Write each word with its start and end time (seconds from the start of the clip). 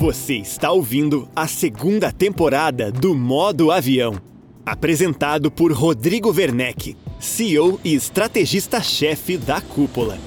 Você 0.00 0.36
está 0.36 0.72
ouvindo 0.72 1.28
a 1.36 1.46
segunda 1.46 2.10
temporada 2.10 2.90
do 2.90 3.14
Modo 3.14 3.70
Avião, 3.70 4.18
apresentado 4.64 5.50
por 5.50 5.72
Rodrigo 5.72 6.32
Werneck, 6.32 6.96
CEO 7.18 7.78
e 7.84 7.92
estrategista-chefe 7.92 9.36
da 9.36 9.60
Cúpula. 9.60 10.18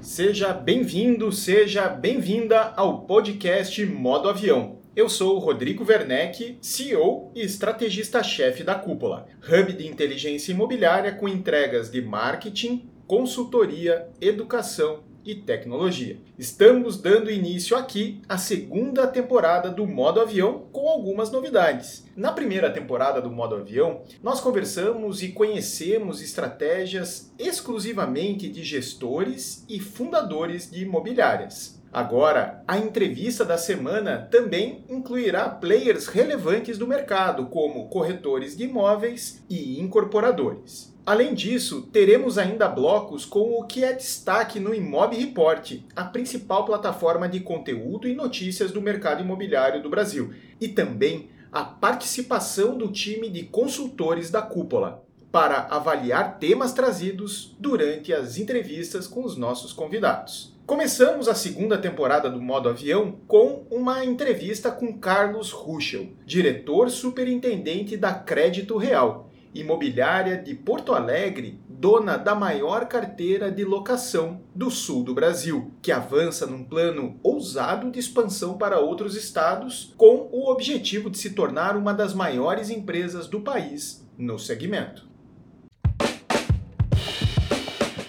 Seja 0.00 0.52
bem-vindo, 0.52 1.30
seja 1.30 1.88
bem-vinda 1.88 2.72
ao 2.76 3.02
podcast 3.02 3.86
Modo 3.86 4.28
Avião. 4.28 4.81
Eu 4.94 5.08
sou 5.08 5.36
o 5.36 5.38
Rodrigo 5.38 5.86
Werneck, 5.88 6.58
CEO 6.60 7.32
e 7.34 7.40
estrategista-chefe 7.40 8.62
da 8.62 8.74
Cúpula, 8.74 9.26
hub 9.42 9.72
de 9.72 9.86
inteligência 9.86 10.52
imobiliária 10.52 11.12
com 11.12 11.26
entregas 11.26 11.90
de 11.90 12.02
marketing, 12.02 12.90
consultoria, 13.06 14.06
educação 14.20 15.02
e 15.24 15.34
tecnologia. 15.34 16.18
Estamos 16.38 17.00
dando 17.00 17.30
início 17.30 17.74
aqui 17.74 18.20
à 18.28 18.36
segunda 18.36 19.06
temporada 19.06 19.70
do 19.70 19.86
Modo 19.86 20.20
Avião 20.20 20.66
com 20.70 20.86
algumas 20.86 21.30
novidades. 21.30 22.04
Na 22.14 22.30
primeira 22.30 22.70
temporada 22.70 23.18
do 23.22 23.30
Modo 23.30 23.54
Avião, 23.54 24.02
nós 24.22 24.42
conversamos 24.42 25.22
e 25.22 25.28
conhecemos 25.30 26.20
estratégias 26.20 27.32
exclusivamente 27.38 28.46
de 28.46 28.62
gestores 28.62 29.64
e 29.70 29.80
fundadores 29.80 30.70
de 30.70 30.82
imobiliárias. 30.82 31.80
Agora, 31.92 32.64
a 32.66 32.78
entrevista 32.78 33.44
da 33.44 33.58
semana 33.58 34.26
também 34.30 34.82
incluirá 34.88 35.46
players 35.50 36.06
relevantes 36.06 36.78
do 36.78 36.86
mercado, 36.86 37.46
como 37.46 37.88
corretores 37.88 38.56
de 38.56 38.64
imóveis 38.64 39.44
e 39.50 39.78
incorporadores. 39.78 40.90
Além 41.04 41.34
disso, 41.34 41.82
teremos 41.92 42.38
ainda 42.38 42.66
blocos 42.66 43.26
com 43.26 43.58
o 43.58 43.66
que 43.66 43.84
é 43.84 43.92
destaque 43.92 44.58
no 44.58 44.74
Imob 44.74 45.14
Report, 45.14 45.80
a 45.94 46.04
principal 46.04 46.64
plataforma 46.64 47.28
de 47.28 47.40
conteúdo 47.40 48.08
e 48.08 48.14
notícias 48.14 48.70
do 48.70 48.80
mercado 48.80 49.20
imobiliário 49.20 49.82
do 49.82 49.90
Brasil, 49.90 50.32
e 50.58 50.68
também 50.68 51.28
a 51.50 51.62
participação 51.62 52.78
do 52.78 52.88
time 52.88 53.28
de 53.28 53.42
consultores 53.42 54.30
da 54.30 54.40
Cúpula, 54.40 55.04
para 55.30 55.66
avaliar 55.70 56.38
temas 56.38 56.72
trazidos 56.72 57.54
durante 57.58 58.14
as 58.14 58.38
entrevistas 58.38 59.06
com 59.06 59.24
os 59.24 59.36
nossos 59.36 59.74
convidados. 59.74 60.51
Começamos 60.64 61.26
a 61.26 61.34
segunda 61.34 61.76
temporada 61.76 62.30
do 62.30 62.40
Modo 62.40 62.68
Avião 62.68 63.18
com 63.26 63.66
uma 63.68 64.04
entrevista 64.04 64.70
com 64.70 64.96
Carlos 64.96 65.50
Ruschel, 65.50 66.10
diretor 66.24 66.88
superintendente 66.88 67.96
da 67.96 68.14
Crédito 68.14 68.76
Real, 68.76 69.28
imobiliária 69.52 70.38
de 70.38 70.54
Porto 70.54 70.94
Alegre, 70.94 71.60
dona 71.68 72.16
da 72.16 72.36
maior 72.36 72.86
carteira 72.86 73.50
de 73.50 73.64
locação 73.64 74.40
do 74.54 74.70
sul 74.70 75.02
do 75.02 75.12
Brasil, 75.12 75.72
que 75.82 75.90
avança 75.90 76.46
num 76.46 76.62
plano 76.62 77.18
ousado 77.24 77.90
de 77.90 77.98
expansão 77.98 78.56
para 78.56 78.78
outros 78.78 79.16
estados, 79.16 79.92
com 79.96 80.28
o 80.30 80.48
objetivo 80.48 81.10
de 81.10 81.18
se 81.18 81.30
tornar 81.30 81.76
uma 81.76 81.92
das 81.92 82.14
maiores 82.14 82.70
empresas 82.70 83.26
do 83.26 83.40
país 83.40 84.08
no 84.16 84.38
segmento. 84.38 85.11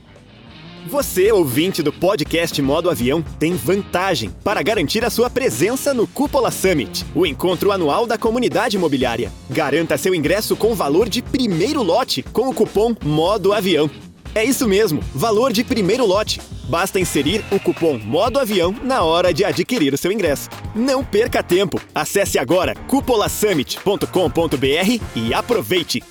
Você, 0.86 1.30
ouvinte 1.32 1.82
do 1.82 1.92
podcast 1.92 2.60
Modo 2.62 2.88
Avião, 2.88 3.22
tem 3.38 3.54
vantagem 3.54 4.30
para 4.42 4.62
garantir 4.62 5.04
a 5.04 5.10
sua 5.10 5.28
presença 5.28 5.92
no 5.92 6.06
Cúpula 6.06 6.50
Summit, 6.50 7.04
o 7.14 7.26
encontro 7.26 7.72
anual 7.72 8.06
da 8.06 8.16
comunidade 8.16 8.76
imobiliária. 8.76 9.30
Garanta 9.50 9.98
seu 9.98 10.14
ingresso 10.14 10.56
com 10.56 10.74
valor 10.74 11.08
de 11.08 11.20
primeiro 11.20 11.82
lote 11.82 12.22
com 12.22 12.48
o 12.48 12.54
cupom 12.54 12.94
Modo 13.04 13.52
Avião. 13.52 13.90
É 14.34 14.44
isso 14.44 14.68
mesmo, 14.68 15.02
valor 15.14 15.52
de 15.52 15.64
primeiro 15.64 16.06
lote. 16.06 16.40
Basta 16.68 17.00
inserir 17.00 17.42
o 17.50 17.58
cupom 17.58 17.98
Modo 17.98 18.38
Avião 18.38 18.74
na 18.84 19.02
hora 19.02 19.32
de 19.32 19.44
adquirir 19.44 19.92
o 19.92 19.98
seu 19.98 20.12
ingresso. 20.12 20.48
Não 20.74 21.02
perca 21.02 21.42
tempo. 21.42 21.80
Acesse 21.94 22.38
agora 22.38 22.74
cupolasummit.com.br 22.74 25.02
e 25.16 25.34
aproveite. 25.34 26.02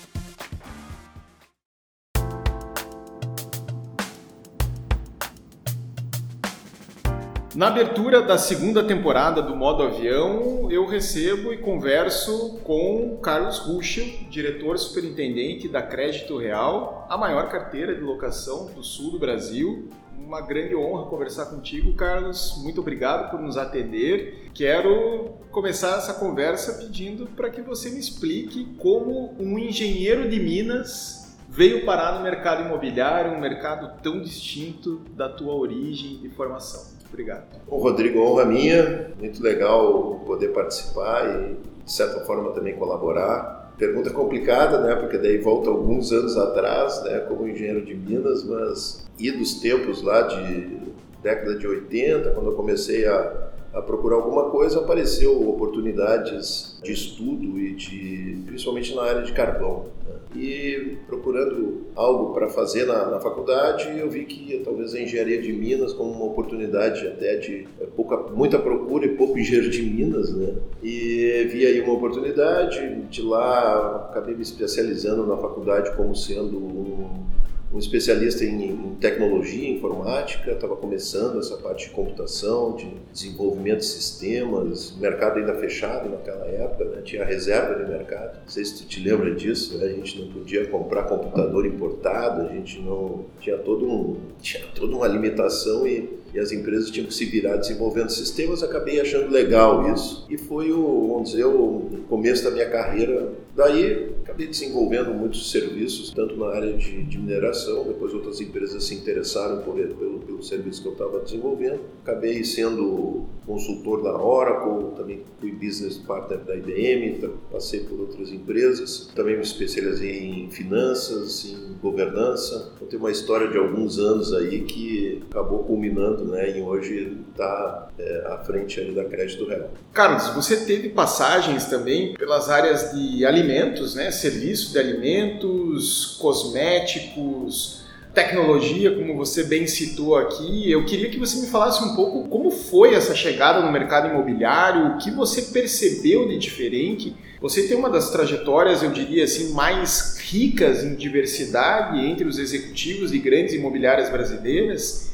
Na 7.58 7.70
abertura 7.70 8.22
da 8.22 8.38
segunda 8.38 8.84
temporada 8.84 9.42
do 9.42 9.56
Modo 9.56 9.82
Avião, 9.82 10.70
eu 10.70 10.86
recebo 10.86 11.52
e 11.52 11.58
converso 11.58 12.60
com 12.64 13.18
Carlos 13.18 13.58
Ruschel, 13.58 14.06
diretor 14.30 14.78
superintendente 14.78 15.68
da 15.68 15.82
Crédito 15.82 16.38
Real, 16.38 17.08
a 17.10 17.18
maior 17.18 17.50
carteira 17.50 17.96
de 17.96 18.02
locação 18.02 18.68
do 18.68 18.84
sul 18.84 19.10
do 19.10 19.18
Brasil. 19.18 19.90
Uma 20.20 20.40
grande 20.40 20.76
honra 20.76 21.10
conversar 21.10 21.48
contigo, 21.48 21.94
Carlos. 21.94 22.62
Muito 22.62 22.80
obrigado 22.80 23.32
por 23.32 23.42
nos 23.42 23.58
atender. 23.58 24.52
Quero 24.54 25.32
começar 25.50 25.98
essa 25.98 26.14
conversa 26.14 26.74
pedindo 26.74 27.26
para 27.26 27.50
que 27.50 27.64
você 27.64 27.90
me 27.90 28.00
explique 28.00 28.66
como 28.78 29.34
um 29.40 29.58
engenheiro 29.58 30.30
de 30.30 30.40
Minas 30.40 31.26
veio 31.50 31.86
parar 31.86 32.18
no 32.18 32.24
mercado 32.24 32.64
imobiliário, 32.64 33.32
um 33.32 33.40
mercado 33.40 34.00
tão 34.04 34.22
distinto 34.22 35.02
da 35.16 35.28
tua 35.28 35.56
origem 35.56 36.20
e 36.24 36.30
formação. 36.30 36.97
Obrigado. 37.10 37.46
Bom, 37.68 37.78
Rodrigo, 37.78 38.20
honra 38.20 38.46
minha. 38.46 39.12
Muito 39.20 39.42
legal 39.42 40.22
poder 40.26 40.50
participar 40.50 41.26
e, 41.26 41.84
de 41.84 41.92
certa 41.92 42.22
forma, 42.22 42.52
também 42.52 42.76
colaborar. 42.76 43.74
Pergunta 43.78 44.10
complicada, 44.10 44.82
né? 44.82 44.96
Porque 44.96 45.18
daí 45.18 45.38
volta 45.38 45.70
alguns 45.70 46.12
anos 46.12 46.38
atrás, 46.38 47.04
né? 47.04 47.20
Como 47.28 47.48
engenheiro 47.48 47.86
de 47.86 47.96
Minas, 47.96 48.44
mas 48.44 49.08
e 49.20 49.32
dos 49.32 49.56
tempos 49.60 50.02
lá 50.02 50.22
de 50.24 50.78
década 51.22 51.56
de 51.56 51.68
80, 51.68 52.32
quando 52.32 52.52
eu 52.52 52.56
comecei 52.56 53.06
a, 53.06 53.50
a 53.74 53.82
procurar 53.82 54.16
alguma 54.16 54.50
coisa, 54.50 54.80
apareceu 54.80 55.50
oportunidades 55.50 56.80
de 56.84 56.92
estudo 56.92 57.60
e 57.60 57.74
de, 57.74 58.44
principalmente 58.46 58.96
na 58.96 59.04
área 59.04 59.22
de 59.24 59.34
carvão 59.34 59.88
e 60.36 60.98
procurando 61.08 61.88
algo 61.96 62.34
para 62.34 62.48
fazer 62.48 62.86
na, 62.86 63.10
na, 63.10 63.20
faculdade, 63.20 63.98
eu 63.98 64.10
vi 64.10 64.26
que 64.26 64.62
talvez 64.64 64.94
a 64.94 65.00
engenharia 65.00 65.42
de 65.42 65.52
Minas 65.54 65.94
como 65.94 66.12
uma 66.12 66.26
oportunidade 66.26 67.08
até 67.08 67.38
de 67.38 67.68
é, 67.80 67.86
pouca, 67.86 68.18
muita 68.34 68.60
procura 68.60 69.06
e 69.06 69.16
pouco 69.16 69.38
engenheiro 69.38 69.70
de 69.70 69.82
Minas, 69.82 70.34
né? 70.34 70.56
E 70.84 71.48
vi 71.52 71.66
aí 71.66 71.82
uma 71.82 71.94
oportunidade, 71.94 73.02
de 73.10 73.22
lá 73.22 74.10
acabei 74.10 74.36
me 74.36 74.42
especializando 74.42 75.26
na 75.26 75.38
faculdade 75.38 75.96
como 75.96 76.16
sendo 76.16 76.58
um 76.58 77.26
um 77.72 77.80
especialista 77.80 78.46
em, 78.46 78.72
em 78.72 78.96
tecnologia, 78.96 79.70
informática, 79.70 80.52
estava 80.52 80.76
começando 80.76 81.40
essa 81.40 81.58
parte 81.58 81.88
de 81.88 81.94
computação, 81.94 82.76
de 82.76 82.90
desenvolvimento 83.12 83.80
de 83.80 83.86
sistemas, 83.86 84.96
mercado 84.98 85.40
ainda 85.40 85.54
fechado 85.56 86.10
naquela 86.10 86.46
época, 86.46 86.86
né? 86.86 87.02
tinha 87.04 87.26
reserva 87.26 87.84
de 87.84 87.90
mercado. 87.90 88.40
Não 88.42 88.50
sei 88.50 88.64
se 88.64 88.78
tu 88.78 88.88
te 88.88 89.02
lembra 89.02 89.36
disso, 89.36 89.78
né? 89.78 89.86
a 89.86 89.90
gente 89.90 90.22
não 90.22 90.32
podia 90.32 90.66
comprar 90.68 91.04
computador 91.04 91.66
importado, 91.66 92.48
a 92.48 92.54
gente 92.54 92.80
não 92.80 93.26
tinha 93.40 93.58
todo 93.58 93.86
um 93.86 94.18
tinha 94.42 94.64
toda 94.74 94.96
uma 94.96 95.08
limitação 95.08 95.86
e 95.88 96.18
e 96.34 96.40
as 96.40 96.52
empresas 96.52 96.90
tinham 96.92 97.08
que 97.08 97.14
se 97.14 97.26
virar 97.26 97.58
desenvolvendo 97.58 98.10
sistemas, 98.10 98.64
acabei 98.64 99.00
achando 99.00 99.30
legal 99.30 99.94
isso. 99.94 100.26
E 100.30 100.38
foi 100.38 100.72
o, 100.72 101.08
vamos 101.08 101.32
dizer, 101.32 101.46
o 101.46 101.90
começo 102.10 102.44
da 102.44 102.52
minha 102.52 102.70
carreira. 102.70 103.34
Daí 103.56 104.12
acabei 104.24 104.48
desenvolvendo 104.48 105.14
muitos 105.14 105.50
serviços, 105.50 106.12
tanto 106.12 106.38
na 106.38 106.48
área 106.48 106.74
de, 106.74 107.04
de 107.04 107.18
mineração, 107.18 107.86
depois 107.86 108.14
outras 108.14 108.40
empresas 108.40 108.84
se 108.84 108.94
interessaram 108.94 109.64
por, 109.64 109.76
pelo, 109.76 110.20
pelo 110.20 110.44
serviço 110.44 110.82
que 110.82 110.88
eu 110.88 110.92
estava 110.92 111.20
desenvolvendo. 111.20 111.80
Acabei 112.04 112.44
sendo 112.44 113.26
consultor 113.46 114.04
da 114.04 114.22
Oracle, 114.22 114.96
também 114.96 115.22
fui 115.40 115.52
business 115.52 115.98
partner 115.98 116.40
da 116.40 116.56
IBM, 116.56 117.20
passei 117.52 117.80
por 117.80 118.00
outras 118.00 118.32
empresas. 118.32 119.10
Também 119.16 119.36
me 119.36 119.42
especializei 119.42 120.20
em 120.20 120.50
finanças, 120.52 121.46
em 121.46 121.74
governança. 121.82 122.74
Então, 122.76 122.88
tem 122.88 123.00
uma 123.00 123.12
história 123.12 123.48
de 123.48 123.58
alguns 123.58 123.98
anos 123.98 124.34
aí 124.34 124.62
que 124.62 125.24
acabou 125.30 125.64
culminando 125.64 126.17
né, 126.26 126.58
e 126.58 126.62
hoje 126.62 127.18
está 127.30 127.90
é, 127.98 128.28
à 128.28 128.38
frente 128.40 128.82
da 128.92 129.06
Crédito 129.06 129.46
Real. 129.46 129.70
Carlos, 129.94 130.28
você 130.30 130.58
teve 130.66 130.90
passagens 130.90 131.66
também 131.66 132.14
pelas 132.14 132.50
áreas 132.50 132.92
de 132.94 133.26
alimentos, 133.26 133.96
né, 133.96 134.12
serviço 134.12 134.72
de 134.72 134.80
alimentos, 134.80 136.18
cosméticos, 136.20 137.88
tecnologia, 138.18 138.96
como 138.96 139.16
você 139.16 139.44
bem 139.44 139.68
citou 139.68 140.16
aqui. 140.16 140.72
Eu 140.72 140.84
queria 140.86 141.08
que 141.08 141.20
você 141.20 141.40
me 141.40 141.46
falasse 141.46 141.84
um 141.84 141.96
pouco 141.96 142.28
como 142.28 142.50
foi 142.50 142.96
essa 142.96 143.14
chegada 143.14 143.62
no 143.62 143.72
mercado 143.72 144.10
imobiliário, 144.10 144.88
o 144.88 144.98
que 144.98 145.12
você 145.12 145.44
percebeu 145.44 146.28
de 146.28 146.36
diferente. 146.40 147.16
Você 147.40 147.68
tem 147.68 147.78
uma 147.78 147.92
das 147.92 148.10
trajetórias, 148.10 148.82
eu 148.82 148.90
diria 148.90 149.24
assim, 149.24 149.54
mais 149.54 150.18
ricas 150.18 150.84
em 150.84 150.96
diversidade 150.96 152.04
entre 152.04 152.26
os 152.26 152.40
executivos 152.40 153.12
de 153.12 153.20
grandes 153.20 153.54
imobiliárias 153.54 154.10
brasileiras. 154.10 155.07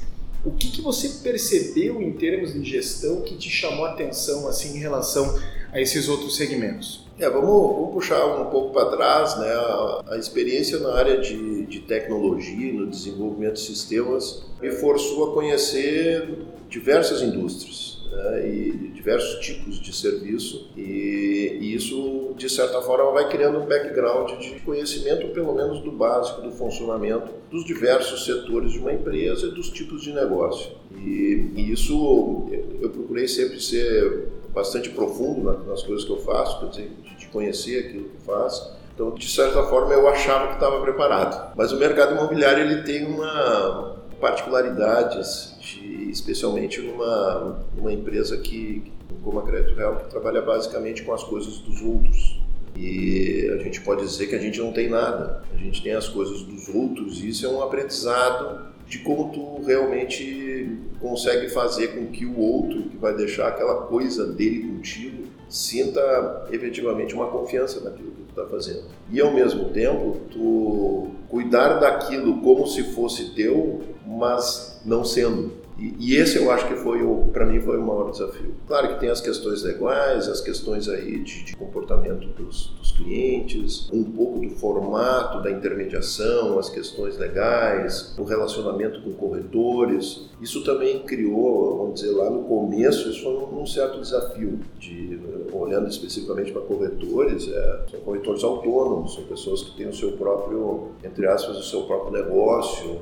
O 0.46 0.52
que, 0.52 0.70
que 0.70 0.82
você 0.82 1.08
percebeu 1.24 2.02
em 2.02 2.12
termos 2.12 2.54
de 2.54 2.64
gestão 2.64 3.22
que 3.22 3.36
te 3.38 3.50
chamou 3.50 3.86
a 3.86 3.92
atenção 3.92 4.48
assim 4.48 4.76
em 4.76 4.80
relação 4.80 5.40
a 5.72 5.80
esses 5.80 6.10
outros 6.10 6.36
segmentos? 6.36 7.06
É, 7.18 7.30
vamos, 7.30 7.48
vamos 7.48 7.94
puxar 7.94 8.26
um 8.26 8.50
pouco 8.50 8.74
para 8.74 8.90
trás, 8.90 9.38
né? 9.38 9.48
A, 9.48 10.04
a, 10.10 10.18
experiência 10.18 10.80
na 10.80 10.94
área 10.96 11.22
de, 11.22 11.66
de 11.68 11.80
tecnologia, 11.80 12.74
no 12.74 12.88
desenvolvimento 12.88 13.54
de 13.54 13.62
sistemas, 13.62 14.44
me 14.62 14.72
forçou 14.72 15.32
a 15.32 15.34
conhecer 15.34 16.28
diversas 16.70 17.22
indústrias 17.22 17.93
né? 18.16 18.48
e 18.48 18.92
diversos 18.94 19.46
tipos 19.46 19.80
de 19.80 19.94
serviço 19.94 20.70
e, 20.78 21.58
e, 21.60 21.76
isso, 21.76 22.34
de 22.38 22.50
certa 22.50 22.82
forma, 22.82 23.12
vai 23.12 23.30
criando 23.30 23.60
um 23.60 23.66
background 23.66 24.40
de 24.40 24.60
conhecimento, 24.62 25.28
pelo 25.30 25.54
menos 25.54 25.82
do 25.82 25.92
básico, 25.92 26.42
do 26.42 26.52
funcionamento 26.52 27.32
dos 27.52 27.66
diversos 27.66 28.26
setores 28.26 28.72
de 28.72 28.80
uma 28.80 28.94
empresa 28.94 29.48
e 29.48 29.52
dos 29.52 29.70
tipos 29.70 30.02
de 30.02 30.14
negócio. 30.14 30.72
E, 30.96 31.52
e 31.56 31.72
isso 31.72 32.48
eu 32.82 32.90
procurei 32.90 33.28
sempre 33.28 33.60
ser 33.60 34.30
bastante 34.54 34.90
profundo 34.90 35.66
nas 35.68 35.82
coisas 35.84 36.06
que 36.06 36.12
eu 36.12 36.18
faço, 36.18 36.60
quer 36.60 36.70
dizer, 36.70 36.92
de 37.18 37.28
conhecer 37.28 37.80
aquilo 37.80 38.10
que 38.10 38.22
faço. 38.26 38.74
Então, 38.94 39.12
de 39.12 39.28
certa 39.28 39.64
forma, 39.64 39.92
eu 39.92 40.08
achava 40.08 40.48
que 40.48 40.54
estava 40.54 40.80
preparado. 40.82 41.54
Mas 41.56 41.72
o 41.72 41.80
mercado 41.80 42.14
imobiliário 42.14 42.64
ele 42.64 42.84
tem 42.84 43.06
uma 43.06 43.96
particularidades, 44.22 45.53
de, 45.74 46.10
especialmente 46.12 46.82
numa, 46.82 47.66
numa 47.76 47.92
empresa 47.92 48.38
que, 48.38 48.84
como 49.24 49.40
a 49.40 49.44
Crédito 49.44 49.76
Real, 49.76 49.98
que 49.98 50.10
trabalha 50.10 50.42
basicamente 50.42 51.04
com 51.04 51.14
as 51.14 51.24
coisas 51.24 51.58
dos 51.60 51.82
outros. 51.82 52.42
E 52.76 53.50
a 53.54 53.64
gente 53.64 53.82
pode 53.82 54.04
dizer 54.04 54.28
que 54.28 54.36
a 54.36 54.40
gente 54.40 54.60
não 54.60 54.72
tem 54.72 54.90
nada, 54.90 55.44
a 55.54 55.58
gente 55.58 55.82
tem 55.84 55.94
as 55.94 56.08
coisas 56.08 56.42
dos 56.42 56.68
outros, 56.70 57.24
e 57.24 57.30
isso 57.30 57.46
é 57.46 57.50
um 57.50 57.62
aprendizado 57.62 58.74
de 58.88 59.00
como 59.00 59.32
tu 59.32 59.64
realmente 59.66 60.78
consegue 61.00 61.50
fazer 61.50 61.90
com 61.90 62.08
que 62.08 62.26
o 62.26 62.38
outro, 62.38 62.84
que 62.84 62.98
vai 62.98 63.16
deixar 63.16 63.48
aquela 63.48 63.84
coisa 63.88 64.26
dele 64.26 64.68
contigo, 64.68 65.24
sinta 65.50 66.48
efetivamente 66.52 67.14
uma 67.14 67.28
confiança 67.28 67.80
naquilo 67.82 68.12
que 68.12 68.24
tu 68.24 68.30
está 68.30 68.46
fazendo. 68.48 68.86
E 69.12 69.22
ao 69.22 69.32
mesmo 69.32 69.70
tempo, 69.70 70.18
tu 70.32 71.12
cuidar 71.30 71.80
daquilo 71.80 72.42
como 72.42 72.66
se 72.68 72.84
fosse 72.94 73.36
teu, 73.36 73.82
mas 74.06 74.82
não 74.86 75.04
sendo. 75.04 75.63
E, 75.78 75.96
e, 76.00 76.16
esse 76.18 76.38
eu 76.38 76.52
acho 76.52 76.68
que 76.68 76.76
foi 76.76 77.02
o, 77.02 77.30
para 77.34 77.46
mim 77.46 77.60
foi 77.60 77.78
o 77.78 77.82
maior 77.82 78.12
desafio. 78.12 78.54
Claro 78.68 78.90
que 78.90 79.00
tem 79.00 79.10
as 79.10 79.22
questões 79.22 79.64
legais, 79.64 80.28
as 80.28 80.40
questões 80.40 80.88
aí 80.88 81.20
de, 81.20 81.46
de 81.46 81.56
comportamento 81.56 82.28
dos, 82.28 82.68
dos, 82.80 82.92
clientes, 82.92 83.90
um 83.92 84.04
pouco 84.04 84.40
do 84.40 84.50
formato 84.52 85.42
da 85.42 85.50
intermediação, 85.50 86.60
as 86.60 86.70
questões 86.70 87.18
legais, 87.18 88.16
o 88.18 88.24
relacionamento 88.24 89.02
com 89.02 89.14
corretores. 89.14 90.30
Isso 90.40 90.64
também 90.64 91.00
criou, 91.00 91.78
vamos 91.78 92.02
dizer 92.02 92.12
lá 92.12 92.30
no 92.30 92.44
começo, 92.44 93.10
isso 93.10 93.24
foi 93.24 93.34
um, 93.34 93.66
certo 93.66 94.00
desafio 94.00 94.60
de 94.78 95.20
olhando 95.52 95.88
especificamente 95.88 96.52
para 96.52 96.62
corretores, 96.62 97.48
é, 97.48 97.86
são 97.90 98.00
corretores 98.02 98.44
autônomos, 98.44 99.16
são 99.16 99.24
pessoas 99.24 99.64
que 99.64 99.78
têm 99.78 99.88
o 99.88 99.94
seu 99.94 100.14
próprio, 100.14 100.92
entre 101.04 101.26
aspas, 101.28 101.58
o 101.58 101.64
seu 101.64 101.84
próprio 101.84 102.12
negócio, 102.12 103.02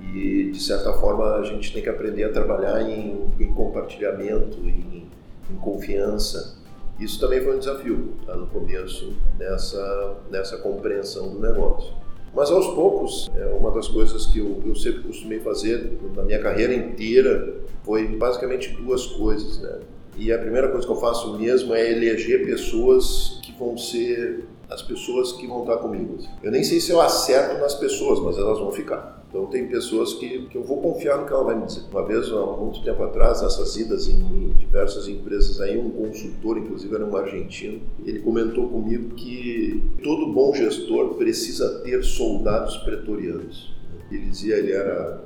e, 0.00 0.50
de 0.50 0.60
certa 0.60 0.92
forma, 0.94 1.36
a 1.36 1.42
gente 1.42 1.72
tem 1.72 1.82
que 1.82 1.88
aprender 1.88 2.24
a 2.24 2.32
trabalhar 2.32 2.82
em, 2.82 3.28
em 3.38 3.52
compartilhamento, 3.52 4.58
em, 4.60 5.08
em, 5.50 5.56
confiança. 5.56 6.56
Isso 6.98 7.18
também 7.20 7.40
foi 7.40 7.56
um 7.56 7.58
desafio 7.58 8.14
tá, 8.26 8.34
no 8.34 8.46
começo, 8.46 9.12
nessa, 9.38 10.16
nessa 10.30 10.58
compreensão 10.58 11.28
do 11.28 11.40
negócio. 11.40 11.92
Mas 12.34 12.50
aos 12.50 12.68
poucos, 12.68 13.28
é 13.34 13.46
uma 13.46 13.70
das 13.72 13.88
coisas 13.88 14.26
que 14.26 14.38
eu, 14.38 14.62
eu 14.64 14.74
sempre 14.74 15.02
costumei 15.02 15.40
fazer 15.40 15.98
na 16.14 16.22
minha 16.22 16.38
carreira 16.40 16.72
inteira 16.72 17.54
foi 17.82 18.06
basicamente 18.06 18.68
duas 18.74 19.06
coisas, 19.06 19.58
né? 19.58 19.80
E 20.16 20.32
a 20.32 20.38
primeira 20.38 20.68
coisa 20.68 20.86
que 20.86 20.92
eu 20.92 21.00
faço 21.00 21.36
mesmo 21.38 21.74
é 21.74 21.90
eleger 21.90 22.44
pessoas 22.44 23.40
que 23.42 23.52
vão 23.58 23.76
ser 23.76 24.44
as 24.68 24.82
pessoas 24.82 25.32
que 25.32 25.46
vão 25.46 25.62
estar 25.62 25.78
comigo. 25.78 26.18
Eu 26.42 26.52
nem 26.52 26.62
sei 26.62 26.78
se 26.80 26.92
eu 26.92 27.00
acerto 27.00 27.58
nas 27.58 27.74
pessoas, 27.74 28.20
mas 28.20 28.38
elas 28.38 28.58
vão 28.58 28.70
ficar. 28.70 29.19
Então 29.30 29.46
tem 29.46 29.68
pessoas 29.68 30.14
que, 30.14 30.46
que 30.46 30.58
eu 30.58 30.64
vou 30.64 30.82
confiar 30.82 31.18
no 31.18 31.26
que 31.26 31.32
ela 31.32 31.44
vai 31.44 31.56
me 31.56 31.64
dizer. 31.64 31.82
Uma 31.88 32.04
vez, 32.04 32.26
há 32.32 32.46
muito 32.46 32.82
tempo 32.82 33.00
atrás, 33.04 33.40
nessas 33.40 33.76
idas 33.76 34.08
em 34.08 34.48
diversas 34.56 35.06
empresas 35.06 35.60
aí, 35.60 35.78
um 35.78 35.88
consultor, 35.88 36.58
inclusive 36.58 36.92
era 36.92 37.06
um 37.06 37.16
argentino, 37.16 37.80
ele 38.04 38.18
comentou 38.18 38.68
comigo 38.68 39.14
que 39.14 39.84
todo 40.02 40.32
bom 40.32 40.52
gestor 40.52 41.14
precisa 41.14 41.80
ter 41.84 42.02
soldados 42.02 42.76
pretorianos. 42.78 43.72
Ele 44.10 44.26
dizia, 44.26 44.56
ele 44.56 44.72
era 44.72 45.22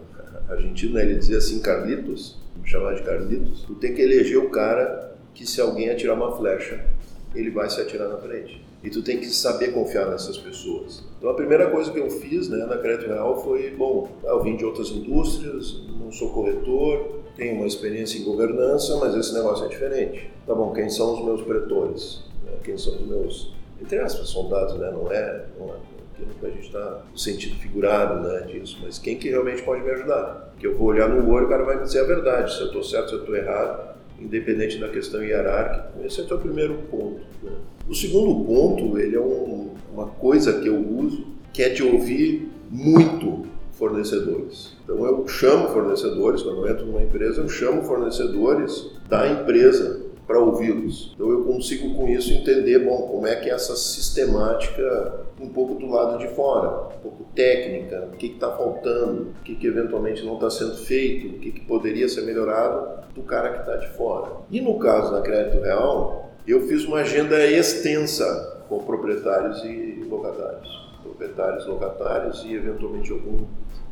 argentino, 0.50 0.94
né? 0.94 1.02
ele 1.02 1.18
dizia 1.18 1.38
assim, 1.38 1.60
Carlitos, 1.60 2.38
vamos 2.54 2.68
chamar 2.68 2.94
de 2.94 3.02
Carlitos, 3.02 3.62
tu 3.62 3.74
tem 3.74 3.94
que 3.94 4.02
eleger 4.02 4.36
o 4.36 4.50
cara 4.50 5.16
que 5.32 5.46
se 5.46 5.62
alguém 5.62 5.88
atirar 5.88 6.14
uma 6.14 6.36
flecha, 6.36 6.84
ele 7.34 7.50
vai 7.50 7.68
se 7.68 7.80
atirar 7.80 8.08
na 8.08 8.16
frente. 8.18 8.64
E 8.82 8.90
tu 8.90 9.02
tem 9.02 9.18
que 9.18 9.26
saber 9.26 9.72
confiar 9.72 10.10
nessas 10.10 10.36
pessoas. 10.36 11.02
Então 11.18 11.30
a 11.30 11.34
primeira 11.34 11.70
coisa 11.70 11.90
que 11.90 11.98
eu 11.98 12.10
fiz 12.10 12.48
né, 12.48 12.64
na 12.66 12.76
Crédito 12.76 13.08
Real 13.08 13.42
foi, 13.42 13.70
bom, 13.70 14.08
eu 14.22 14.42
vim 14.42 14.56
de 14.56 14.64
outras 14.64 14.90
indústrias, 14.90 15.82
não 15.98 16.12
sou 16.12 16.30
corretor, 16.30 17.22
tenho 17.36 17.56
uma 17.56 17.66
experiência 17.66 18.18
em 18.18 18.24
governança, 18.24 18.96
mas 18.96 19.14
esse 19.14 19.32
negócio 19.34 19.64
é 19.64 19.68
diferente. 19.68 20.30
Tá 20.46 20.54
bom, 20.54 20.72
quem 20.72 20.88
são 20.88 21.14
os 21.14 21.24
meus 21.24 21.42
pretores? 21.42 22.22
Né? 22.44 22.52
Quem 22.62 22.76
são 22.76 22.94
os 22.94 23.06
meus, 23.06 23.54
entre 23.80 23.98
aspas, 23.98 24.28
soldados, 24.28 24.76
né? 24.76 24.90
Não 24.90 25.10
é, 25.10 25.46
não 25.58 25.68
é 25.70 25.76
aquilo 26.12 26.34
que 26.38 26.46
a 26.46 26.50
gente 26.50 26.66
está 26.66 27.02
no 27.10 27.18
sentido 27.18 27.56
figurado 27.56 28.28
né, 28.28 28.40
disso, 28.42 28.78
mas 28.82 28.98
quem 28.98 29.16
que 29.16 29.28
realmente 29.30 29.62
pode 29.62 29.82
me 29.82 29.90
ajudar? 29.90 30.50
Porque 30.52 30.66
eu 30.66 30.76
vou 30.76 30.88
olhar 30.88 31.08
no 31.08 31.28
olho 31.32 31.46
o 31.46 31.48
cara 31.48 31.64
vai 31.64 31.76
me 31.76 31.82
dizer 31.82 32.00
a 32.00 32.04
verdade, 32.04 32.54
se 32.54 32.60
eu 32.60 32.66
estou 32.66 32.84
certo, 32.84 33.08
se 33.08 33.14
eu 33.14 33.20
estou 33.20 33.34
errado, 33.34 33.94
independente 34.18 34.78
da 34.78 34.88
questão 34.88 35.22
hierárquica. 35.22 35.92
Esse 36.04 36.20
é 36.20 36.34
o 36.34 36.38
primeiro 36.38 36.74
ponto. 36.90 37.20
Né? 37.42 37.52
O 37.88 37.94
segundo 37.94 38.44
ponto, 38.44 38.98
ele 38.98 39.16
é 39.16 39.20
um, 39.20 39.70
uma 39.92 40.06
coisa 40.06 40.60
que 40.60 40.68
eu 40.68 40.78
uso, 40.78 41.26
que 41.52 41.62
é 41.62 41.68
de 41.68 41.82
ouvir 41.82 42.48
muito 42.70 43.44
fornecedores. 43.72 44.76
Então 44.84 45.04
eu 45.04 45.26
chamo 45.28 45.68
fornecedores, 45.68 46.42
quando 46.42 46.64
eu 46.64 46.72
entro 46.72 46.86
numa 46.86 47.02
empresa, 47.02 47.40
eu 47.40 47.48
chamo 47.48 47.82
fornecedores 47.82 48.90
da 49.08 49.28
empresa 49.28 50.03
para 50.26 50.38
ouvi-los. 50.38 51.12
Então 51.14 51.30
eu 51.30 51.44
consigo 51.44 51.94
com 51.94 52.08
isso 52.08 52.32
entender, 52.32 52.78
bom, 52.78 53.08
como 53.08 53.26
é 53.26 53.36
que 53.36 53.50
é 53.50 53.52
essa 53.52 53.76
sistemática 53.76 55.24
um 55.40 55.48
pouco 55.48 55.74
do 55.74 55.86
lado 55.86 56.18
de 56.18 56.28
fora, 56.28 56.94
um 56.96 57.00
pouco 57.00 57.24
técnica, 57.34 58.08
o 58.12 58.16
que 58.16 58.26
está 58.26 58.50
faltando, 58.50 59.34
o 59.40 59.44
que, 59.44 59.54
que 59.54 59.66
eventualmente 59.66 60.24
não 60.24 60.34
está 60.34 60.48
sendo 60.50 60.76
feito, 60.76 61.36
o 61.36 61.38
que, 61.38 61.52
que 61.52 61.60
poderia 61.62 62.08
ser 62.08 62.22
melhorado 62.22 63.04
do 63.14 63.22
cara 63.22 63.50
que 63.50 63.60
está 63.60 63.76
de 63.76 63.88
fora. 63.96 64.32
E 64.50 64.60
no 64.60 64.78
caso 64.78 65.12
da 65.12 65.20
Crédito 65.20 65.62
Real, 65.62 66.30
eu 66.46 66.66
fiz 66.66 66.84
uma 66.84 66.98
agenda 66.98 67.44
extensa 67.46 68.64
com 68.68 68.78
proprietários 68.84 69.62
e 69.64 70.04
locatários. 70.08 70.84
Proprietários, 71.02 71.66
locatários 71.66 72.44
e 72.44 72.54
eventualmente 72.54 73.12
algum 73.12 73.44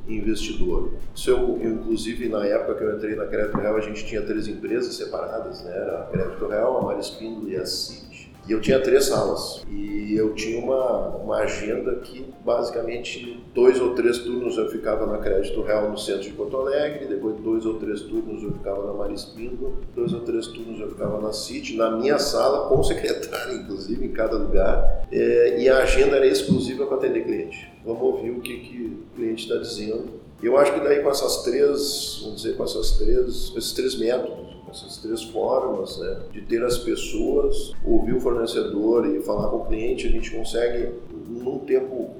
investidor. 0.09 0.95
Isso 1.15 1.31
eu, 1.31 1.59
inclusive, 1.63 2.29
na 2.29 2.45
época 2.47 2.75
que 2.75 2.85
eu 2.85 2.97
entrei 2.97 3.15
na 3.15 3.27
Crédito 3.27 3.57
Real, 3.57 3.77
a 3.77 3.81
gente 3.81 4.05
tinha 4.05 4.23
três 4.23 4.49
empresas 4.49 4.95
separadas, 4.95 5.63
né? 5.63 5.73
Era 5.75 6.01
a 6.01 6.07
Crédito 6.07 6.47
Real, 6.47 6.79
a 6.79 6.83
Marispindo 6.83 7.49
e 7.49 7.57
a 7.57 7.65
CIT. 7.65 8.02
E 8.49 8.53
eu 8.53 8.61
tinha 8.61 8.81
três 8.81 9.05
salas. 9.07 9.63
E 9.71 10.15
eu 10.17 10.35
tinha 10.35 10.59
uma, 10.59 11.09
uma 11.17 11.37
agenda 11.37 11.95
que, 11.97 12.27
basicamente, 12.45 13.43
dois 13.55 13.81
ou 13.81 13.95
três 13.95 14.19
turnos 14.19 14.59
eu 14.59 14.69
ficava 14.69 15.07
na 15.07 15.19
Crédito 15.19 15.63
Real 15.63 15.91
no 15.91 15.97
centro 15.97 16.23
de 16.23 16.31
Porto 16.31 16.57
Alegre, 16.57 17.07
depois 17.07 17.37
dois 17.41 17.65
ou 17.65 17.75
três 17.75 18.01
turnos 18.03 18.43
eu 18.43 18.53
ficava 18.53 18.85
na 18.87 18.93
Marispindo, 18.93 19.79
dois 19.95 20.13
ou 20.13 20.21
três 20.21 20.49
turnos 20.49 20.81
eu 20.81 20.91
ficava 20.91 21.21
na 21.21 21.33
City, 21.33 21.77
na 21.77 21.91
minha 21.93 22.19
sala, 22.19 22.69
com 22.69 22.81
o 22.81 22.85
secretário, 22.85 23.57
inclusive, 23.63 24.05
em 24.05 24.13
cada 24.13 24.37
lugar. 24.37 25.07
É, 25.11 25.61
e 25.61 25.69
a 25.69 25.79
agenda 25.79 26.17
era 26.17 26.27
exclusiva 26.27 26.87
para 26.87 26.97
atender 26.97 27.25
cliente. 27.25 27.71
Vamos 27.85 28.03
ouvir 28.03 28.31
o 28.31 28.41
que, 28.41 28.59
que 28.59 28.83
o 28.83 29.17
cliente 29.17 29.45
está 29.45 29.57
dizendo. 29.57 30.21
Eu 30.43 30.57
acho 30.57 30.75
que 30.75 30.81
daí 30.81 31.03
com 31.03 31.11
essas 31.11 31.43
três, 31.45 32.19
vamos 32.23 32.43
dizer, 32.43 32.57
com 32.57 32.65
essas 32.65 32.93
três, 32.99 33.53
esses 33.57 33.73
três 33.73 33.95
métodos, 33.97 34.53
essas 34.69 34.97
três 34.97 35.23
formas 35.23 35.99
né, 35.99 36.21
de 36.33 36.41
ter 36.43 36.65
as 36.65 36.79
pessoas, 36.79 37.73
ouvir 37.85 38.15
o 38.15 38.21
fornecedor 38.21 39.07
e 39.07 39.21
falar 39.23 39.49
com 39.49 39.59
o 39.59 39.67
cliente, 39.67 40.09
a 40.09 40.11
gente 40.11 40.31
consegue, 40.31 40.91
num 41.29 41.59
tempo 41.61 42.11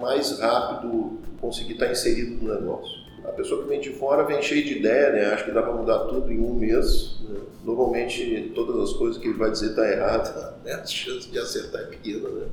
mais 0.00 0.38
rápido, 0.38 1.18
conseguir 1.40 1.74
estar 1.74 1.90
inserido 1.90 2.44
no 2.44 2.54
negócio. 2.54 3.00
A 3.24 3.32
pessoa 3.32 3.62
que 3.62 3.68
vem 3.68 3.80
de 3.80 3.90
fora 3.90 4.24
vem 4.24 4.42
cheia 4.42 4.62
de 4.62 4.78
ideia, 4.78 5.12
né? 5.12 5.24
acha 5.26 5.44
que 5.44 5.50
dá 5.52 5.62
para 5.62 5.72
mudar 5.72 6.00
tudo 6.00 6.30
em 6.32 6.40
um 6.40 6.54
mês. 6.54 7.16
Né? 7.28 7.38
Normalmente, 7.64 8.52
todas 8.54 8.90
as 8.90 8.96
coisas 8.96 9.20
que 9.20 9.28
ele 9.28 9.38
vai 9.38 9.50
dizer 9.50 9.70
está 9.70 9.88
errada, 9.88 10.56
né? 10.64 10.72
a 10.72 10.84
chance 10.84 11.28
de 11.28 11.38
acertar 11.38 11.82
é 11.82 11.84
pequena. 11.84 12.28
Né? 12.28 12.46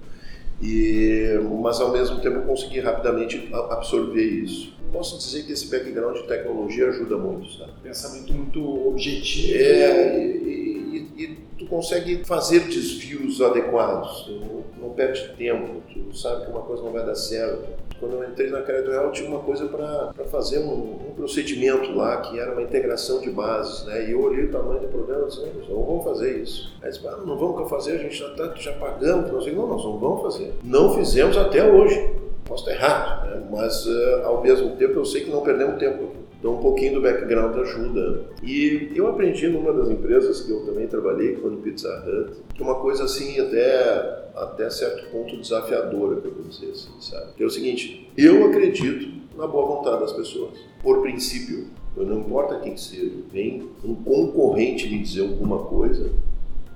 E, 0.61 1.39
mas 1.61 1.79
ao 1.79 1.91
mesmo 1.91 2.19
tempo 2.19 2.37
eu 2.37 2.41
consegui 2.43 2.79
rapidamente 2.79 3.49
absorver 3.69 4.23
isso. 4.23 4.73
Posso 4.91 5.17
dizer 5.17 5.43
que 5.43 5.51
esse 5.51 5.67
background 5.69 6.17
de 6.17 6.23
tecnologia 6.23 6.87
ajuda 6.87 7.17
muito, 7.17 7.51
sabe? 7.57 7.71
Pensamento 7.83 8.33
muito 8.33 8.87
objetivo. 8.87 9.57
É, 9.57 10.25
e, 10.25 10.76
e, 11.17 11.37
tu 11.57 11.65
consegue 11.65 12.23
fazer 12.23 12.61
desvios 12.61 13.41
adequados, 13.41 14.23
tu 14.23 14.63
não, 14.79 14.89
perde 14.91 15.33
tempo, 15.37 15.81
tu 15.91 16.15
sabe 16.17 16.45
que 16.45 16.51
uma 16.51 16.61
coisa 16.61 16.83
não 16.83 16.91
vai 16.91 17.05
dar 17.05 17.15
certo 17.15 17.77
quando 17.99 18.13
eu 18.13 18.29
entrei 18.29 18.49
na 18.49 18.61
Crédito 18.61 18.91
Real, 18.91 19.11
tinha 19.11 19.29
uma 19.29 19.39
coisa 19.39 19.65
para 19.67 20.13
fazer 20.25 20.59
um, 20.59 21.09
um, 21.09 21.13
procedimento 21.15 21.91
lá, 21.93 22.17
que 22.21 22.39
era 22.39 22.51
uma 22.51 22.61
integração 22.61 23.19
de 23.19 23.29
bases, 23.29 23.85
né? 23.85 24.07
E 24.07 24.11
eu 24.11 24.21
olhei 24.21 24.45
o 24.45 24.51
tamanho 24.51 24.79
do 24.79 24.87
problema 24.87 25.23
e 25.23 25.27
disse, 25.27 25.41
não 25.69 25.83
vamos 25.83 26.03
fazer 26.03 26.37
isso. 26.41 26.71
Aí 26.81 26.91
disse, 26.91 27.07
ah, 27.07 27.17
não 27.25 27.37
vamos 27.37 27.69
fazer, 27.69 27.93
a 27.93 27.97
gente 27.97 28.15
já, 28.15 28.29
tá, 28.35 28.53
já 28.55 28.73
pagamos. 28.73 29.31
Nós 29.31 29.47
não, 29.47 29.67
nós 29.67 29.83
não 29.83 29.97
vamos 29.97 30.21
fazer. 30.21 30.53
Não 30.63 30.93
fizemos 30.95 31.37
até 31.37 31.67
hoje. 31.67 32.13
Posso 32.45 32.69
estar 32.69 32.85
errado, 32.85 33.29
né? 33.29 33.47
mas 33.51 33.85
uh, 33.85 34.21
ao 34.23 34.41
mesmo 34.41 34.75
tempo 34.77 34.93
eu 34.93 35.05
sei 35.05 35.25
que 35.25 35.29
não 35.29 35.41
perdemos 35.41 35.77
tempo. 35.79 36.11
Então 36.39 36.55
um 36.55 36.61
pouquinho 36.61 36.95
do 36.95 37.01
background 37.01 37.57
ajuda. 37.57 38.25
E 38.43 38.91
eu 38.95 39.07
aprendi 39.07 39.47
numa 39.47 39.73
das 39.73 39.89
empresas 39.89 40.41
que 40.41 40.51
eu 40.51 40.65
também 40.65 40.87
trabalhei, 40.87 41.35
que 41.35 41.41
foi 41.41 41.51
no 41.51 41.57
Pizza 41.57 41.89
Hut, 42.05 42.37
que 42.53 42.61
uma 42.61 42.75
coisa 42.75 43.05
assim 43.05 43.39
até 43.39 44.27
até 44.37 44.69
certo 44.69 45.09
ponto 45.09 45.35
desafiadora, 45.35 46.21
que 46.21 46.27
eu 46.27 46.33
vou 46.33 46.43
dizer 46.43 46.69
assim, 46.69 46.91
sabe? 46.99 47.33
Que 47.35 47.43
é 47.43 47.45
o 47.45 47.49
seguinte, 47.49 48.11
eu 48.15 48.45
acredito 48.45 49.17
na 49.35 49.47
boa 49.47 49.65
vontade 49.65 50.01
das 50.01 50.13
pessoas, 50.13 50.51
por 50.81 51.01
princípio. 51.01 51.67
Não 51.95 52.19
importa 52.19 52.59
quem 52.59 52.77
seja, 52.77 53.11
vem 53.31 53.69
um 53.83 53.95
concorrente 53.95 54.87
me 54.87 54.99
dizer 54.99 55.21
alguma 55.21 55.63
coisa, 55.63 56.11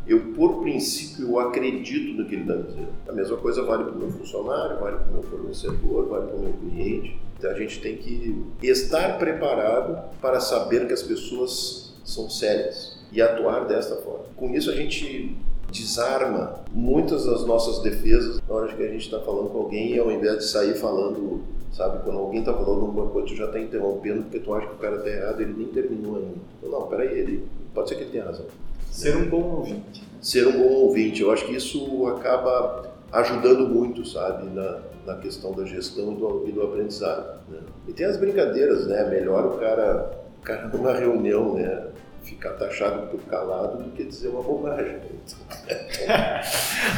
eu, 0.07 0.33
por 0.33 0.61
princípio, 0.61 1.29
eu 1.29 1.39
acredito 1.39 2.17
no 2.17 2.27
que 2.27 2.35
ele 2.35 2.41
está 2.41 2.55
dizendo. 2.55 2.89
A 3.07 3.11
mesma 3.11 3.37
coisa 3.37 3.63
vale 3.63 3.83
para 3.83 3.93
o 3.93 3.97
meu 3.97 4.11
funcionário, 4.11 4.79
vale 4.79 4.97
para 4.97 5.09
o 5.09 5.13
meu 5.13 5.23
fornecedor, 5.23 6.07
vale 6.07 6.27
para 6.27 6.35
o 6.35 6.39
meu 6.39 6.53
cliente. 6.53 7.19
Então, 7.37 7.51
a 7.51 7.53
gente 7.55 7.79
tem 7.79 7.97
que 7.97 8.35
estar 8.61 9.17
preparado 9.17 10.15
para 10.19 10.39
saber 10.39 10.87
que 10.87 10.93
as 10.93 11.03
pessoas 11.03 11.93
são 12.03 12.29
sérias 12.29 12.99
e 13.11 13.21
atuar 13.21 13.65
desta 13.67 13.95
forma. 13.97 14.25
Com 14.35 14.53
isso, 14.53 14.69
a 14.69 14.75
gente 14.75 15.35
desarma 15.71 16.59
muitas 16.71 17.25
das 17.25 17.45
nossas 17.45 17.79
defesas 17.79 18.41
na 18.47 18.55
hora 18.55 18.73
que 18.73 18.83
a 18.83 18.87
gente 18.87 19.05
está 19.05 19.19
falando 19.19 19.49
com 19.49 19.59
alguém, 19.59 19.97
ao 19.97 20.11
invés 20.11 20.37
de 20.39 20.43
sair 20.45 20.75
falando, 20.75 21.41
sabe, 21.71 22.03
quando 22.03 22.19
alguém 22.19 22.41
está 22.41 22.53
falando 22.53 22.81
alguma 22.81 23.07
coisa, 23.07 23.27
tu 23.27 23.35
já 23.35 23.45
está 23.45 23.59
interrompendo 23.59 24.23
porque 24.23 24.39
tu 24.39 24.53
acha 24.53 24.67
que 24.67 24.73
o 24.73 24.77
cara 24.77 24.97
está 24.97 25.09
errado, 25.09 25.41
ele 25.41 25.53
nem 25.53 25.67
terminou 25.67 26.17
ainda. 26.17 26.35
Então, 26.57 26.69
não, 26.69 26.87
peraí, 26.87 27.17
ele, 27.17 27.47
pode 27.73 27.89
ser 27.89 27.95
que 27.95 28.01
ele 28.01 28.11
tenha 28.11 28.25
razão. 28.25 28.45
Ser 28.91 29.15
um 29.15 29.29
bom 29.29 29.41
ouvinte. 29.41 30.03
Ser 30.21 30.47
um 30.47 30.51
bom 30.51 30.73
ouvinte, 30.73 31.21
eu 31.21 31.31
acho 31.31 31.45
que 31.45 31.55
isso 31.55 32.05
acaba 32.07 32.91
ajudando 33.11 33.67
muito, 33.67 34.05
sabe, 34.05 34.49
na, 34.53 34.79
na 35.05 35.15
questão 35.15 35.53
da 35.53 35.65
gestão 35.65 36.11
e 36.13 36.15
do, 36.15 36.45
e 36.47 36.51
do 36.51 36.61
aprendizado. 36.61 37.39
Né? 37.49 37.59
E 37.87 37.93
tem 37.93 38.05
as 38.05 38.17
brincadeiras, 38.17 38.85
né? 38.85 39.09
Melhor 39.09 39.45
o 39.47 39.57
cara, 39.57 40.11
o 40.39 40.43
cara 40.43 40.67
numa 40.67 40.93
reunião, 40.93 41.55
né? 41.55 41.87
ficar 42.23 42.51
taxado 42.51 43.07
por 43.07 43.19
calado 43.21 43.83
do 43.83 43.91
que 43.91 44.03
dizer 44.03 44.29
uma 44.29 44.43
bobagem. 44.43 44.97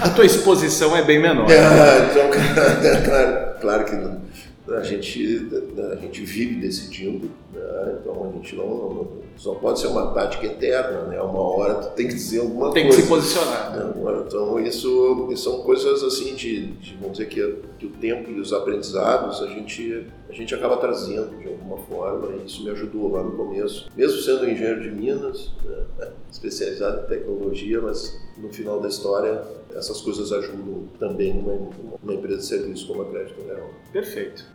a 0.01 0.09
tua 0.09 0.25
exposição 0.25 0.95
é 0.97 1.03
bem 1.03 1.21
menor. 1.21 1.49
É, 1.49 2.11
então, 2.11 2.29
claro, 3.05 3.59
claro 3.61 3.85
que 3.85 3.95
não. 3.95 4.21
A 4.75 4.81
gente, 4.81 5.49
a 5.91 5.95
gente 5.95 6.23
vive 6.23 6.55
decidindo, 6.55 7.29
né? 7.53 7.95
então 7.99 8.29
a 8.29 8.33
gente 8.33 8.55
não, 8.55 8.65
não, 8.65 9.07
só 9.37 9.55
pode 9.55 9.79
ser 9.79 9.87
uma 9.87 10.13
tática 10.13 10.45
eterna, 10.45 11.03
né? 11.03 11.21
Uma 11.21 11.41
hora 11.41 11.75
tu 11.75 11.95
tem 11.95 12.07
que 12.07 12.13
dizer 12.13 12.41
alguma 12.41 12.71
tem 12.71 12.87
coisa. 12.87 12.97
Tem 12.97 12.97
que 12.97 13.01
se 13.01 13.07
posicionar. 13.07 13.75
Né? 13.75 14.23
Então 14.25 14.59
isso, 14.59 15.29
são 15.37 15.61
coisas 15.61 16.03
assim 16.03 16.35
de, 16.35 16.67
de, 16.73 16.95
vamos 16.95 17.17
dizer 17.17 17.29
que, 17.29 17.55
que 17.79 17.85
o 17.85 17.89
tempo 17.89 18.29
e 18.29 18.39
os 18.39 18.53
aprendizados 18.53 19.41
a 19.41 19.47
gente 19.47 20.07
a 20.29 20.33
gente 20.33 20.55
acaba 20.55 20.77
trazendo 20.77 21.37
de 21.39 21.47
alguma 21.47 21.77
forma 21.77 22.29
e 22.35 22.45
isso 22.45 22.63
me 22.63 22.71
ajudou 22.71 23.11
lá 23.11 23.21
no 23.21 23.31
começo, 23.33 23.87
mesmo 23.95 24.19
sendo 24.19 24.49
engenheiro 24.49 24.81
de 24.81 24.89
Minas, 24.89 25.51
né? 25.63 26.09
especializado 26.31 27.05
em 27.05 27.07
tecnologia, 27.07 27.81
mas 27.81 28.19
no 28.37 28.51
final 28.51 28.79
da 28.79 28.87
história 28.87 29.43
essas 29.75 30.01
coisas 30.01 30.31
ajudam 30.31 30.87
também 30.99 31.33
numa, 31.33 31.69
numa 32.01 32.13
empresa 32.13 32.39
de 32.39 32.45
serviço 32.45 32.87
como 32.87 33.01
a 33.01 33.05
Crédito 33.05 33.41
Real. 33.45 33.69
Perfeito. 33.91 34.45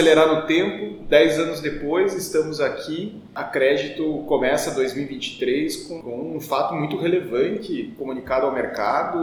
Acelerar 0.00 0.34
no 0.34 0.46
tempo, 0.46 1.04
10 1.04 1.38
anos 1.40 1.60
depois 1.60 2.14
estamos 2.14 2.58
aqui, 2.58 3.20
a 3.34 3.44
Crédito 3.44 4.24
começa 4.26 4.70
2023 4.70 5.76
com, 5.84 6.00
com 6.00 6.36
um 6.36 6.40
fato 6.40 6.74
muito 6.74 6.96
relevante 6.96 7.92
comunicado 7.98 8.46
ao 8.46 8.52
mercado, 8.52 9.18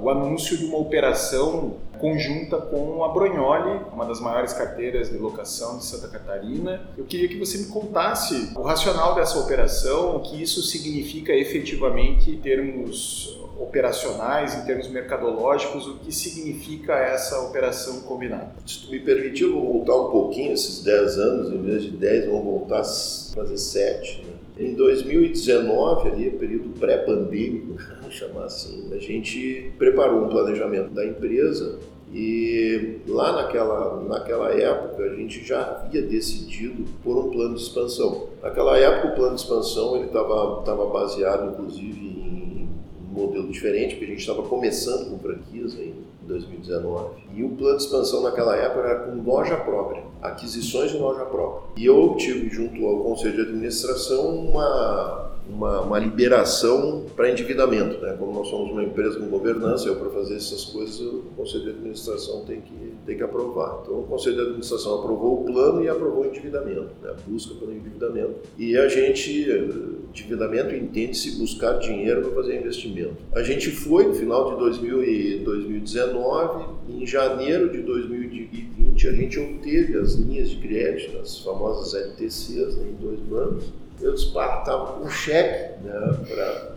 o 0.00 0.08
anúncio 0.08 0.56
de 0.56 0.64
uma 0.64 0.78
operação 0.78 1.76
conjunta 1.98 2.56
com 2.56 3.04
a 3.04 3.08
Bronholi, 3.08 3.82
uma 3.92 4.06
das 4.06 4.18
maiores 4.18 4.54
carteiras 4.54 5.10
de 5.10 5.18
locação 5.18 5.76
de 5.76 5.84
Santa 5.84 6.08
Catarina. 6.08 6.80
Eu 6.96 7.04
queria 7.04 7.28
que 7.28 7.36
você 7.36 7.58
me 7.58 7.66
contasse 7.66 8.52
o 8.56 8.62
racional 8.62 9.14
dessa 9.14 9.38
operação, 9.38 10.16
o 10.16 10.20
que 10.20 10.40
isso 10.40 10.62
significa 10.62 11.34
efetivamente 11.34 12.30
em 12.30 12.38
termos 12.38 13.37
operacionais, 13.58 14.54
em 14.54 14.64
termos 14.64 14.88
mercadológicos, 14.88 15.86
o 15.86 15.98
que 15.98 16.12
significa 16.12 16.94
essa 16.94 17.40
operação 17.40 18.00
combinada? 18.02 18.52
Se 18.66 18.86
tu 18.86 18.90
me 18.90 19.00
permitir, 19.00 19.46
vou 19.46 19.72
voltar 19.72 19.96
um 19.96 20.10
pouquinho, 20.10 20.52
esses 20.52 20.82
10 20.82 21.18
anos, 21.18 21.52
em 21.52 21.62
vez 21.62 21.82
de 21.82 21.90
10, 21.90 22.26
vamos 22.26 22.44
voltar 22.44 22.84
fazer 23.34 23.56
7. 23.56 24.24
Né? 24.24 24.32
Em 24.58 24.74
2019, 24.74 26.08
ali, 26.08 26.30
período 26.30 26.70
pré-pandêmico, 26.78 27.76
vamos 28.00 28.14
chamar 28.14 28.44
assim, 28.44 28.88
a 28.92 28.98
gente 28.98 29.72
preparou 29.78 30.24
um 30.24 30.28
planejamento 30.28 30.90
da 30.90 31.04
empresa 31.04 31.78
e 32.12 33.00
lá 33.06 33.32
naquela, 33.32 34.02
naquela 34.02 34.50
época 34.50 35.02
a 35.02 35.14
gente 35.14 35.44
já 35.44 35.60
havia 35.60 36.00
decidido 36.00 36.84
por 37.04 37.18
um 37.18 37.30
plano 37.30 37.54
de 37.54 37.62
expansão. 37.62 38.28
Naquela 38.42 38.78
época 38.78 39.08
o 39.08 39.14
plano 39.14 39.34
de 39.34 39.42
expansão 39.42 39.96
ele 39.96 40.06
estava 40.06 40.86
baseado 40.86 41.52
inclusive 41.52 42.17
modelo 43.18 43.48
diferente, 43.48 43.94
porque 43.94 44.04
a 44.06 44.08
gente 44.08 44.20
estava 44.20 44.42
começando 44.42 45.10
com 45.10 45.18
franquias 45.18 45.74
em 45.74 45.94
2019. 46.22 47.22
E 47.34 47.42
o 47.42 47.50
plano 47.50 47.76
de 47.76 47.82
expansão 47.84 48.22
naquela 48.22 48.56
época 48.56 48.80
era 48.80 48.98
com 49.00 49.22
loja 49.22 49.56
própria, 49.56 50.02
aquisições 50.22 50.90
de 50.90 50.98
loja 50.98 51.24
própria. 51.24 51.70
E 51.76 51.86
eu 51.86 51.98
obtive, 52.02 52.48
junto 52.48 52.86
ao 52.86 53.00
Conselho 53.00 53.36
de 53.36 53.42
Administração, 53.42 54.36
uma 54.36 55.32
uma, 55.48 55.80
uma 55.80 55.98
liberação 55.98 57.06
para 57.16 57.30
endividamento. 57.30 58.00
Né? 58.00 58.14
Como 58.18 58.32
nós 58.32 58.48
somos 58.48 58.70
uma 58.70 58.82
empresa 58.82 59.18
com 59.18 59.26
governança, 59.26 59.88
eu 59.88 59.96
para 59.96 60.10
fazer 60.10 60.36
essas 60.36 60.64
coisas 60.66 61.00
o 61.00 61.24
Conselho 61.36 61.64
de 61.64 61.70
Administração 61.70 62.44
tem 62.44 62.60
que, 62.60 62.92
tem 63.06 63.16
que 63.16 63.22
aprovar. 63.22 63.80
Então 63.82 64.00
o 64.00 64.04
Conselho 64.04 64.36
de 64.36 64.42
Administração 64.42 65.00
aprovou 65.00 65.40
o 65.40 65.44
plano 65.44 65.82
e 65.82 65.88
aprovou 65.88 66.24
o 66.24 66.26
endividamento, 66.26 66.90
né? 67.02 67.10
a 67.10 67.28
busca 67.28 67.54
pelo 67.54 67.72
endividamento. 67.72 68.34
E 68.58 68.76
a 68.76 68.88
gente, 68.88 69.46
endividamento 70.10 70.74
entende-se 70.74 71.38
buscar 71.38 71.78
dinheiro 71.78 72.22
para 72.22 72.30
fazer 72.32 72.58
investimento. 72.58 73.16
A 73.32 73.42
gente 73.42 73.70
foi 73.70 74.06
no 74.06 74.14
final 74.14 74.52
de 74.52 74.58
2000 74.58 75.04
e 75.04 75.38
2019, 75.38 76.64
em 76.88 77.06
janeiro 77.06 77.70
de 77.70 77.82
2020 77.82 79.08
a 79.08 79.12
gente 79.12 79.38
obteve 79.38 79.96
as 79.96 80.14
linhas 80.14 80.50
de 80.50 80.56
crédito, 80.56 81.18
as 81.18 81.38
famosas 81.38 81.94
LTCs, 81.94 82.76
né, 82.76 82.88
em 82.88 83.02
dois 83.02 83.20
bancos, 83.20 83.72
eu 84.00 84.14
estava 84.14 84.92
com 84.92 85.08
cheque 85.10 85.82
né, 85.82 86.16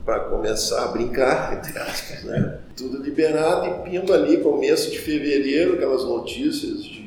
para 0.04 0.22
começar 0.22 0.86
a 0.86 0.88
brincar, 0.88 1.54
entre 1.54 1.78
aspas, 1.78 2.24
né? 2.24 2.60
tudo 2.76 3.02
liberado 3.04 3.68
e 3.68 3.90
pimba 3.90 4.16
ali, 4.16 4.38
começo 4.38 4.90
de 4.90 5.00
fevereiro, 5.00 5.74
aquelas 5.74 6.04
notícias 6.04 6.84
de 6.84 7.02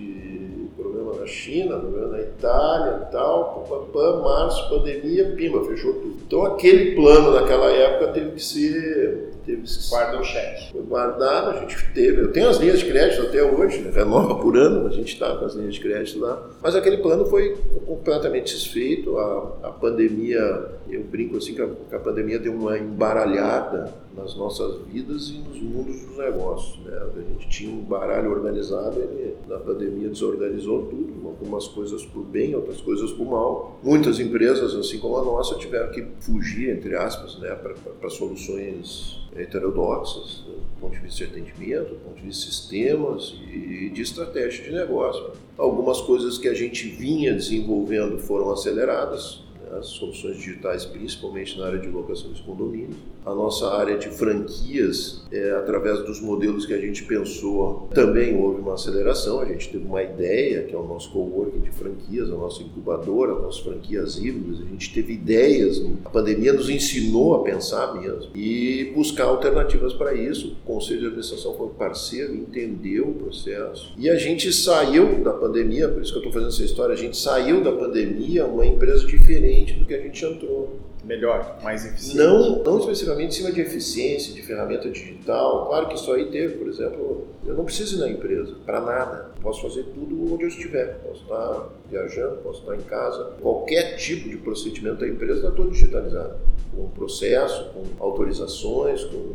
China, 1.45 1.77
na 1.77 2.21
Itália 2.21 3.07
e 3.07 3.13
tal, 3.13 3.89
pam, 3.93 4.23
março, 4.23 4.71
pandemia, 4.71 5.35
pimba, 5.37 5.63
fechou 5.65 5.93
tudo. 5.93 6.17
Então 6.27 6.43
aquele 6.47 6.95
plano 6.95 7.33
naquela 7.33 7.71
época 7.71 8.13
teve 8.13 8.31
que 8.31 8.43
ser 8.43 9.35
teve 9.45 9.65
Guarda 9.91 10.21
o 10.21 10.25
cheque. 10.25 10.73
Foi 10.73 10.83
guardado, 10.83 11.51
a 11.51 11.61
gente 11.61 11.77
teve. 11.93 12.23
Eu 12.23 12.33
tenho 12.33 12.49
as 12.49 12.57
linhas 12.57 12.79
de 12.79 12.87
crédito 12.87 13.23
até 13.23 13.43
hoje, 13.43 13.81
né? 13.81 13.91
renova 13.95 14.37
por 14.37 14.57
ano, 14.57 14.87
a 14.87 14.91
gente 14.91 15.13
está 15.13 15.37
com 15.37 15.45
as 15.45 15.55
linhas 15.55 15.75
de 15.75 15.81
crédito 15.81 16.19
lá. 16.19 16.43
Mas 16.63 16.75
aquele 16.75 16.99
plano 16.99 17.27
foi 17.27 17.57
completamente 17.87 18.55
desfeito. 18.55 19.19
A, 19.19 19.69
a 19.69 19.71
pandemia, 19.71 20.41
eu 20.89 21.03
brinco 21.05 21.37
assim 21.37 21.55
que 21.55 21.63
a, 21.63 21.69
que 21.89 21.95
a 21.95 21.99
pandemia 21.99 22.39
deu 22.39 22.53
uma 22.53 22.79
embaralhada 22.79 23.93
nas 24.17 24.35
nossas 24.37 24.79
vidas 24.87 25.29
e 25.29 25.39
nos 25.39 25.61
mundos 25.61 26.01
dos 26.03 26.17
negócios. 26.17 26.79
Né? 26.85 26.97
A 26.97 27.33
gente 27.33 27.49
tinha 27.49 27.71
um 27.71 27.83
baralho 27.83 28.31
organizado, 28.31 28.99
ele, 29.01 29.37
na 29.49 29.59
pandemia 29.59 30.09
desorganizou 30.09 30.87
tudo, 30.87 31.13
algumas 31.35 31.67
coisas 31.67 32.05
por 32.05 32.25
bem, 32.25 32.55
outras 32.55 32.81
coisas 32.81 33.12
por 33.12 33.26
mal. 33.26 33.79
Muitas 33.83 34.21
empresas, 34.21 34.75
assim 34.75 34.99
como 34.99 35.17
a 35.19 35.25
nossa, 35.25 35.57
tiveram 35.57 35.91
que 35.91 36.07
fugir, 36.21 36.71
entre 36.71 36.95
aspas, 36.97 37.38
né, 37.38 37.55
para 38.00 38.11
soluções 38.11 39.21
heterodoxas, 39.37 40.45
do 40.47 40.81
ponto 40.81 40.95
de 40.95 41.00
vista 41.00 41.26
de 41.26 41.33
atendimento, 41.33 41.91
do 41.91 41.97
ponto 41.97 42.17
de 42.17 42.23
vista 42.23 42.47
de 42.47 42.55
sistemas 42.55 43.35
e 43.49 43.91
de 43.91 44.03
estratégia 44.03 44.64
de 44.64 44.73
negócio. 44.73 45.33
Algumas 45.59 46.00
coisas 46.00 46.38
que 46.38 46.49
a 46.49 46.55
gente 46.55 46.88
vinha 46.88 47.33
desenvolvendo 47.33 48.19
foram 48.19 48.50
aceleradas, 48.50 49.43
né, 49.61 49.79
as 49.79 49.87
soluções 49.87 50.37
digitais, 50.37 50.85
principalmente 50.85 51.59
na 51.59 51.67
área 51.67 51.79
de 51.79 51.88
locação 51.88 52.31
dos 52.31 52.41
condomínios 52.41 53.13
a 53.25 53.35
nossa 53.35 53.73
área 53.73 53.97
de 53.97 54.09
franquias, 54.11 55.23
é, 55.33 55.52
através 55.52 56.04
dos 56.04 56.21
modelos 56.21 56.66
que 56.66 56.75
a 56.75 56.78
gente 56.78 57.04
pensou, 57.04 57.88
também 57.95 58.37
houve 58.37 58.61
uma 58.61 58.75
aceleração. 58.75 59.40
A 59.40 59.47
gente 59.47 59.71
teve 59.71 59.85
uma 59.85 60.02
ideia, 60.02 60.62
que 60.64 60.75
é 60.75 60.78
o 60.78 60.87
nosso 60.87 61.11
coworking 61.11 61.61
de 61.61 61.71
franquias, 61.71 62.28
a 62.28 62.35
nossa 62.35 62.62
incubadora, 62.62 63.33
as 63.33 63.43
nossas 63.43 63.61
franquias 63.61 64.19
híbridas. 64.19 64.61
A 64.61 64.69
gente 64.69 64.93
teve 64.93 65.14
ideias, 65.14 65.83
a 66.04 66.11
pandemia 66.11 66.52
nos 66.52 66.69
ensinou 66.69 67.35
a 67.37 67.43
pensar 67.43 67.95
mesmo 67.95 68.31
e 68.35 68.93
buscar 68.95 69.25
alternativas 69.25 69.95
para 69.95 70.14
isso. 70.14 70.57
O 70.62 70.66
Conselho 70.66 71.00
de 71.00 71.07
Administração 71.07 71.54
foi 71.54 71.69
parceiro, 71.69 72.35
entendeu 72.35 73.09
o 73.09 73.14
processo. 73.14 73.95
E 73.97 74.11
a 74.11 74.16
gente 74.16 74.52
saiu 74.52 75.23
da 75.25 75.33
pandemia, 75.33 75.88
por 75.88 76.02
isso 76.02 76.12
que 76.12 76.19
eu 76.19 76.21
estou 76.21 76.33
fazendo 76.33 76.52
essa 76.52 76.64
história, 76.64 76.93
a 76.93 76.97
gente 76.97 77.16
saiu 77.16 77.62
da 77.62 77.73
pandemia 77.73 78.45
uma 78.45 78.66
empresa 78.66 79.07
diferente 79.07 79.75
do 79.75 79.87
que 79.87 79.95
a 79.95 80.00
gente 80.00 80.25
entrou 80.25 80.78
melhor, 81.05 81.59
mais 81.63 81.85
eficiente? 81.85 82.17
Não, 82.17 82.63
não 82.63 82.79
especificamente 82.79 83.29
em 83.29 83.33
cima 83.33 83.53
de 83.53 83.61
eficiência, 83.61 84.35
de 84.35 84.43
ferramenta 84.43 84.89
digital. 84.91 85.67
Claro 85.67 85.89
que 85.89 85.95
isso 85.95 86.13
aí 86.13 86.31
teve, 86.31 86.57
por 86.57 86.69
exemplo, 86.69 87.27
eu 87.47 87.55
não 87.55 87.65
preciso 87.65 87.97
ir 87.97 88.01
na 88.01 88.09
empresa 88.09 88.55
para 88.65 88.81
nada. 88.81 89.31
Posso 89.43 89.63
fazer 89.63 89.85
tudo 89.95 90.33
onde 90.33 90.45
eu 90.45 90.49
estiver. 90.49 90.99
Posso 91.01 91.23
estar 91.23 91.69
viajando, 91.91 92.37
posso 92.39 92.61
estar 92.61 92.75
em 92.77 92.83
casa. 92.83 93.33
Qualquer 93.41 93.97
tipo 93.97 94.29
de 94.29 94.37
procedimento 94.39 95.01
da 95.01 95.09
empresa 95.09 95.35
está 95.35 95.51
todo 95.51 95.71
digitalizado. 95.71 96.37
Com 96.75 96.89
processo, 96.89 97.71
com 97.73 97.85
autorizações, 98.03 99.05
com 99.05 99.35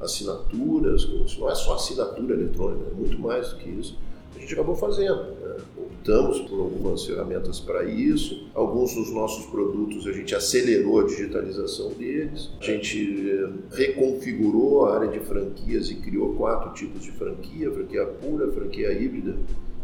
assinaturas. 0.00 1.04
Com... 1.04 1.24
Não 1.38 1.50
é 1.50 1.54
só 1.54 1.74
assinatura 1.74 2.34
eletrônica, 2.34 2.90
é 2.90 2.94
muito 2.94 3.18
mais 3.18 3.50
do 3.50 3.56
que 3.56 3.68
isso. 3.68 3.98
A 4.36 4.38
gente 4.38 4.54
acabou 4.54 4.74
fazendo. 4.74 5.22
Né? 5.22 5.50
optamos 6.00 6.40
por 6.40 6.60
algumas 6.60 7.04
ferramentas 7.04 7.60
para 7.60 7.84
isso. 7.84 8.48
Alguns 8.54 8.94
dos 8.94 9.12
nossos 9.12 9.46
produtos 9.46 10.06
a 10.06 10.12
gente 10.12 10.34
acelerou 10.34 11.00
a 11.00 11.04
digitalização 11.04 11.90
deles. 11.90 12.50
A 12.60 12.64
gente 12.64 13.30
eh, 13.30 13.48
reconfigurou 13.72 14.86
a 14.86 14.96
área 14.96 15.08
de 15.08 15.20
franquias 15.20 15.90
e 15.90 15.96
criou 15.96 16.34
quatro 16.34 16.72
tipos 16.72 17.02
de 17.02 17.12
franquia: 17.12 17.70
franquia 17.70 18.06
pura, 18.06 18.50
franquia 18.50 18.92
híbrida, 18.92 19.36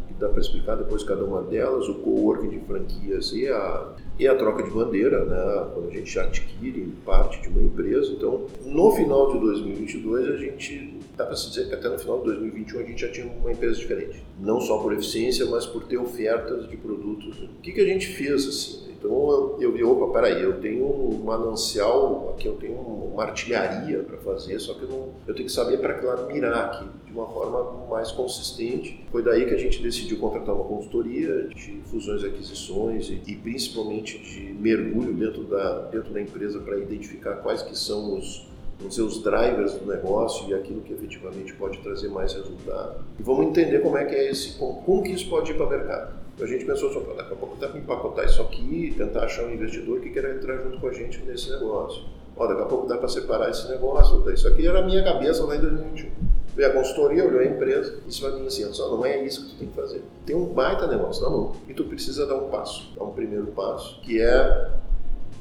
que 0.09 0.15
dá 0.15 0.29
para 0.29 0.41
explicar 0.41 0.77
depois 0.77 1.05
cada 1.05 1.25
uma 1.25 1.43
delas, 1.43 1.89
o 1.89 1.95
co-working 1.97 2.49
de 2.49 2.61
franquias 2.61 3.33
e 3.33 3.47
a 3.49 3.95
e 4.19 4.27
a 4.27 4.35
troca 4.35 4.63
de 4.63 4.71
bandeira, 4.71 5.27
né, 5.27 5.71
quando 5.75 5.91
a 5.91 5.93
gente 5.93 6.19
adquire 6.19 6.89
parte 7.05 7.43
de 7.43 7.49
uma 7.49 7.61
empresa. 7.61 8.13
Então, 8.13 8.47
no 8.65 8.91
final 8.93 9.31
de 9.33 9.41
2022, 9.41 10.29
a 10.29 10.37
gente 10.39 10.96
dá 11.17 11.25
para 11.25 11.35
se 11.35 11.49
dizer 11.49 11.69
que 11.69 11.75
até 11.75 11.89
no 11.89 11.99
final 11.99 12.19
de 12.19 12.25
2021 12.27 12.81
a 12.81 12.83
gente 12.83 13.01
já 13.01 13.11
tinha 13.11 13.27
uma 13.27 13.51
empresa 13.51 13.75
diferente. 13.75 14.23
Não 14.39 14.61
só 14.61 14.79
por 14.79 14.93
eficiência, 14.93 15.47
mas 15.47 15.65
por 15.65 15.85
ter 15.85 15.97
ofertas 15.97 16.69
de 16.69 16.77
produtos. 16.77 17.39
O 17.39 17.61
que, 17.63 17.73
que 17.73 17.81
a 17.81 17.87
gente 17.87 18.07
fez 18.09 18.47
assim? 18.47 18.87
Então 18.99 19.57
eu 19.61 19.73
vi, 19.73 19.85
opa, 19.85 20.13
peraí, 20.13 20.43
eu 20.43 20.61
tenho 20.61 20.85
um 20.85 21.23
manancial, 21.25 22.35
aqui 22.35 22.49
eu 22.49 22.55
tenho 22.55 22.77
uma 22.77 23.23
artilharia 23.23 24.01
para 24.01 24.17
fazer, 24.19 24.59
só 24.59 24.75
que 24.75 24.83
eu, 24.83 24.89
não, 24.89 25.09
eu 25.27 25.35
tenho 25.35 25.47
que 25.47 25.53
saber 25.53 25.79
para 25.79 25.95
que 25.95 26.05
lado 26.05 26.27
mirar 26.27 26.67
aqui, 26.67 26.87
de 27.07 27.13
uma 27.13 27.27
forma 27.27 27.87
mais 27.89 28.11
consistente. 28.11 29.05
Foi 29.13 29.23
daí 29.23 29.47
que 29.47 29.55
a 29.55 29.59
gente 29.59 29.83
decidiu 29.83 30.19
contratar 30.19 30.55
uma 30.55 30.65
consultoria 30.65 31.49
de 31.49 31.81
fusões 31.85 32.23
e 32.23 32.27
aquisições 32.27 33.09
e, 33.09 33.23
e 33.27 33.37
principalmente 33.37 34.19
de 34.19 34.53
mergulho 34.55 35.15
dentro 35.15 35.45
da, 35.45 35.83
dentro 35.83 36.13
da 36.13 36.21
empresa 36.21 36.59
para 36.61 36.79
identificar 36.79 37.37
quais 37.37 37.63
que 37.63 37.77
são 37.77 38.19
os 38.19 38.49
os 38.85 39.23
drivers 39.23 39.75
do 39.75 39.87
negócio 39.87 40.49
e 40.49 40.55
aquilo 40.55 40.81
que 40.81 40.93
efetivamente 40.93 41.55
pode 41.55 41.79
trazer 41.79 42.09
mais 42.09 42.35
resultado. 42.35 43.05
E 43.19 43.23
vamos 43.23 43.47
entender 43.47 43.81
como 43.81 43.97
é 43.97 44.05
que 44.05 44.15
é 44.15 44.31
esse, 44.31 44.59
como, 44.59 45.03
que 45.03 45.13
isso 45.13 45.29
pode 45.29 45.51
ir 45.51 45.55
para 45.55 45.67
o 45.67 45.71
mercado. 45.71 46.15
A 46.41 46.47
gente 46.47 46.67
pensou 46.67 46.93
só, 46.93 47.01
daqui 47.01 47.33
a 47.33 47.37
pouco 47.37 47.57
dá 47.57 47.69
para 47.69 47.79
empacotar 47.79 48.27
isso 48.27 48.43
aqui, 48.43 48.95
tentar 48.97 49.25
achar 49.25 49.45
um 49.45 49.51
investidor 49.51 50.01
que 50.01 50.11
queira 50.11 50.35
entrar 50.35 50.63
junto 50.63 50.79
com 50.79 50.89
a 50.89 50.93
gente 50.93 51.19
nesse 51.23 51.51
negócio. 51.51 52.05
Ó, 52.37 52.47
daqui 52.47 52.61
a 52.61 52.67
pouco 52.67 52.87
dá 52.87 52.99
para 52.99 53.09
separar 53.09 53.51
esse 53.51 53.67
negócio. 53.69 54.21
Tá? 54.21 54.33
Isso 54.33 54.47
aqui 54.47 54.67
era 54.67 54.81
a 54.81 54.83
minha 54.83 55.03
cabeça 55.03 55.45
lá 55.45 55.57
em 55.57 55.61
2021. 55.61 56.11
Veio 56.55 56.69
a 56.69 56.73
consultoria, 56.73 57.25
olhou 57.25 57.41
a 57.41 57.45
empresa, 57.45 57.99
disse 58.07 58.21
para 58.21 58.33
mim 58.33 58.47
assim, 58.47 58.71
só 58.73 58.95
não 58.95 59.05
é 59.05 59.23
isso 59.25 59.47
que 59.47 59.53
tu 59.53 59.59
tem 59.59 59.69
que 59.69 59.75
fazer. 59.75 60.03
Tem 60.27 60.37
um 60.37 60.47
baita 60.47 60.87
negócio 60.87 61.23
na 61.23 61.31
mão 61.31 61.53
e 61.67 61.73
tu 61.73 61.85
precisa 61.85 62.27
dar 62.27 62.37
um 62.37 62.49
passo, 62.49 62.93
dar 62.95 63.05
um 63.05 63.13
primeiro 63.13 63.47
passo, 63.49 64.01
que 64.03 64.21
é 64.21 64.71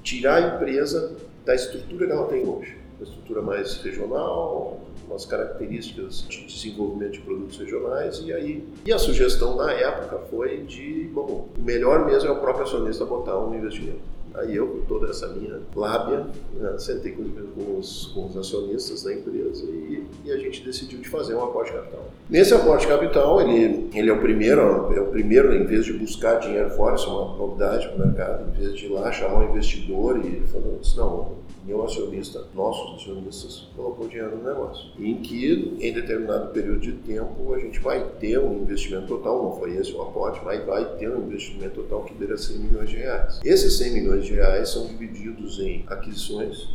tirar 0.01 0.35
a 0.35 0.55
empresa 0.55 1.15
da 1.45 1.55
estrutura 1.55 2.05
que 2.05 2.11
ela 2.11 2.27
tem 2.27 2.47
hoje 2.47 2.84
uma 2.97 3.03
estrutura 3.03 3.41
mais 3.41 3.77
regional, 3.77 4.79
umas 5.07 5.25
características 5.25 6.25
de 6.27 6.45
desenvolvimento 6.45 7.13
de 7.13 7.21
produtos 7.21 7.57
regionais 7.57 8.21
e 8.25 8.33
aí 8.33 8.65
e 8.85 8.93
a 8.93 8.97
sugestão 8.97 9.55
na 9.55 9.71
época 9.71 10.17
foi 10.29 10.61
de 10.61 11.09
bom 11.13 11.47
o 11.57 11.61
melhor 11.61 12.05
mesmo 12.05 12.29
é 12.29 12.31
o 12.31 12.39
próprio 12.39 12.65
acionista 12.65 13.05
botar 13.05 13.37
um 13.39 13.55
investimento. 13.55 14.15
Aí 14.33 14.53
eu 14.53 14.67
com 14.67 14.81
toda 14.81 15.09
essa 15.09 15.27
minha 15.29 15.61
lábia 15.73 16.25
né, 16.55 16.77
sentei 16.77 17.13
com 17.13 17.77
os, 17.77 18.07
com 18.07 18.25
os 18.25 18.35
acionistas 18.35 19.03
da 19.03 19.13
empresa 19.13 19.63
e, 19.63 20.05
e, 20.25 20.31
a 20.31 20.37
gente 20.37 20.61
decidiu 20.61 20.99
de 20.99 21.07
fazer 21.07 21.35
um 21.35 21.43
aporte 21.43 21.71
capital. 21.71 22.03
Nesse 22.29 22.53
aporte 22.53 22.85
capital 22.85 23.39
ele 23.41 23.89
ele 23.93 24.09
é 24.09 24.13
o 24.13 24.19
primeiro 24.19 24.93
é 24.93 24.99
o 24.99 25.07
primeiro 25.07 25.53
em 25.53 25.65
vez 25.65 25.85
de 25.85 25.93
buscar 25.93 26.39
dinheiro 26.39 26.69
fora 26.71 26.95
isso 26.95 27.09
é 27.09 27.13
uma 27.13 27.37
novidade 27.37 27.87
para 27.87 27.95
o 27.95 28.07
mercado 28.07 28.49
em 28.49 28.59
vez 28.59 28.75
de 28.75 28.85
ir 28.85 28.89
lá 28.89 29.09
chamar 29.11 29.39
um 29.39 29.49
investidor 29.49 30.19
e 30.25 30.41
falar 30.47 30.65
não 30.97 31.45
nenhum 31.65 31.83
acionista, 31.83 32.45
nossos 32.53 33.01
acionistas, 33.01 33.67
colocou 33.75 34.07
dinheiro 34.07 34.37
no 34.37 34.43
negócio. 34.43 34.91
Em 34.99 35.15
que, 35.21 35.75
em 35.79 35.93
determinado 35.93 36.51
período 36.51 36.79
de 36.79 36.93
tempo, 36.93 37.53
a 37.53 37.59
gente 37.59 37.79
vai 37.79 38.03
ter 38.19 38.39
um 38.39 38.61
investimento 38.61 39.07
total, 39.07 39.43
não 39.43 39.59
foi 39.59 39.75
esse 39.75 39.91
o 39.93 40.01
aporte, 40.01 40.41
mas 40.45 40.63
vai 40.65 40.85
ter 40.97 41.09
um 41.09 41.25
investimento 41.25 41.81
total 41.81 42.03
que 42.03 42.13
beira 42.13 42.37
100 42.37 42.57
milhões 42.57 42.89
de 42.89 42.97
reais. 42.97 43.39
Esses 43.43 43.77
100 43.77 43.93
milhões 43.93 44.25
de 44.25 44.33
reais 44.33 44.69
são 44.69 44.85
divididos 44.85 45.59
em 45.59 45.83
aquisições, 45.87 46.69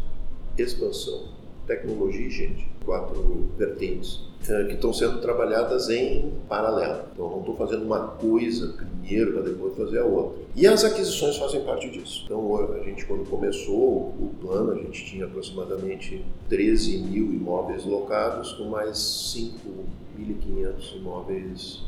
expansão, 0.58 1.28
tecnologia 1.66 2.26
e 2.26 2.30
gente, 2.30 2.66
quatro 2.84 3.48
vertentes 3.56 4.29
é, 4.48 4.64
que 4.64 4.74
estão 4.74 4.92
sendo 4.92 5.20
trabalhadas 5.20 5.90
em 5.90 6.32
paralelo. 6.48 7.02
Então, 7.12 7.30
não 7.30 7.40
estou 7.40 7.56
fazendo 7.56 7.84
uma 7.84 8.08
coisa 8.08 8.68
primeiro 8.68 9.32
para 9.32 9.42
depois 9.42 9.76
fazer 9.76 9.98
a 9.98 10.04
outra. 10.04 10.40
E 10.56 10.66
as 10.66 10.82
aquisições 10.82 11.36
fazem 11.36 11.62
parte 11.62 11.90
disso. 11.90 12.22
Então, 12.24 12.72
a 12.72 12.82
gente, 12.82 13.04
quando 13.04 13.28
começou 13.28 13.76
o 13.76 14.34
plano, 14.40 14.72
a 14.72 14.76
gente 14.76 15.04
tinha 15.04 15.26
aproximadamente 15.26 16.24
13 16.48 16.98
mil 16.98 17.26
imóveis 17.26 17.84
locados, 17.84 18.52
com 18.54 18.64
mais 18.64 18.96
5.500 18.96 20.96
imóveis 20.96 21.82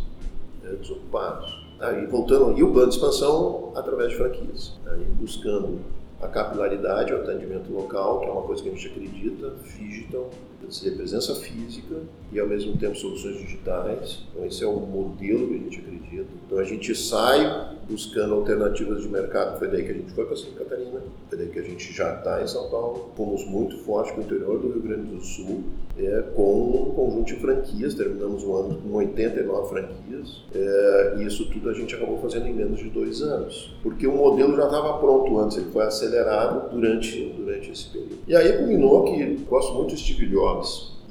é, 0.65 0.75
desocupados. 0.75 1.63
Aí, 1.81 2.07
voltando, 2.07 2.57
e 2.57 2.63
o 2.63 2.71
plano 2.71 2.91
de 2.91 2.97
expansão 2.97 3.73
através 3.75 4.11
de 4.11 4.17
franquias, 4.17 4.75
aí, 4.87 5.05
buscando 5.19 5.81
a 6.21 6.29
capilaridade, 6.29 7.13
o 7.13 7.17
atendimento 7.17 7.73
local, 7.73 8.21
que 8.21 8.27
é 8.27 8.31
uma 8.31 8.43
coisa 8.43 8.63
que 8.63 8.69
a 8.69 8.73
gente 8.73 8.87
acredita, 8.87 9.53
dizer, 10.67 10.97
presença 10.97 11.35
física 11.35 11.97
e 12.33 12.41
ao 12.41 12.47
mesmo 12.47 12.77
tempo 12.77 12.97
soluções 12.97 13.39
digitais. 13.39 14.21
Então 14.31 14.47
esse 14.47 14.63
é 14.63 14.67
o 14.67 14.79
modelo 14.81 15.49
que 15.49 15.55
a 15.55 15.59
gente 15.59 15.79
acredita. 15.81 16.27
Então 16.47 16.59
a 16.59 16.65
gente 16.65 16.95
sai 16.95 17.79
buscando 17.89 18.35
alternativas 18.35 19.03
de 19.03 19.09
mercado. 19.09 19.59
Foi 19.59 19.69
daí 19.69 19.85
que 19.85 19.91
a 19.91 19.95
gente 19.95 20.13
foi 20.13 20.25
para 20.25 20.37
Santa 20.37 20.65
Catarina, 20.65 21.01
foi 21.29 21.39
daí 21.39 21.49
que 21.49 21.59
a 21.59 21.63
gente 21.63 21.93
já 21.93 22.15
está 22.15 22.43
em 22.43 22.47
São 22.47 22.69
Paulo. 22.71 23.11
Fomos 23.17 23.45
muito 23.47 23.79
forte 23.79 24.13
com 24.13 24.21
o 24.21 24.25
interior 24.25 24.59
do 24.59 24.69
Rio 24.69 24.83
Grande 24.83 25.15
do 25.15 25.21
Sul, 25.21 25.63
é, 25.99 26.23
com 26.35 26.71
um 26.71 26.93
conjunto 26.95 27.27
de 27.27 27.37
franquias. 27.37 27.95
Terminamos 27.95 28.43
o 28.45 28.57
ano 28.57 28.79
com 28.81 28.95
89 28.95 29.69
franquias. 29.69 30.43
É, 30.55 31.17
e 31.19 31.27
isso 31.27 31.51
tudo 31.51 31.69
a 31.69 31.75
gente 31.75 31.95
acabou 31.95 32.19
fazendo 32.19 32.47
em 32.47 32.55
menos 32.55 32.79
de 32.79 32.89
dois 32.89 33.21
anos, 33.23 33.75
porque 33.83 34.07
o 34.07 34.13
modelo 34.13 34.57
já 34.57 34.65
estava 34.65 34.99
pronto 34.99 35.39
antes. 35.39 35.57
Ele 35.57 35.71
foi 35.71 35.85
acelerado 35.85 36.71
durante 36.71 37.33
durante 37.37 37.71
esse 37.71 37.89
período. 37.89 38.19
E 38.27 38.35
aí 38.35 38.59
culminou 38.59 39.05
que 39.05 39.45
gosto 39.49 39.75
muito 39.75 39.95
de 39.95 40.01
Steve 40.01 40.27
Jobs 40.27 40.52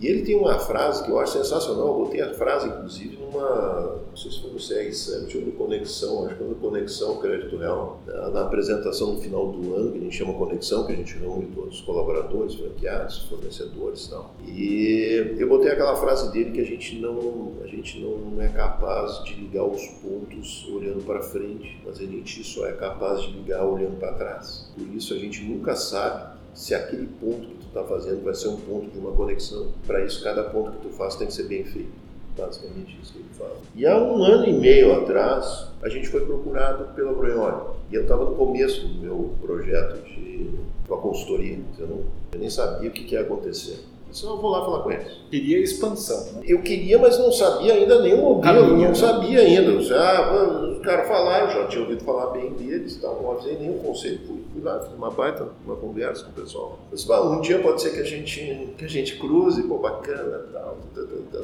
E 0.02 0.08
ele 0.08 0.24
tem 0.24 0.36
uma 0.36 0.58
frase 0.58 1.04
que 1.04 1.12
eu 1.12 1.20
acho 1.20 1.34
sensacional, 1.34 1.90
eu 1.90 2.06
botei 2.06 2.22
a 2.22 2.34
frase, 2.34 2.68
inclusive, 2.68 3.18
numa, 3.18 4.00
não 4.10 4.18
sei 4.18 4.32
se 4.32 4.42
foi 4.42 4.50
no 4.50 4.58
CR 4.58 4.92
Summit 4.92 5.38
ou 5.38 5.46
no 5.46 5.52
Conexão, 5.52 6.26
acho 6.26 6.30
que 6.30 6.40
foi 6.40 6.48
no 6.48 6.56
Conexão 6.56 7.18
Crédito 7.18 7.56
Real, 7.56 8.02
na, 8.08 8.42
apresentação 8.42 9.14
no 9.14 9.22
final 9.22 9.52
do 9.52 9.76
ano, 9.76 9.92
que 9.92 10.00
a 10.00 10.02
gente 10.02 10.16
chama 10.16 10.34
Conexão, 10.34 10.88
que 10.88 10.94
a 10.94 10.96
gente 10.96 11.16
reúne 11.20 11.52
todos 11.54 11.76
os 11.76 11.82
colaboradores, 11.82 12.56
franqueados, 12.56 13.30
fornecedores 13.30 14.06
e 14.06 14.10
tal. 14.10 14.34
E 14.48 15.36
eu 15.38 15.48
botei 15.48 15.70
aquela 15.72 15.96
frase 15.96 16.32
dele 16.32 16.50
que 16.50 16.62
a 16.62 16.66
gente 16.66 17.00
não, 17.00 17.52
a 17.64 17.68
gente 17.68 18.00
não 18.00 18.42
é 18.42 18.48
capaz 18.48 19.24
de 19.24 19.36
ligar 19.36 19.66
os 19.66 19.86
pontos 19.86 20.68
olhando 20.74 21.06
para 21.06 21.22
frente, 21.22 21.80
mas 21.86 22.00
a 22.00 22.06
gente 22.06 22.44
só 22.44 22.66
é 22.66 22.72
capaz 22.72 23.22
de 23.22 23.34
ligar 23.34 23.64
olhando 23.64 24.00
para 24.00 24.14
trás. 24.14 24.72
Por 24.76 24.88
isso 24.96 25.14
a 25.14 25.18
gente 25.18 25.44
nunca 25.44 25.76
sabe 25.76 26.42
se 26.56 26.74
aquele 26.74 27.08
ponto 27.08 27.48
que 27.48 27.61
está 27.72 27.84
fazendo 27.86 28.24
vai 28.24 28.36
ser 28.36 28.50
um 28.50 28.58
ponto 28.58 28.90
de 28.92 29.00
uma 29.00 29.12
conexão. 29.14 29.68
Para 29.88 30.04
isso, 30.04 30.24
cada 30.24 30.44
ponto 30.44 30.72
que 30.72 30.88
tu 30.88 30.90
faz 30.90 31.16
tem 31.16 31.28
que 31.28 31.34
ser 31.34 31.44
bem 31.44 31.64
feito. 31.64 32.02
Basicamente 32.38 32.98
isso 33.02 33.14
que 33.14 33.20
ele 33.20 33.30
fala. 33.38 33.58
E 33.76 33.86
há 33.86 33.98
um 33.98 34.24
ano 34.24 34.46
e 34.46 34.54
meio 34.54 34.94
atrás, 34.94 35.68
a 35.82 35.90
gente 35.90 36.08
foi 36.08 36.26
procurado 36.26 36.94
pela 36.94 37.14
Broioli. 37.14 37.76
E 37.92 37.96
eu 37.96 38.04
estava 38.04 38.26
no 38.26 38.36
começo 38.36 38.88
do 38.88 39.02
meu 39.02 39.34
projeto 39.42 40.02
de 40.06 40.50
uma 40.88 40.98
consultoria. 40.98 41.60
Eu, 41.78 41.88
não, 41.88 41.98
eu 42.34 42.40
nem 42.40 42.50
sabia 42.50 42.90
o 42.90 42.94
que, 42.94 43.04
que 43.04 43.16
ia 43.16 43.22
acontecer. 43.22 43.80
Só 44.12 44.36
vou 44.36 44.52
lá 44.52 44.66
falar 44.66 44.84
com 44.84 44.92
eles. 44.92 45.08
Queria 45.30 45.60
expansão. 45.60 46.34
Né? 46.34 46.44
Eu 46.46 46.62
queria, 46.62 46.98
mas 46.98 47.18
não 47.18 47.32
sabia 47.32 47.74
ainda 47.74 48.02
nenhum 48.02 48.22
modelo, 48.22 48.78
não 48.78 48.94
sabia 48.94 49.40
ainda. 49.40 49.72
Ah, 49.96 50.72
os 50.72 50.80
caras 50.80 51.08
falaram, 51.08 51.50
já 51.50 51.68
tinha 51.68 51.82
ouvido 51.82 52.04
falar 52.04 52.32
bem 52.32 52.52
deles, 52.52 52.98
tal, 52.98 53.22
não 53.22 53.32
avisei 53.32 53.58
nenhum 53.58 53.80
conselho. 53.80 54.20
Fui, 54.28 54.44
fui 54.54 54.62
lá, 54.62 54.80
fiz 54.80 54.94
uma 54.94 55.10
baita, 55.10 55.48
uma 55.66 55.76
conversa 55.76 56.26
com 56.26 56.32
o 56.32 56.44
pessoal. 56.44 56.80
Eu 56.92 56.98
disse, 56.98 57.12
um 57.12 57.42
dia 57.42 57.60
pode 57.60 57.82
ser 57.82 57.92
que 57.92 58.00
a 58.00 58.04
gente, 58.04 58.74
que 58.78 58.86
a 58.86 58.90
gente 58.90 59.18
cruze, 59.18 59.64
pô, 59.64 59.78
bacana, 59.78 60.46
tal. 60.52 60.78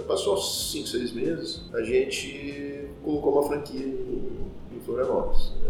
Passou 0.07 0.37
cinco, 0.37 0.87
seis 0.87 1.13
meses, 1.13 1.61
a 1.73 1.81
gente 1.81 2.87
colocou 3.03 3.33
uma 3.33 3.43
franquia 3.43 3.85
em 3.85 4.66
Florianópolis. 4.87 5.51
Né? 5.61 5.67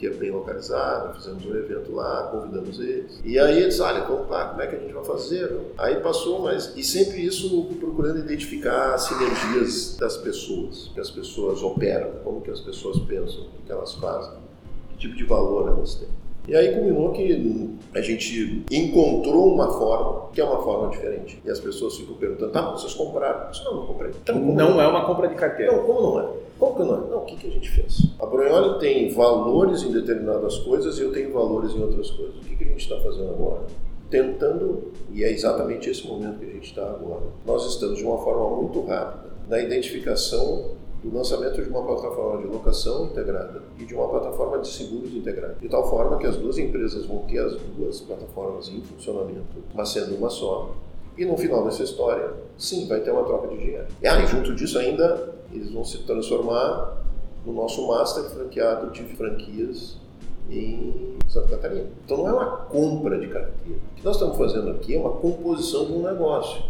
que 0.00 0.06
é 0.06 0.10
bem 0.10 0.30
localizada, 0.30 1.12
fizemos 1.12 1.44
um 1.44 1.54
evento 1.54 1.92
lá, 1.92 2.28
convidamos 2.32 2.80
eles. 2.80 3.20
E 3.22 3.38
aí 3.38 3.62
eles, 3.62 3.78
olha, 3.80 4.02
vamos 4.02 4.30
lá, 4.30 4.46
como 4.46 4.62
é 4.62 4.66
que 4.66 4.76
a 4.76 4.78
gente 4.78 4.94
vai 4.94 5.04
fazer? 5.04 5.54
Aí 5.76 6.00
passou, 6.00 6.40
mas. 6.40 6.72
E 6.74 6.82
sempre 6.82 7.22
isso 7.22 7.66
procurando 7.78 8.18
identificar 8.18 8.94
as 8.94 9.02
sinergias 9.02 9.98
das 9.98 10.16
pessoas, 10.16 10.90
que 10.94 11.00
as 11.00 11.10
pessoas 11.10 11.62
operam, 11.62 12.12
como 12.24 12.40
que 12.40 12.50
as 12.50 12.60
pessoas 12.60 12.98
pensam, 13.00 13.42
o 13.42 13.66
que 13.66 13.70
elas 13.70 13.92
fazem, 13.96 14.38
que 14.88 14.96
tipo 14.96 15.14
de 15.14 15.24
valor 15.24 15.68
elas 15.68 15.96
têm. 15.96 16.08
E 16.48 16.56
aí 16.56 16.74
culminou 16.74 17.12
que 17.12 17.70
a 17.94 18.00
gente 18.00 18.64
encontrou 18.70 19.52
uma 19.52 19.70
forma, 19.72 20.30
que 20.32 20.40
é 20.40 20.44
uma 20.44 20.62
forma 20.62 20.88
diferente. 20.90 21.40
E 21.44 21.50
as 21.50 21.60
pessoas 21.60 21.96
ficam 21.96 22.14
perguntando, 22.14 22.52
tá, 22.52 22.70
vocês 22.72 22.94
compraram? 22.94 23.50
Disse, 23.50 23.64
não, 23.64 23.76
não 23.76 23.86
comprei. 23.86 24.10
Então, 24.22 24.38
não, 24.38 24.74
não 24.74 24.80
é 24.80 24.88
uma 24.88 25.04
compra 25.04 25.28
de 25.28 25.34
carteira. 25.34 25.72
Não, 25.72 25.84
como 25.84 26.00
não 26.00 26.20
é? 26.20 26.28
Como 26.58 26.76
que 26.76 26.82
não 26.82 26.94
é? 26.94 27.10
Não, 27.10 27.18
o 27.18 27.24
que, 27.24 27.36
que 27.36 27.46
a 27.46 27.50
gente 27.50 27.70
fez? 27.70 28.06
A 28.20 28.26
Brunholi 28.26 28.78
tem 28.78 29.10
valores 29.12 29.82
em 29.82 29.92
determinadas 29.92 30.58
coisas 30.58 30.98
e 30.98 31.02
eu 31.02 31.12
tenho 31.12 31.32
valores 31.32 31.72
em 31.72 31.82
outras 31.82 32.10
coisas. 32.10 32.36
O 32.36 32.40
que, 32.40 32.56
que 32.56 32.64
a 32.64 32.68
gente 32.68 32.82
está 32.82 33.00
fazendo 33.00 33.30
agora? 33.30 33.62
Tentando, 34.10 34.92
e 35.12 35.22
é 35.24 35.30
exatamente 35.30 35.88
esse 35.88 36.06
momento 36.06 36.38
que 36.38 36.46
a 36.46 36.52
gente 36.52 36.68
está 36.68 36.82
agora, 36.82 37.22
nós 37.46 37.64
estamos 37.66 37.98
de 37.98 38.04
uma 38.04 38.18
forma 38.18 38.56
muito 38.56 38.84
rápida 38.84 39.30
na 39.48 39.60
identificação 39.60 40.72
do 41.02 41.14
lançamento 41.16 41.62
de 41.62 41.68
uma 41.68 41.82
plataforma 41.82 42.42
de 42.42 42.46
locação 42.46 43.06
integrada 43.06 43.62
e 43.78 43.84
de 43.84 43.94
uma 43.94 44.08
plataforma 44.08 44.58
de 44.58 44.68
seguros 44.68 45.14
integrada. 45.14 45.56
De 45.60 45.68
tal 45.68 45.88
forma 45.88 46.18
que 46.18 46.26
as 46.26 46.36
duas 46.36 46.58
empresas 46.58 47.06
vão 47.06 47.18
ter 47.20 47.38
as 47.38 47.56
duas 47.76 48.00
plataformas 48.00 48.68
em 48.68 48.80
funcionamento, 48.82 49.64
mas 49.74 49.88
sendo 49.88 50.14
uma 50.16 50.28
só. 50.28 50.74
E 51.16 51.24
no 51.24 51.36
final 51.36 51.64
dessa 51.64 51.82
história, 51.82 52.32
sim, 52.56 52.86
vai 52.86 53.00
ter 53.00 53.10
uma 53.10 53.24
troca 53.24 53.48
de 53.48 53.58
dinheiro. 53.58 53.86
E 54.02 54.06
aí, 54.06 54.26
junto 54.26 54.54
disso 54.54 54.78
ainda, 54.78 55.34
eles 55.52 55.70
vão 55.70 55.84
se 55.84 55.98
transformar 55.98 56.98
no 57.44 57.52
nosso 57.52 57.86
master 57.88 58.24
franqueado 58.24 58.90
de 58.90 59.02
franquias 59.02 59.96
em 60.50 61.16
Santa 61.28 61.48
Catarina. 61.48 61.86
Então 62.04 62.18
não 62.18 62.28
é 62.28 62.32
uma 62.32 62.46
compra 62.46 63.18
de 63.18 63.28
carteira. 63.28 63.78
O 63.92 63.94
que 63.96 64.04
nós 64.04 64.16
estamos 64.16 64.36
fazendo 64.36 64.70
aqui 64.70 64.94
é 64.94 64.98
uma 64.98 65.12
composição 65.12 65.86
de 65.86 65.92
um 65.92 66.02
negócio 66.02 66.62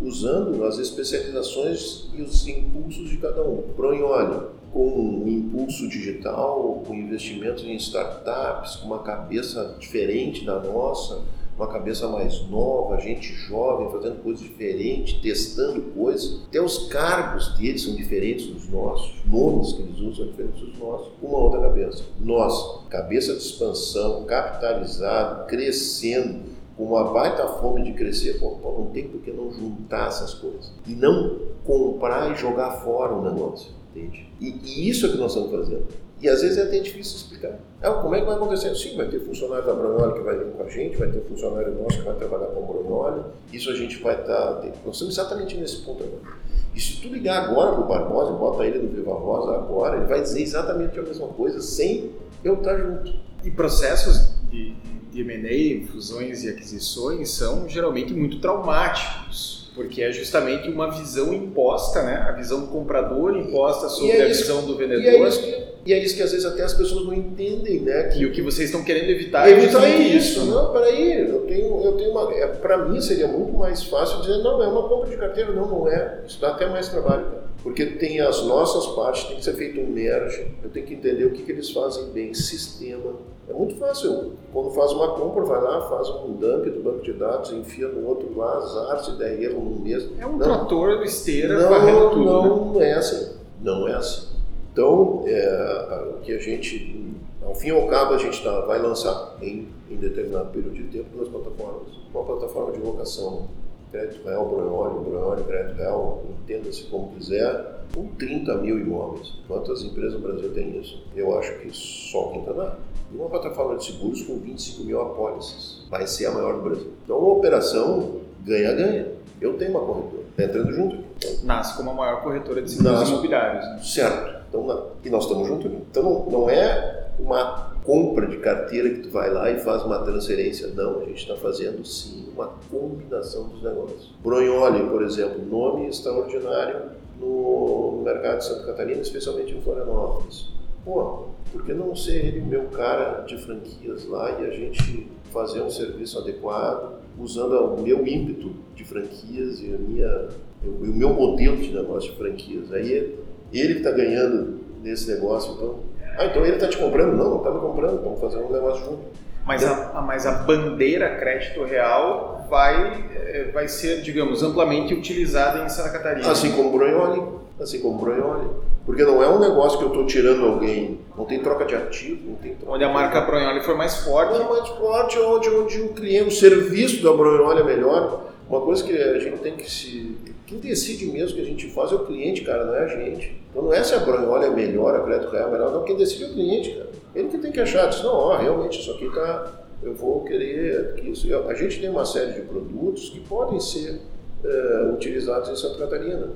usando 0.00 0.64
as 0.64 0.78
especializações 0.78 2.08
e 2.14 2.22
os 2.22 2.46
impulsos 2.46 3.08
de 3.08 3.16
cada 3.18 3.42
um. 3.42 3.62
Pronholi, 3.76 4.46
com 4.72 4.88
um 4.88 5.28
impulso 5.28 5.88
digital, 5.88 6.82
com 6.86 6.94
investimentos 6.94 7.64
em 7.64 7.76
startups, 7.76 8.76
com 8.76 8.86
uma 8.86 9.02
cabeça 9.02 9.76
diferente 9.78 10.44
da 10.44 10.58
nossa, 10.58 11.22
uma 11.56 11.68
cabeça 11.68 12.08
mais 12.08 12.40
nova, 12.48 13.00
gente 13.00 13.32
jovem, 13.32 13.88
fazendo 13.90 14.20
coisas 14.22 14.42
diferentes, 14.42 15.20
testando 15.20 15.80
coisas. 15.92 16.42
Até 16.48 16.60
os 16.60 16.88
cargos 16.88 17.56
deles 17.56 17.82
são 17.82 17.94
diferentes 17.94 18.46
dos 18.46 18.68
nossos, 18.68 19.14
os 19.20 19.30
nomes 19.30 19.72
que 19.72 19.82
eles 19.82 19.98
usam 19.98 20.14
são 20.14 20.26
diferentes 20.26 20.60
dos 20.60 20.78
nossos, 20.78 21.12
uma 21.22 21.38
outra 21.38 21.60
cabeça. 21.60 22.02
Nós, 22.18 22.88
cabeça 22.90 23.32
de 23.32 23.42
expansão, 23.42 24.24
capitalizado, 24.24 25.46
crescendo, 25.46 26.53
com 26.76 26.84
uma 26.84 27.12
baita 27.12 27.46
fome 27.46 27.82
de 27.82 27.92
crescer, 27.92 28.40
pô, 28.40 28.50
pô, 28.50 28.72
não 28.78 28.86
tem 28.86 29.08
por 29.08 29.20
que 29.20 29.30
não 29.30 29.52
juntar 29.52 30.08
essas 30.08 30.34
coisas. 30.34 30.72
E 30.86 30.94
não 30.94 31.38
comprar 31.64 32.32
e 32.32 32.36
jogar 32.36 32.72
fora 32.82 33.14
o 33.14 33.22
negócio, 33.22 33.72
entende? 33.90 34.28
E, 34.40 34.48
e 34.64 34.88
isso 34.88 35.06
é 35.06 35.10
que 35.10 35.16
nós 35.16 35.34
estamos 35.34 35.50
fazendo. 35.50 35.86
E 36.20 36.28
às 36.28 36.40
vezes 36.40 36.58
é 36.58 36.62
até 36.62 36.78
difícil 36.78 37.16
explicar. 37.16 37.58
É, 37.82 37.90
como 37.90 38.14
é 38.14 38.20
que 38.20 38.26
vai 38.26 38.36
acontecer? 38.36 38.74
Sim, 38.74 38.96
vai 38.96 39.08
ter 39.08 39.20
funcionário 39.20 39.66
da 39.66 39.74
Brunoli 39.74 40.14
que 40.14 40.20
vai 40.20 40.38
vir 40.38 40.52
com 40.52 40.62
a 40.62 40.68
gente, 40.68 40.96
vai 40.96 41.10
ter 41.10 41.20
funcionário 41.20 41.74
nosso 41.74 41.98
que 41.98 42.04
vai 42.04 42.14
trabalhar 42.14 42.46
com 42.46 42.64
a 42.64 42.66
Brunoli. 42.66 43.22
Isso 43.52 43.70
a 43.70 43.74
gente 43.74 44.02
vai 44.02 44.18
estar. 44.18 44.54
Tá, 44.54 44.62
nós 44.86 44.94
estamos 44.94 45.18
exatamente 45.18 45.56
nesse 45.56 45.82
ponto 45.82 46.02
agora. 46.02 46.38
E 46.74 46.80
se 46.80 47.00
tu 47.00 47.08
ligar 47.08 47.44
agora 47.44 47.72
para 47.72 47.84
o 47.84 47.86
Barbosa, 47.86 48.32
bota 48.32 48.64
ele 48.64 48.78
no 48.78 48.88
Viva 48.88 49.14
Rosa 49.14 49.54
agora, 49.54 49.98
ele 49.98 50.06
vai 50.06 50.22
dizer 50.22 50.42
exatamente 50.42 50.98
a 50.98 51.02
mesma 51.02 51.28
coisa 51.28 51.60
sem 51.60 52.10
eu 52.42 52.54
estar 52.54 52.76
junto. 52.78 53.12
E 53.44 53.50
processos 53.50 54.33
de 54.54 54.74
de 55.14 55.20
M&A, 55.20 55.86
fusões 55.92 56.42
e 56.42 56.48
aquisições, 56.48 57.30
são 57.30 57.68
geralmente 57.68 58.12
muito 58.12 58.40
traumáticos, 58.40 59.70
porque 59.74 60.02
é 60.02 60.12
justamente 60.12 60.68
uma 60.68 60.90
visão 60.90 61.32
imposta, 61.32 62.02
né? 62.02 62.16
a 62.28 62.32
visão 62.32 62.62
do 62.62 62.66
comprador 62.66 63.36
imposta 63.36 63.88
sobre 63.88 64.16
é 64.16 64.24
a 64.24 64.26
visão 64.26 64.66
do 64.66 64.76
vendedor. 64.76 65.04
E 65.04 65.06
é, 65.06 65.28
isso 65.28 65.40
que, 65.40 65.63
e 65.86 65.92
é 65.92 65.98
isso 65.98 66.16
que 66.16 66.22
às 66.22 66.32
vezes 66.32 66.46
até 66.46 66.62
as 66.62 66.72
pessoas 66.72 67.04
não 67.04 67.12
entendem, 67.12 67.80
né? 67.80 68.04
Que, 68.04 68.20
e 68.20 68.26
o 68.26 68.32
que 68.32 68.40
vocês 68.40 68.70
estão 68.70 68.82
querendo 68.82 69.10
evitar 69.10 69.46
é 69.46 69.52
evitar 69.52 69.86
isso. 69.88 70.40
isso. 70.40 70.46
Não, 70.46 70.72
peraí, 70.72 71.28
eu 71.28 71.40
tenho, 71.40 71.84
eu 71.84 71.92
tenho 71.92 72.10
uma. 72.10 72.32
É, 72.32 72.46
para 72.46 72.88
mim 72.88 73.00
seria 73.00 73.28
muito 73.28 73.52
mais 73.52 73.82
fácil 73.82 74.20
dizer, 74.22 74.38
não, 74.38 74.62
é 74.62 74.66
uma 74.66 74.88
compra 74.88 75.10
de 75.10 75.16
carteira, 75.16 75.52
não, 75.52 75.68
não 75.68 75.88
é. 75.88 76.20
Isso 76.26 76.40
dá 76.40 76.52
até 76.52 76.66
mais 76.66 76.88
trabalho, 76.88 77.24
cara. 77.24 77.44
Porque 77.62 77.86
tem 77.86 78.20
as 78.20 78.42
nossas 78.42 78.94
partes, 78.94 79.24
tem 79.24 79.36
que 79.36 79.44
ser 79.44 79.54
feito 79.54 79.80
um 79.80 79.86
merge, 79.86 80.46
eu 80.62 80.70
tenho 80.70 80.86
que 80.86 80.94
entender 80.94 81.24
o 81.24 81.30
que, 81.30 81.42
que 81.42 81.52
eles 81.52 81.70
fazem 81.70 82.04
bem, 82.10 82.32
sistema. 82.34 83.12
É 83.48 83.52
muito 83.52 83.76
fácil. 83.76 84.32
Quando 84.52 84.70
faz 84.70 84.92
uma 84.92 85.14
compra, 85.14 85.44
vai 85.44 85.62
lá, 85.62 85.82
faz 85.88 86.08
um 86.08 86.32
dump 86.32 86.68
do 86.70 86.82
banco 86.82 87.02
de 87.02 87.12
dados, 87.12 87.52
enfia 87.52 87.88
no 87.88 88.06
outro 88.06 88.34
lá, 88.36 88.56
azar, 88.56 89.04
se 89.04 89.12
der 89.18 89.42
erro 89.42 89.62
no 89.62 89.80
mesmo. 89.80 90.12
É 90.18 90.26
um 90.26 90.32
não, 90.32 90.38
trator, 90.38 91.02
esteira, 91.04 91.58
não, 91.58 91.68
varrendo 91.68 92.10
tudo. 92.10 92.24
Não 92.24 92.72
né? 92.74 92.90
é 92.90 92.94
assim. 92.94 93.32
Não 93.62 93.88
é 93.88 93.94
assim. 93.94 94.33
Então, 94.74 95.22
é, 95.24 96.14
o 96.16 96.20
que 96.20 96.32
a 96.32 96.38
gente, 96.38 97.14
ao 97.40 97.54
fim 97.54 97.68
e 97.68 97.70
ao 97.70 97.86
cabo, 97.86 98.14
a 98.14 98.18
gente 98.18 98.42
tá, 98.42 98.62
vai 98.62 98.82
lançar 98.82 99.36
em, 99.40 99.68
em 99.88 99.96
determinado 99.96 100.50
período 100.50 100.74
de 100.74 100.82
tempo 100.84 101.06
duas 101.14 101.28
plataformas. 101.28 101.94
Uma 102.12 102.24
plataforma 102.24 102.72
de 102.72 102.80
locação 102.80 103.46
crédito 103.92 104.24
real, 104.24 104.48
Brunholi, 104.48 105.04
Brunholi, 105.04 105.44
crédito 105.44 105.76
real, 105.76 106.24
entenda-se 106.28 106.82
como 106.84 107.14
quiser, 107.14 107.84
com 107.94 108.08
30 108.08 108.56
mil 108.56 108.80
imóveis. 108.80 109.34
Quantas 109.46 109.84
empresas 109.84 110.14
no 110.14 110.26
Brasil 110.26 110.52
têm 110.52 110.76
isso? 110.80 111.00
Eu 111.14 111.38
acho 111.38 111.56
que 111.60 111.70
só 111.70 112.30
quem 112.30 112.40
está 112.40 112.52
na 112.52 112.76
e 113.12 113.16
uma 113.16 113.28
plataforma 113.28 113.76
de 113.76 113.84
seguros 113.84 114.22
com 114.22 114.38
25 114.38 114.82
mil 114.82 115.00
apólices. 115.00 115.86
Vai 115.88 116.04
ser 116.06 116.26
a 116.26 116.32
maior 116.32 116.54
do 116.54 116.62
Brasil. 116.62 116.92
Então, 117.04 117.18
uma 117.18 117.34
operação 117.34 118.20
ganha-ganha. 118.44 119.12
Eu 119.40 119.56
tenho 119.56 119.70
uma 119.70 119.80
corretora, 119.80 120.22
está 120.30 120.44
entrando 120.44 120.72
junto. 120.72 120.96
Então, 121.16 121.30
Nasce 121.44 121.76
como 121.76 121.90
a 121.90 121.94
maior 121.94 122.22
corretora 122.22 122.60
de 122.60 122.70
seguros 122.70 122.98
Nasce, 122.98 123.12
imobiliários. 123.12 123.64
Né? 123.64 123.78
Certo. 123.82 124.43
Então, 124.62 124.90
e 125.04 125.10
nós 125.10 125.24
estamos 125.24 125.48
juntos. 125.48 125.70
Então, 125.90 126.26
não, 126.30 126.48
é 126.48 127.08
uma 127.18 127.74
compra 127.84 128.26
de 128.26 128.38
carteira 128.38 128.90
que 128.90 129.00
tu 129.00 129.10
vai 129.10 129.30
lá 129.32 129.50
e 129.50 129.58
faz 129.58 129.84
uma 129.84 129.98
transferência. 129.98 130.68
Não, 130.68 131.00
a 131.00 131.04
gente 131.04 131.18
está 131.18 131.36
fazendo 131.36 131.84
sim 131.84 132.28
uma 132.34 132.52
combinação 132.70 133.48
dos 133.48 133.62
negócios. 133.62 134.14
Bronholi, 134.22 134.88
por 134.88 135.02
exemplo, 135.02 135.44
nome 135.44 135.88
extraordinário 135.88 136.92
no 137.20 138.02
mercado 138.04 138.38
de 138.38 138.44
Santa 138.44 138.66
Catarina, 138.66 139.00
especialmente 139.00 139.54
em 139.54 139.60
Florianópolis. 139.60 140.48
Pô, 140.84 141.28
por 141.52 141.64
que 141.64 141.72
não 141.72 141.94
ser 141.94 142.24
ele 142.24 142.40
meu 142.40 142.64
cara 142.64 143.22
de 143.22 143.36
franquias 143.38 144.06
lá 144.06 144.40
e 144.40 144.46
a 144.46 144.50
gente 144.50 145.08
fazer 145.30 145.62
um 145.62 145.70
serviço 145.70 146.18
adequado, 146.18 147.00
usando 147.18 147.56
o 147.58 147.82
meu 147.82 148.06
ímpeto 148.06 148.52
de 148.74 148.84
franquias 148.84 149.60
e 149.60 149.72
a 149.72 149.78
minha, 149.78 150.28
o 150.64 150.86
meu 150.86 151.10
modelo 151.10 151.56
de 151.56 151.72
negócio 151.72 152.12
de 152.12 152.18
franquias. 152.18 152.72
Aí 152.72 153.16
ele 153.58 153.74
que 153.74 153.80
está 153.80 153.90
ganhando 153.90 154.60
nesse 154.82 155.10
negócio, 155.10 155.54
então 155.54 155.94
ah, 156.16 156.26
então 156.26 156.44
ele 156.44 156.54
está 156.54 156.68
te 156.68 156.76
comprando? 156.76 157.16
Não, 157.16 157.30
não 157.30 157.38
está 157.38 157.50
me 157.50 157.60
comprando, 157.60 158.02
vamos 158.02 158.20
fazer 158.20 158.38
um 158.38 158.52
negócio 158.52 158.84
junto. 158.84 159.02
Mas 159.44 159.64
a, 159.64 160.00
mas 160.00 160.26
a 160.26 160.32
bandeira 160.32 161.16
crédito 161.16 161.64
real 161.64 162.46
vai, 162.48 163.04
eh, 163.14 163.50
vai 163.52 163.68
ser, 163.68 164.00
digamos, 164.00 164.42
amplamente 164.42 164.94
utilizada 164.94 165.62
em 165.62 165.68
Santa 165.68 165.90
Catarina. 165.90 166.30
Assim 166.30 166.52
como 166.52 166.70
Bronholi, 166.70 167.22
assim 167.60 167.80
como 167.80 167.98
Bronholi. 167.98 168.48
Porque 168.86 169.02
não 169.02 169.22
é 169.22 169.28
um 169.28 169.38
negócio 169.38 169.78
que 169.78 169.84
eu 169.84 169.88
estou 169.88 170.06
tirando 170.06 170.44
alguém, 170.46 171.00
não 171.16 171.24
tem 171.24 171.40
troca 171.40 171.64
de 171.64 171.74
ativo, 171.74 172.30
não 172.30 172.36
tem 172.36 172.56
Onde 172.66 172.84
a 172.84 172.88
marca 172.88 173.20
Bronholi 173.22 173.60
foi 173.60 173.74
mais 173.74 173.96
forte. 173.96 174.40
É 174.40 174.48
mais 174.48 174.68
forte, 174.68 175.18
onde, 175.18 175.48
onde 175.50 175.80
o 175.80 175.88
cliente, 175.88 176.28
o 176.28 176.30
serviço 176.30 177.02
da 177.02 177.12
Bronholi 177.12 177.60
é 177.60 177.64
melhor. 177.64 178.30
Uma 178.48 178.60
coisa 178.60 178.84
que 178.84 178.96
a 178.96 179.18
gente 179.18 179.38
tem 179.38 179.56
que 179.56 179.70
se. 179.70 180.16
Quem 180.46 180.58
decide 180.58 181.06
mesmo 181.06 181.36
que 181.36 181.42
a 181.42 181.46
gente 181.46 181.70
faz 181.70 181.90
é 181.90 181.94
o 181.94 182.04
cliente, 182.04 182.42
cara, 182.42 182.66
não 182.66 182.74
é 182.74 182.84
a 182.84 182.88
gente. 182.88 183.40
Então 183.50 183.62
não 183.62 183.72
é 183.72 183.82
se 183.82 183.94
a 183.94 184.00
Bronholi 184.00 184.46
é 184.46 184.50
melhor, 184.50 184.94
a 184.94 185.00
Crédito 185.04 185.30
Real 185.30 185.48
é 185.48 185.52
melhor, 185.52 185.72
não. 185.72 185.84
Quem 185.84 185.96
decide 185.96 186.24
é 186.24 186.26
o 186.26 186.32
cliente, 186.32 186.70
cara. 186.72 186.90
Ele 187.14 187.28
que 187.28 187.38
tem 187.38 187.52
que 187.52 187.60
achar, 187.60 187.88
diz, 187.88 188.02
não, 188.02 188.12
ó, 188.12 188.36
realmente 188.36 188.80
isso 188.80 188.90
aqui 188.90 189.08
tá. 189.14 189.60
Eu 189.82 189.94
vou 189.94 190.24
querer 190.24 190.94
que 190.94 191.10
isso. 191.10 191.28
A 191.46 191.54
gente 191.54 191.80
tem 191.80 191.88
uma 191.90 192.04
série 192.04 192.32
de 192.32 192.40
produtos 192.42 193.10
que 193.10 193.20
podem 193.20 193.60
ser 193.60 194.00
é, 194.42 194.90
utilizados 194.92 195.48
em 195.48 195.56
Santa 195.56 195.78
Catarina. 195.78 196.30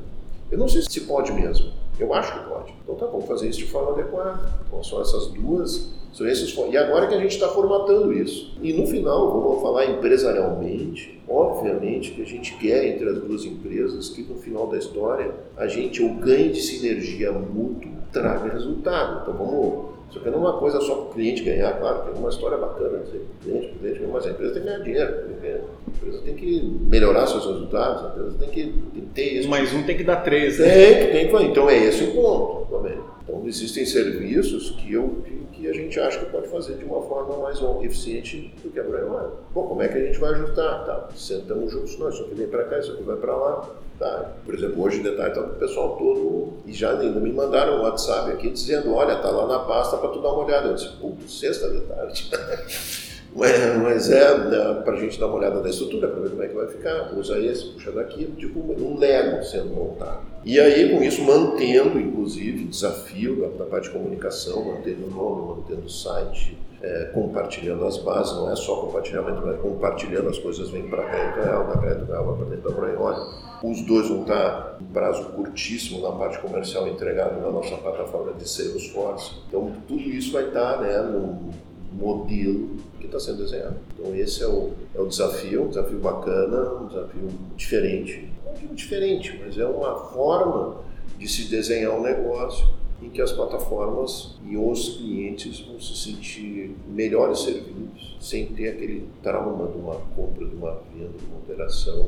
Eu 0.50 0.58
não 0.58 0.68
sei 0.68 0.82
se 0.82 1.00
pode 1.02 1.32
mesmo. 1.32 1.72
Eu 1.98 2.14
acho 2.14 2.32
que 2.32 2.48
pode. 2.48 2.74
Então 2.82 2.94
tá 2.94 3.06
bom, 3.06 3.20
fazer 3.22 3.48
isso 3.48 3.58
de 3.58 3.66
forma 3.66 3.92
adequada. 3.92 4.52
Então 4.66 4.82
são 4.82 5.00
essas 5.00 5.28
duas, 5.28 5.90
são 6.12 6.26
esses 6.26 6.54
E 6.70 6.76
agora 6.76 7.06
que 7.06 7.14
a 7.14 7.20
gente 7.20 7.32
está 7.32 7.48
formatando 7.48 8.12
isso. 8.12 8.56
E 8.62 8.72
no 8.72 8.86
final, 8.86 9.40
vamos 9.40 9.62
falar 9.62 9.86
empresarialmente, 9.86 11.20
obviamente 11.28 12.12
que 12.12 12.22
a 12.22 12.26
gente 12.26 12.56
quer 12.56 12.86
entre 12.86 13.08
as 13.08 13.18
duas 13.18 13.44
empresas 13.44 14.10
que 14.10 14.22
no 14.22 14.36
final 14.36 14.68
da 14.68 14.78
história 14.78 15.34
a 15.56 15.66
gente 15.66 16.02
o 16.02 16.14
ganhe 16.14 16.50
de 16.50 16.60
sinergia 16.60 17.32
mútuo 17.32 17.90
traga 18.12 18.52
resultado. 18.52 19.22
Então 19.22 19.34
vamos 19.34 19.97
só 20.10 20.20
que 20.20 20.30
não 20.30 20.38
é 20.38 20.40
uma 20.40 20.58
coisa 20.58 20.80
só 20.80 20.94
para 20.94 21.04
o 21.04 21.12
cliente 21.12 21.42
ganhar, 21.42 21.78
claro, 21.78 22.10
tem 22.10 22.14
uma 22.18 22.30
história 22.30 22.56
bacana, 22.56 22.98
dizer, 22.98 23.18
o 23.18 23.44
cliente, 23.44 23.66
o 23.74 23.78
cliente, 23.78 24.00
mas 24.10 24.26
a 24.26 24.30
empresa 24.30 24.54
tem 24.54 24.62
que 24.62 24.68
ganhar 24.68 24.82
dinheiro, 24.82 25.14
a 25.14 25.90
empresa 25.90 26.22
tem 26.22 26.34
que 26.34 26.78
melhorar 26.88 27.26
seus 27.26 27.44
resultados, 27.44 28.04
a 28.04 28.08
empresa 28.08 28.38
tem 28.38 28.48
que, 28.48 28.62
tem 28.64 29.02
que 29.02 29.08
ter 29.14 29.32
isso. 29.34 29.48
Mais 29.48 29.72
um 29.74 29.82
tem 29.82 29.96
que 29.96 30.04
dar 30.04 30.16
três, 30.16 30.58
né? 30.58 30.94
Tem, 30.94 31.12
tem 31.12 31.28
que 31.28 31.44
Então 31.44 31.68
é 31.68 31.76
esse 31.76 32.04
o 32.04 32.12
ponto 32.12 32.66
também. 32.70 32.98
Então 33.28 33.46
existem 33.46 33.84
serviços 33.84 34.70
que, 34.70 34.94
eu, 34.94 35.22
que, 35.52 35.68
a 35.68 35.72
gente 35.74 36.00
acha 36.00 36.18
que 36.18 36.32
pode 36.32 36.48
fazer 36.48 36.78
de 36.78 36.84
uma 36.84 37.02
forma 37.02 37.36
mais 37.36 37.60
eficiente 37.82 38.54
do 38.62 38.70
que 38.70 38.80
a 38.80 38.82
Braille. 38.82 39.10
Bom, 39.52 39.66
como 39.66 39.82
é 39.82 39.88
que 39.88 39.98
a 39.98 40.04
gente 40.06 40.18
vai 40.18 40.30
ajustar? 40.30 40.86
Tá, 40.86 41.08
sentamos 41.14 41.70
juntos, 41.70 41.98
não, 41.98 42.08
isso 42.08 42.22
aqui 42.22 42.34
vem 42.34 42.48
para 42.48 42.64
cá, 42.64 42.78
isso 42.78 42.92
aqui 42.92 43.02
vai 43.02 43.16
para 43.16 43.36
lá 43.36 43.68
Tá? 43.98 44.30
Por 44.44 44.54
exemplo, 44.54 44.80
hoje 44.84 45.02
de 45.02 45.10
tarde 45.16 45.36
está 45.36 45.40
o 45.40 45.54
pessoal 45.56 45.96
todo 45.96 46.52
e 46.64 46.72
já 46.72 46.92
ainda 46.92 47.18
me 47.18 47.32
mandaram 47.32 47.78
um 47.78 47.82
WhatsApp 47.82 48.30
aqui 48.30 48.48
dizendo, 48.48 48.94
olha, 48.94 49.16
tá 49.16 49.28
lá 49.28 49.44
na 49.46 49.58
pasta 49.58 49.96
para 49.96 50.10
tu 50.10 50.22
dar 50.22 50.32
uma 50.32 50.44
olhada. 50.44 50.68
Eu 50.68 50.74
disse, 50.74 50.92
putz, 51.00 51.40
sexta 51.40 51.68
de 51.68 51.80
tarde. 51.80 52.30
mas, 53.38 54.10
é 54.10 54.34
para 54.82 54.94
a 54.94 54.96
gente 54.96 55.18
dar 55.18 55.26
uma 55.26 55.36
olhada 55.36 55.60
na 55.60 55.68
estrutura, 55.68 56.08
para 56.08 56.20
ver 56.20 56.30
como 56.30 56.42
é 56.42 56.48
que 56.48 56.54
vai 56.54 56.66
ficar. 56.66 57.12
Usa 57.16 57.38
esse, 57.38 57.66
puxa 57.66 57.92
daqui, 57.92 58.24
tipo 58.36 58.58
um 58.58 58.98
Lego 58.98 59.42
sendo 59.44 59.74
montado. 59.74 60.22
E 60.44 60.58
aí, 60.58 60.90
com 60.90 61.02
isso, 61.02 61.22
mantendo, 61.22 62.00
inclusive, 62.00 62.64
desafio 62.64 63.40
da, 63.40 63.64
da 63.64 63.70
parte 63.70 63.84
de 63.84 63.90
comunicação, 63.90 64.64
mantendo 64.64 65.06
o 65.06 65.10
nome, 65.10 65.56
mantendo 65.56 65.86
o 65.86 65.90
site, 65.90 66.58
é, 66.82 67.10
compartilhando 67.12 67.84
as 67.84 67.98
bases, 67.98 68.34
não 68.34 68.50
é 68.50 68.56
só 68.56 68.76
compartilhamento, 68.76 69.42
mas 69.44 69.60
compartilhando 69.60 70.28
as 70.28 70.38
coisas, 70.38 70.70
vem 70.70 70.88
para 70.88 71.04
crédito 71.04 71.40
real, 71.44 71.66
da 71.66 71.76
crédito 71.76 72.06
real 72.06 72.24
vai 72.24 72.36
para 72.36 72.46
dentro 72.46 72.70
da 72.70 72.74
Branholi 72.74 73.48
os 73.62 73.82
dois 73.82 74.08
vão 74.08 74.22
estar 74.22 74.76
em 74.80 74.84
prazo 74.84 75.24
curtíssimo 75.30 76.00
na 76.00 76.12
parte 76.12 76.38
comercial 76.38 76.86
entregado 76.86 77.40
na 77.40 77.50
nossa 77.50 77.76
plataforma 77.76 78.32
de 78.34 78.48
Salesforce. 78.48 79.34
Então, 79.48 79.72
tudo 79.86 80.00
isso 80.00 80.32
vai 80.32 80.46
estar 80.46 80.80
né, 80.80 80.96
no 80.98 81.50
modelo 81.92 82.76
que 82.98 83.06
está 83.06 83.18
sendo 83.18 83.38
desenhado. 83.38 83.76
Então, 83.94 84.14
esse 84.14 84.42
é 84.42 84.46
o, 84.46 84.72
é 84.94 85.00
o 85.00 85.06
desafio, 85.06 85.64
um 85.64 85.68
desafio 85.68 85.98
bacana, 85.98 86.74
um 86.74 86.86
desafio 86.86 87.28
diferente. 87.56 88.28
Não 88.44 88.54
digo 88.54 88.74
diferente, 88.74 89.40
mas 89.44 89.58
é 89.58 89.66
uma 89.66 89.94
forma 89.96 90.76
de 91.18 91.28
se 91.28 91.44
desenhar 91.44 91.98
um 91.98 92.02
negócio 92.02 92.66
em 93.02 93.08
que 93.08 93.22
as 93.22 93.32
plataformas 93.32 94.36
e 94.44 94.56
os 94.56 94.96
clientes 94.96 95.60
vão 95.60 95.80
se 95.80 95.96
sentir 95.96 96.74
melhores 96.88 97.40
servidos, 97.40 98.16
sem 98.20 98.46
ter 98.46 98.70
aquele 98.70 99.06
trauma 99.22 99.68
de 99.68 99.78
uma 99.78 99.94
compra, 100.16 100.44
de 100.44 100.54
uma 100.54 100.72
venda, 100.92 101.16
de 101.16 101.24
uma 101.26 101.38
operação 101.38 102.06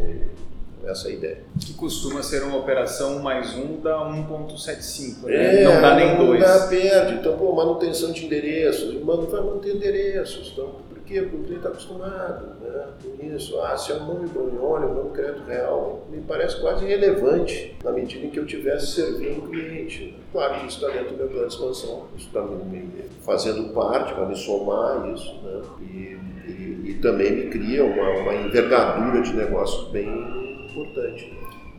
essa 0.84 1.08
é 1.08 1.10
a 1.10 1.14
ideia. 1.14 1.38
Que 1.58 1.74
costuma 1.74 2.22
ser 2.22 2.42
uma 2.42 2.58
operação 2.58 3.18
mais 3.20 3.54
um 3.56 3.80
da 3.80 3.98
1.75, 3.98 5.24
né? 5.24 5.62
É, 5.62 5.64
não 5.64 5.80
dá 5.80 5.94
nem 5.94 6.16
dois. 6.16 6.40
Dá, 6.40 6.66
perde. 6.68 7.14
Então, 7.14 7.36
pô, 7.36 7.54
manutenção 7.54 8.12
de 8.12 8.24
endereços. 8.24 8.94
Mano, 9.02 9.26
vai 9.26 9.42
manter 9.42 9.76
endereços. 9.76 10.50
Então, 10.52 10.70
por 10.88 10.98
quê? 11.00 11.22
Porque 11.22 11.36
o 11.36 11.42
cliente 11.42 11.56
está 11.56 11.68
acostumado 11.68 12.46
né, 12.60 12.86
com 13.02 13.26
isso. 13.26 13.60
Ah, 13.60 13.76
se 13.76 13.92
é 13.92 13.96
um 13.96 14.06
nome 14.06 14.28
Brunhone, 14.28 14.86
um 14.86 14.94
nome 14.94 15.10
crédito 15.10 15.44
real, 15.46 16.06
me 16.10 16.20
parece 16.22 16.60
quase 16.60 16.84
irrelevante 16.84 17.76
na 17.84 17.92
medida 17.92 18.26
em 18.26 18.30
que 18.30 18.38
eu 18.38 18.44
estivesse 18.44 18.86
servindo 18.88 19.44
o 19.44 19.48
cliente. 19.48 20.16
Claro 20.32 20.60
que 20.60 20.66
isso 20.66 20.84
está 20.84 20.96
dentro 20.96 21.12
do 21.12 21.16
meu 21.16 21.28
plano 21.28 21.48
de 21.48 21.54
expansão. 21.54 22.06
Isso 22.16 22.26
está 22.26 22.42
me 22.42 22.90
fazendo 23.22 23.72
parte, 23.74 24.14
vai 24.14 24.28
me 24.28 24.36
somar 24.36 25.08
isso. 25.14 25.34
Né? 25.42 25.62
E, 25.82 26.18
e, 26.50 26.90
e 26.90 26.98
também 27.02 27.32
me 27.32 27.50
cria 27.50 27.84
uma, 27.84 28.10
uma 28.20 28.34
envergadura 28.34 29.20
de 29.20 29.34
negócio 29.34 29.90
bem 29.90 30.49
importante. 30.70 31.32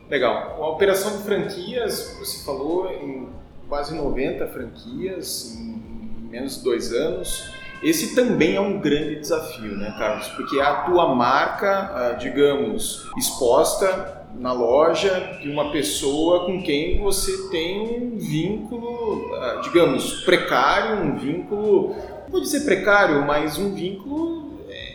Legal. 0.08 0.62
A 0.62 0.68
operação 0.68 1.16
de 1.16 1.24
franquias, 1.24 2.16
você 2.18 2.44
falou 2.44 2.90
em 2.90 3.28
quase 3.68 3.94
90 3.94 4.46
franquias 4.48 5.56
em 5.56 6.28
menos 6.28 6.58
de 6.58 6.64
dois 6.64 6.92
anos. 6.92 7.50
Esse 7.82 8.14
também 8.14 8.54
é 8.54 8.60
um 8.60 8.78
grande 8.78 9.16
desafio, 9.16 9.76
né, 9.76 9.94
Carlos? 9.98 10.28
Porque 10.28 10.58
é 10.58 10.62
a 10.62 10.82
tua 10.82 11.14
marca, 11.14 11.90
ah, 11.94 12.12
digamos, 12.12 13.10
exposta 13.16 14.22
na 14.34 14.52
loja 14.52 15.38
de 15.40 15.48
uma 15.48 15.72
pessoa 15.72 16.46
com 16.46 16.62
quem 16.62 17.00
você 17.00 17.48
tem 17.48 17.80
um 17.80 18.18
vínculo, 18.18 19.34
ah, 19.34 19.60
digamos, 19.64 20.22
precário, 20.24 21.04
um 21.04 21.16
vínculo, 21.16 21.96
não 22.24 22.30
vou 22.30 22.40
dizer 22.40 22.60
precário, 22.64 23.22
mas 23.26 23.58
um 23.58 23.74
vínculo 23.74 24.41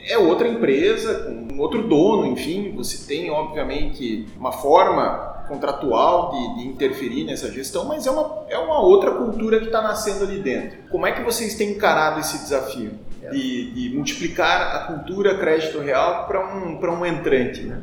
é, 0.08 0.14
é 0.14 0.18
outra 0.18 0.48
empresa, 0.48 1.24
com 1.24 1.56
um 1.56 1.60
outro 1.60 1.88
dono, 1.88 2.26
enfim, 2.28 2.74
você 2.76 3.06
tem 3.08 3.30
obviamente 3.30 4.28
uma 4.38 4.52
forma 4.52 5.36
contratual 5.48 6.32
de, 6.32 6.62
de, 6.62 6.68
interferir 6.68 7.24
nessa 7.24 7.50
gestão, 7.52 7.86
mas 7.86 8.06
é 8.06 8.12
uma, 8.12 8.46
é 8.50 8.58
uma 8.58 8.82
outra 8.82 9.12
cultura 9.12 9.60
que 9.60 9.68
está 9.68 9.82
nascendo 9.82 10.26
ali 10.26 10.40
dentro. 10.40 10.78
Como 10.90 11.08
é 11.08 11.12
que 11.12 11.24
vocês 11.24 11.56
têm 11.56 11.72
encarado 11.72 12.20
esse 12.20 12.38
desafio 12.40 12.92
de, 13.32 13.72
de 13.72 13.96
multiplicar 13.96 14.76
a 14.76 14.80
cultura 14.94 15.38
crédito 15.38 15.80
real 15.80 16.28
para 16.28 16.54
um, 16.54 17.00
um 17.00 17.06
entrante? 17.06 17.62
Né? 17.64 17.82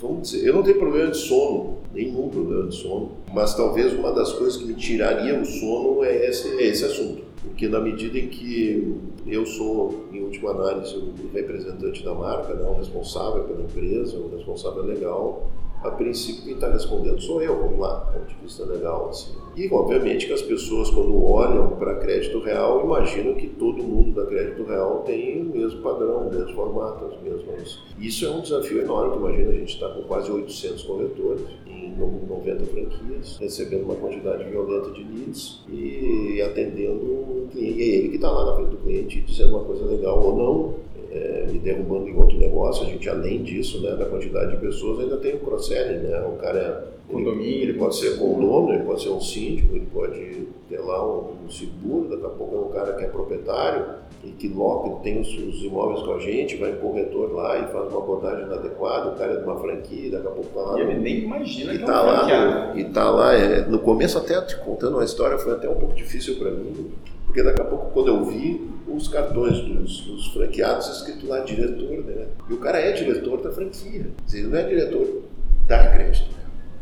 Vamos 0.00 0.30
dizer, 0.30 0.46
eu 0.46 0.54
não 0.54 0.62
tenho 0.62 0.78
problema 0.78 1.10
de 1.10 1.18
sono, 1.18 1.78
nenhum 1.92 2.28
problema 2.28 2.68
de 2.68 2.76
sono, 2.76 3.12
mas 3.34 3.54
talvez 3.54 3.92
uma 3.92 4.12
das 4.12 4.32
coisas 4.32 4.56
que 4.56 4.64
me 4.64 4.74
tiraria 4.74 5.38
o 5.38 5.44
sono 5.44 6.02
é 6.04 6.26
esse, 6.26 6.48
é 6.56 6.62
esse 6.62 6.84
assunto. 6.84 7.29
Porque 7.42 7.68
na 7.68 7.80
medida 7.80 8.18
em 8.18 8.28
que 8.28 8.96
eu 9.26 9.46
sou, 9.46 10.06
em 10.12 10.22
última 10.22 10.50
análise, 10.50 10.94
o 10.96 11.30
representante 11.32 12.04
da 12.04 12.14
marca, 12.14 12.54
né, 12.54 12.68
o 12.68 12.74
responsável 12.74 13.44
pela 13.44 13.62
empresa, 13.62 14.18
o 14.18 14.30
responsável 14.36 14.82
legal, 14.82 15.50
a 15.82 15.90
princípio 15.90 16.44
quem 16.44 16.54
está 16.54 16.70
respondendo 16.70 17.20
sou 17.22 17.40
eu, 17.42 17.56
vamos 17.56 17.78
lá, 17.78 18.00
do 18.00 18.12
ponto 18.12 18.28
de 18.28 18.34
vista 18.42 18.64
legal. 18.66 19.08
Assim. 19.08 19.32
E 19.56 19.66
obviamente 19.72 20.26
que 20.26 20.32
as 20.32 20.42
pessoas 20.42 20.90
quando 20.90 21.24
olham 21.24 21.70
para 21.70 21.96
crédito 21.96 22.38
real 22.40 22.84
imaginam 22.84 23.34
que 23.34 23.48
todo 23.48 23.82
mundo 23.82 24.12
da 24.12 24.26
crédito 24.26 24.62
real 24.64 25.02
tem 25.06 25.40
o 25.40 25.44
mesmo 25.46 25.80
padrão, 25.80 26.28
o 26.28 26.30
mesmo 26.30 26.54
formato, 26.54 27.06
os 27.06 27.22
mesmos. 27.22 27.80
Isso 27.98 28.26
é 28.26 28.30
um 28.30 28.42
desafio 28.42 28.82
enorme, 28.82 29.16
imagina 29.16 29.50
a 29.50 29.54
gente 29.54 29.74
está 29.74 29.88
com 29.88 30.02
quase 30.02 30.30
800 30.30 30.82
corretores 30.82 31.46
em 31.86 31.94
90 31.96 32.64
franquias, 32.66 33.38
recebendo 33.38 33.84
uma 33.84 33.96
quantidade 33.96 34.44
violenta 34.44 34.90
de 34.90 35.02
leads 35.02 35.60
e 35.68 36.40
atendendo 36.42 37.04
o 37.04 37.48
cliente. 37.50 37.78
E 37.78 37.82
é 37.82 37.94
ele 37.96 38.08
que 38.10 38.16
está 38.16 38.30
lá 38.30 38.46
na 38.46 38.56
frente 38.56 38.70
do 38.70 38.76
cliente 38.78 39.20
dizendo 39.22 39.56
uma 39.56 39.64
coisa 39.64 39.84
legal 39.84 40.22
ou 40.22 40.36
não, 40.36 40.74
é, 41.10 41.46
me 41.50 41.58
derrubando 41.58 42.08
em 42.08 42.16
outro 42.16 42.38
negócio. 42.38 42.84
A 42.84 42.86
gente, 42.86 43.08
além 43.08 43.42
disso, 43.42 43.80
né, 43.82 43.96
da 43.96 44.06
quantidade 44.06 44.52
de 44.52 44.58
pessoas, 44.58 45.00
ainda 45.00 45.16
tem 45.16 45.34
o 45.34 45.40
cross-selling, 45.40 46.06
né? 46.06 46.20
O 46.22 46.36
cara 46.36 46.58
é 46.58 47.12
condomínio, 47.12 47.62
ele 47.62 47.74
pode 47.74 47.96
ser 47.96 48.18
condomínio, 48.18 48.74
ele 48.74 48.84
pode 48.84 49.02
ser 49.02 49.08
um 49.08 49.20
síndico, 49.20 49.74
ele 49.74 49.86
pode 49.92 50.46
ter 50.68 50.78
lá 50.78 51.04
um, 51.04 51.44
um 51.44 51.50
seguro, 51.50 52.08
daqui 52.08 52.26
a 52.26 52.28
pouco 52.28 52.56
é 52.56 52.60
um 52.60 52.68
cara 52.68 52.92
que 52.94 53.04
é 53.04 53.08
proprietário 53.08 54.00
e 54.22 54.28
que 54.32 54.48
loca, 54.48 55.02
tem 55.02 55.18
os, 55.18 55.28
os, 55.28 55.62
imóveis 55.62 56.02
com 56.02 56.12
a 56.12 56.18
gente, 56.18 56.56
vai 56.56 56.72
em 56.72 56.76
corretor 56.76 57.32
lá 57.32 57.58
e 57.58 57.72
faz 57.72 57.88
uma 57.88 58.02
abordagem 58.02 58.44
inadequada, 58.44 59.10
o 59.10 59.16
cara 59.16 59.32
é 59.32 59.36
de 59.36 59.44
uma 59.44 59.58
franquia, 59.58 60.10
daqui 60.10 60.26
a 60.26 60.30
pouco 60.30 60.50
tá 60.52 60.60
lá. 60.60 60.78
E 60.78 60.82
ele 60.82 60.98
nem 60.98 61.18
imagina 61.20 61.72
e 61.72 61.78
que 61.78 61.84
tá 61.86 61.92
é 61.92 62.02
um 62.02 62.06
lá, 62.06 62.76
E 62.76 62.84
tá 62.84 63.10
lá, 63.10 63.34
é, 63.34 63.62
no 63.62 63.78
começo 63.78 64.18
até 64.18 64.40
te 64.42 64.56
contando 64.58 64.94
uma 64.94 65.04
história, 65.04 65.38
foi 65.38 65.54
até 65.54 65.68
um 65.68 65.76
pouco 65.76 65.94
difícil 65.94 66.36
para 66.36 66.50
mim, 66.50 66.90
porque 67.24 67.42
daqui 67.42 67.62
a 67.62 67.64
pouco 67.64 67.90
quando 67.92 68.08
eu 68.08 68.24
vi, 68.24 68.68
os 68.86 69.08
cartões 69.08 69.58
dos, 69.60 70.00
dos 70.02 70.26
franqueados 70.32 70.88
escrito 70.88 71.26
lá 71.26 71.40
diretor, 71.40 72.04
né? 72.04 72.26
E 72.48 72.52
o 72.52 72.58
cara 72.58 72.78
é 72.78 72.92
diretor 72.92 73.40
da 73.40 73.50
franquia, 73.50 74.06
ele 74.32 74.46
não 74.48 74.58
é 74.58 74.64
diretor 74.64 75.22
da 75.66 75.88
crédito. 75.92 76.40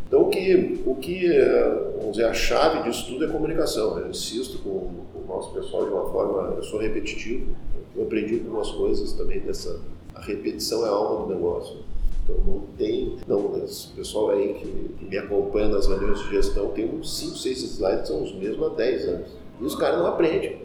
Então 0.08 0.22
o 0.22 0.30
que, 0.30 0.80
o 0.86 0.94
que 0.94 1.28
vamos 1.98 2.16
dizer, 2.16 2.24
a 2.24 2.32
chave 2.32 2.82
disso 2.82 3.06
tudo 3.06 3.26
é 3.26 3.28
comunicação. 3.28 3.98
Eu 3.98 4.08
insisto 4.08 4.58
com, 4.62 5.04
com 5.12 5.17
nosso 5.38 5.52
pessoal 5.52 5.84
de 5.84 5.90
uma 5.90 6.10
forma. 6.10 6.54
Eu 6.56 6.62
sou 6.62 6.80
repetitivo, 6.80 7.54
eu 7.96 8.02
aprendi 8.02 8.34
algumas 8.34 8.70
coisas 8.70 9.12
também 9.12 9.40
dessa. 9.40 9.80
A 10.14 10.20
repetição 10.20 10.84
é 10.84 10.88
a 10.88 10.92
alma 10.92 11.26
do 11.26 11.34
negócio. 11.34 11.76
Então 12.24 12.36
não 12.44 12.60
tem. 12.76 13.16
Não, 13.26 13.38
o 13.38 13.68
pessoal 13.96 14.30
aí 14.30 14.54
que, 14.54 15.04
me 15.04 15.16
acompanha 15.16 15.68
nas 15.68 15.86
reuniões 15.86 16.20
de 16.20 16.30
gestão 16.30 16.68
tem 16.68 16.86
uns 16.86 17.16
5, 17.18 17.36
6 17.36 17.62
slides 17.62 18.00
que 18.02 18.08
são 18.08 18.22
os 18.22 18.34
mesmos 18.34 18.66
há 18.66 18.74
10 18.74 19.08
anos. 19.08 19.28
E 19.60 19.64
os 19.64 19.74
caras 19.74 19.98
não 19.98 20.06
aprendem. 20.06 20.62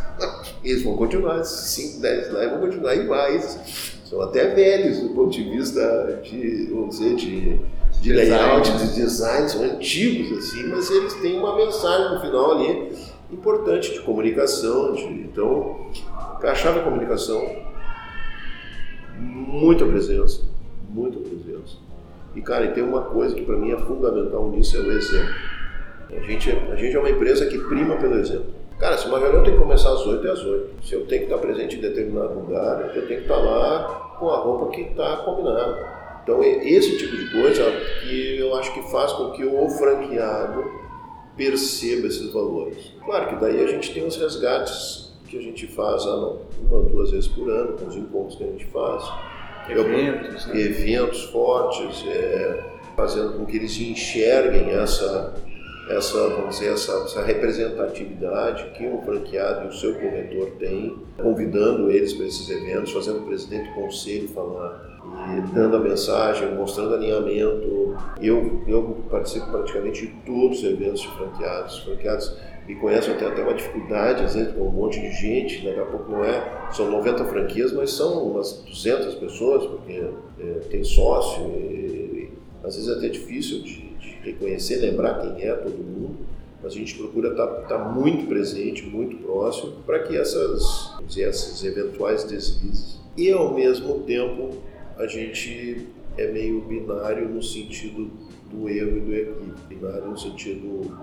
Eles 0.62 0.82
vão 0.82 0.96
continuar, 0.96 1.42
5, 1.42 2.00
10 2.00 2.26
slides 2.26 2.50
vão 2.50 2.60
continuar 2.60 2.94
iguais. 2.94 3.98
São 4.04 4.20
até 4.20 4.54
velhos 4.54 5.00
do 5.00 5.10
ponto 5.10 5.30
de 5.30 5.42
vista 5.44 6.20
de, 6.22 6.66
vamos 6.66 6.98
dizer, 6.98 7.14
de, 7.14 7.60
de 8.00 8.12
layout, 8.12 8.70
de 8.72 8.94
design, 8.94 9.48
são 9.48 9.62
antigos 9.62 10.38
assim, 10.38 10.64
mas 10.64 10.90
eles 10.90 11.14
têm 11.14 11.38
uma 11.38 11.54
mensagem 11.54 12.14
no 12.14 12.20
final 12.20 12.52
ali 12.52 12.92
importante 13.32 13.92
de 13.92 14.00
comunicação. 14.00 14.92
De, 14.92 15.04
então, 15.04 15.90
a 16.42 16.54
chave 16.54 16.80
é 16.80 16.82
comunicação, 16.82 17.44
muita 19.18 19.84
presença, 19.86 20.42
muita 20.88 21.18
presença. 21.18 21.76
E, 22.34 22.40
cara, 22.40 22.66
e 22.66 22.72
tem 22.72 22.82
uma 22.82 23.02
coisa 23.02 23.34
que 23.34 23.42
para 23.42 23.56
mim 23.56 23.72
é 23.72 23.78
fundamental 23.78 24.48
nisso, 24.50 24.76
é 24.76 24.80
o 24.80 24.92
exemplo. 24.92 25.34
A 26.10 26.20
gente, 26.20 26.50
a 26.50 26.74
gente 26.76 26.96
é 26.96 26.98
uma 26.98 27.10
empresa 27.10 27.46
que 27.46 27.58
prima 27.58 27.96
pelo 27.96 28.16
exemplo. 28.18 28.60
Cara, 28.78 28.96
se 28.96 29.06
uma 29.06 29.18
reunião 29.18 29.44
tem 29.44 29.52
que 29.52 29.58
começar 29.58 29.92
às 29.92 30.06
8, 30.06 30.26
é 30.26 30.30
às 30.30 30.42
8. 30.42 30.70
Se 30.82 30.94
eu 30.94 31.06
tenho 31.06 31.26
que 31.26 31.32
estar 31.32 31.38
presente 31.38 31.76
em 31.76 31.80
determinado 31.80 32.34
lugar, 32.34 32.80
eu 32.80 33.06
tenho 33.06 33.20
que 33.20 33.26
estar 33.26 33.36
lá 33.36 34.16
com 34.18 34.30
a 34.30 34.38
roupa 34.38 34.72
que 34.72 34.80
está 34.82 35.18
combinada. 35.18 35.86
Então, 36.22 36.42
esse 36.42 36.96
tipo 36.96 37.16
de 37.16 37.30
coisa 37.30 37.62
que 38.02 38.38
eu 38.38 38.54
acho 38.56 38.72
que 38.72 38.82
faz 38.90 39.12
com 39.12 39.30
que 39.32 39.44
o 39.44 39.68
franqueado 39.68 40.79
perceba 41.40 42.06
esses 42.06 42.30
valores. 42.30 42.92
Claro 43.02 43.28
que 43.30 43.36
daí 43.36 43.64
a 43.64 43.66
gente 43.66 43.94
tem 43.94 44.06
os 44.06 44.14
resgates 44.16 45.10
que 45.26 45.38
a 45.38 45.40
gente 45.40 45.66
faz 45.68 46.04
uma, 46.04 46.82
duas 46.82 47.12
vezes 47.12 47.28
por 47.28 47.48
ano, 47.48 47.78
com 47.78 47.86
os 47.86 47.96
encontros 47.96 48.36
que 48.36 48.44
a 48.44 48.46
gente 48.48 48.66
faz. 48.66 49.02
Eventos, 49.70 50.46
eu, 50.46 50.54
né? 50.54 50.60
Eventos 50.60 51.24
fortes, 51.24 52.04
é, 52.06 52.62
fazendo 52.94 53.38
com 53.38 53.46
que 53.46 53.56
eles 53.56 53.74
enxerguem 53.80 54.70
essa 54.70 55.34
essa, 55.88 56.28
vamos 56.28 56.56
dizer, 56.56 56.72
essa, 56.72 56.92
essa 57.04 57.24
representatividade 57.24 58.70
que 58.76 58.86
um 58.86 59.02
franqueado 59.02 59.64
e 59.64 59.68
o 59.70 59.72
seu 59.72 59.92
corretor 59.94 60.52
tem, 60.58 60.96
convidando 61.20 61.90
eles 61.90 62.12
para 62.12 62.26
esses 62.26 62.48
eventos, 62.48 62.92
fazendo 62.92 63.18
o 63.18 63.26
presidente 63.26 63.68
do 63.70 63.74
conselho 63.74 64.28
falar 64.28 64.89
dando 65.52 65.76
a 65.76 65.80
mensagem, 65.80 66.54
mostrando 66.54 66.94
alinhamento. 66.94 67.96
Eu, 68.20 68.62
eu 68.66 69.04
participo 69.10 69.46
praticamente 69.46 70.06
de 70.06 70.12
todos 70.24 70.58
os 70.58 70.64
eventos 70.64 71.00
de 71.00 71.08
franqueados. 71.08 71.78
Os 71.78 71.84
franqueados 71.84 72.36
me 72.66 72.76
conhecem, 72.76 73.14
até 73.14 73.42
uma 73.42 73.54
dificuldade, 73.54 74.24
às 74.24 74.34
vezes, 74.34 74.54
com 74.54 74.62
um 74.62 74.70
monte 74.70 75.00
de 75.00 75.10
gente, 75.12 75.64
daqui 75.64 75.80
a 75.80 75.84
pouco 75.84 76.12
não 76.12 76.24
é, 76.24 76.68
são 76.72 76.90
90 76.90 77.24
franquias, 77.24 77.72
mas 77.72 77.90
são 77.90 78.30
umas 78.30 78.62
200 78.64 79.14
pessoas, 79.16 79.66
porque 79.66 80.04
é, 80.38 80.44
tem 80.70 80.84
sócio, 80.84 81.46
e, 81.46 81.48
e, 81.48 82.32
às 82.62 82.76
vezes 82.76 82.90
é 82.90 82.98
até 82.98 83.08
difícil 83.08 83.62
de 83.62 83.90
reconhecer, 84.22 84.76
lembrar 84.76 85.20
quem 85.20 85.42
é 85.42 85.52
todo 85.54 85.72
mundo, 85.72 86.18
mas 86.62 86.72
a 86.72 86.76
gente 86.76 86.94
procura 86.94 87.30
estar, 87.30 87.46
tá, 87.46 87.78
tá 87.78 87.78
muito 87.78 88.28
presente, 88.28 88.84
muito 88.84 89.16
próximo, 89.16 89.72
para 89.84 90.00
que 90.00 90.16
essas, 90.16 90.94
dizer, 91.06 91.28
esses 91.28 91.64
eventuais 91.64 92.22
deslizes. 92.24 93.00
E 93.16 93.32
ao 93.32 93.52
mesmo 93.52 94.00
tempo, 94.00 94.50
a 95.00 95.06
gente 95.06 95.86
é 96.18 96.30
meio 96.30 96.60
binário 96.62 97.28
no 97.28 97.42
sentido 97.42 98.10
do 98.50 98.68
erro 98.68 98.98
e 98.98 99.00
do 99.00 99.14
equívoco. 99.14 99.68
Binário 99.68 100.08
no 100.08 100.18
sentido 100.18 100.96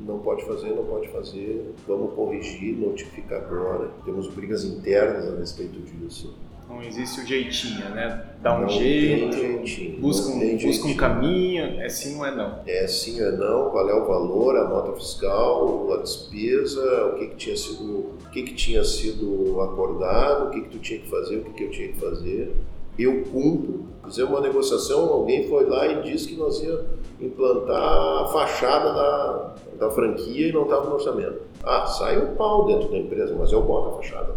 não 0.00 0.18
pode 0.18 0.44
fazer, 0.44 0.70
não 0.70 0.84
pode 0.84 1.08
fazer, 1.08 1.74
vamos 1.86 2.14
corrigir, 2.14 2.76
notificar 2.76 3.42
agora. 3.42 3.90
Temos 4.04 4.28
brigas 4.28 4.64
internas 4.64 5.32
a 5.32 5.36
respeito 5.36 5.80
disso. 5.80 6.34
Não 6.68 6.82
existe 6.82 7.20
o 7.20 7.26
jeitinho, 7.26 7.88
né? 7.90 8.24
Dá 8.40 8.56
um 8.56 8.62
não 8.62 8.68
jeito, 8.68 9.36
jeitinho, 9.36 10.00
busca, 10.00 10.32
um, 10.32 10.56
busca 10.56 10.88
um 10.88 10.96
caminho, 10.96 11.80
é 11.80 11.88
sim 11.88 12.16
ou 12.16 12.24
é 12.24 12.34
não? 12.34 12.60
É 12.66 12.86
sim 12.86 13.20
ou 13.20 13.28
é 13.28 13.32
não, 13.32 13.70
qual 13.70 13.90
é 13.90 13.94
o 13.94 14.06
valor, 14.06 14.56
a 14.56 14.68
nota 14.68 14.92
fiscal, 14.92 15.92
a 15.92 15.96
despesa, 15.98 17.06
o 17.06 17.18
que, 17.18 17.26
que 17.26 17.36
tinha 17.36 17.56
sido, 17.56 17.84
o 17.84 18.30
que, 18.32 18.42
que 18.42 18.54
tinha 18.54 18.82
sido 18.84 19.60
acordado, 19.60 20.46
o 20.46 20.50
que, 20.50 20.62
que 20.62 20.68
tu 20.70 20.78
tinha 20.78 21.00
que 21.00 21.10
fazer, 21.10 21.36
o 21.38 21.44
que, 21.44 21.52
que 21.52 21.64
eu 21.64 21.70
tinha 21.70 21.88
que 21.88 22.00
fazer. 22.00 22.54
Eu 22.98 23.24
cumpro. 23.24 23.82
Fazer 24.02 24.24
uma 24.24 24.40
negociação, 24.40 25.10
alguém 25.12 25.48
foi 25.48 25.64
lá 25.66 25.86
e 25.86 26.02
disse 26.02 26.28
que 26.28 26.36
nós 26.36 26.60
ia 26.60 26.84
implantar 27.20 28.24
a 28.24 28.26
fachada 28.32 28.92
da, 28.92 29.54
da 29.78 29.90
franquia 29.90 30.48
e 30.48 30.52
não 30.52 30.64
estava 30.64 30.86
no 30.86 30.94
orçamento. 30.94 31.40
Ah, 31.62 31.86
sai 31.86 32.18
um 32.18 32.34
pau 32.34 32.66
dentro 32.66 32.90
da 32.90 32.98
empresa, 32.98 33.34
mas 33.38 33.52
eu 33.52 33.62
boto 33.62 33.90
a 33.90 33.92
fachada. 33.92 34.34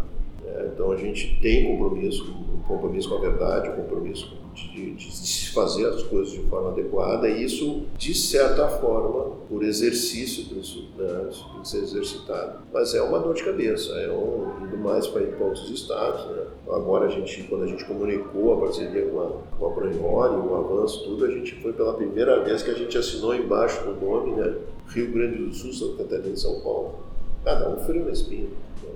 É, 0.56 0.70
então 0.72 0.90
a 0.90 0.96
gente 0.96 1.38
tem 1.40 1.76
compromisso, 1.76 2.24
um 2.24 2.62
compromisso 2.66 3.08
com 3.08 3.16
a 3.16 3.20
verdade, 3.20 3.68
um 3.68 3.74
compromisso 3.74 4.36
de, 4.54 4.94
de, 4.94 5.22
de 5.22 5.50
fazer 5.50 5.86
as 5.86 6.02
coisas 6.02 6.32
de 6.32 6.40
forma 6.44 6.70
adequada 6.70 7.28
e 7.28 7.44
isso, 7.44 7.82
de 7.98 8.14
certa 8.14 8.66
forma, 8.68 9.36
por 9.48 9.62
exercício 9.62 10.44
disso, 10.44 10.88
né, 10.96 11.28
isso 11.30 11.46
tem 11.52 11.60
que 11.60 11.68
ser 11.68 11.78
exercitado. 11.78 12.60
Mas 12.72 12.94
é 12.94 13.02
uma 13.02 13.18
dor 13.18 13.34
de 13.34 13.44
cabeça, 13.44 13.92
é 13.92 14.10
um, 14.10 14.64
indo 14.64 14.78
mais 14.78 15.06
para, 15.06 15.26
para 15.26 15.44
outros 15.44 15.70
estados. 15.70 16.24
Né? 16.30 16.44
Agora, 16.70 17.06
a 17.06 17.08
gente, 17.08 17.42
quando 17.44 17.64
a 17.64 17.66
gente 17.66 17.84
comunicou 17.84 18.54
a 18.54 18.60
parceria 18.60 19.06
com 19.06 19.20
a, 19.20 19.58
com 19.58 19.66
a 19.66 19.70
Branhori, 19.74 20.36
o 20.36 20.54
avanço, 20.56 21.04
tudo, 21.04 21.26
a 21.26 21.30
gente 21.30 21.54
foi 21.56 21.72
pela 21.72 21.92
primeira 21.92 22.42
vez 22.42 22.62
que 22.62 22.70
a 22.70 22.74
gente 22.74 22.96
assinou 22.96 23.34
embaixo 23.34 23.84
do 23.84 24.04
nome, 24.04 24.32
né? 24.32 24.56
Rio 24.88 25.12
Grande 25.12 25.42
do 25.42 25.52
Sul, 25.52 25.72
Santa 25.72 26.04
Catarina 26.04 26.34
e 26.34 26.36
São 26.36 26.60
Paulo. 26.60 26.94
Cada 27.44 27.68
um 27.68 27.84
frio 27.84 28.04
na 28.04 28.10
espinha. 28.10 28.48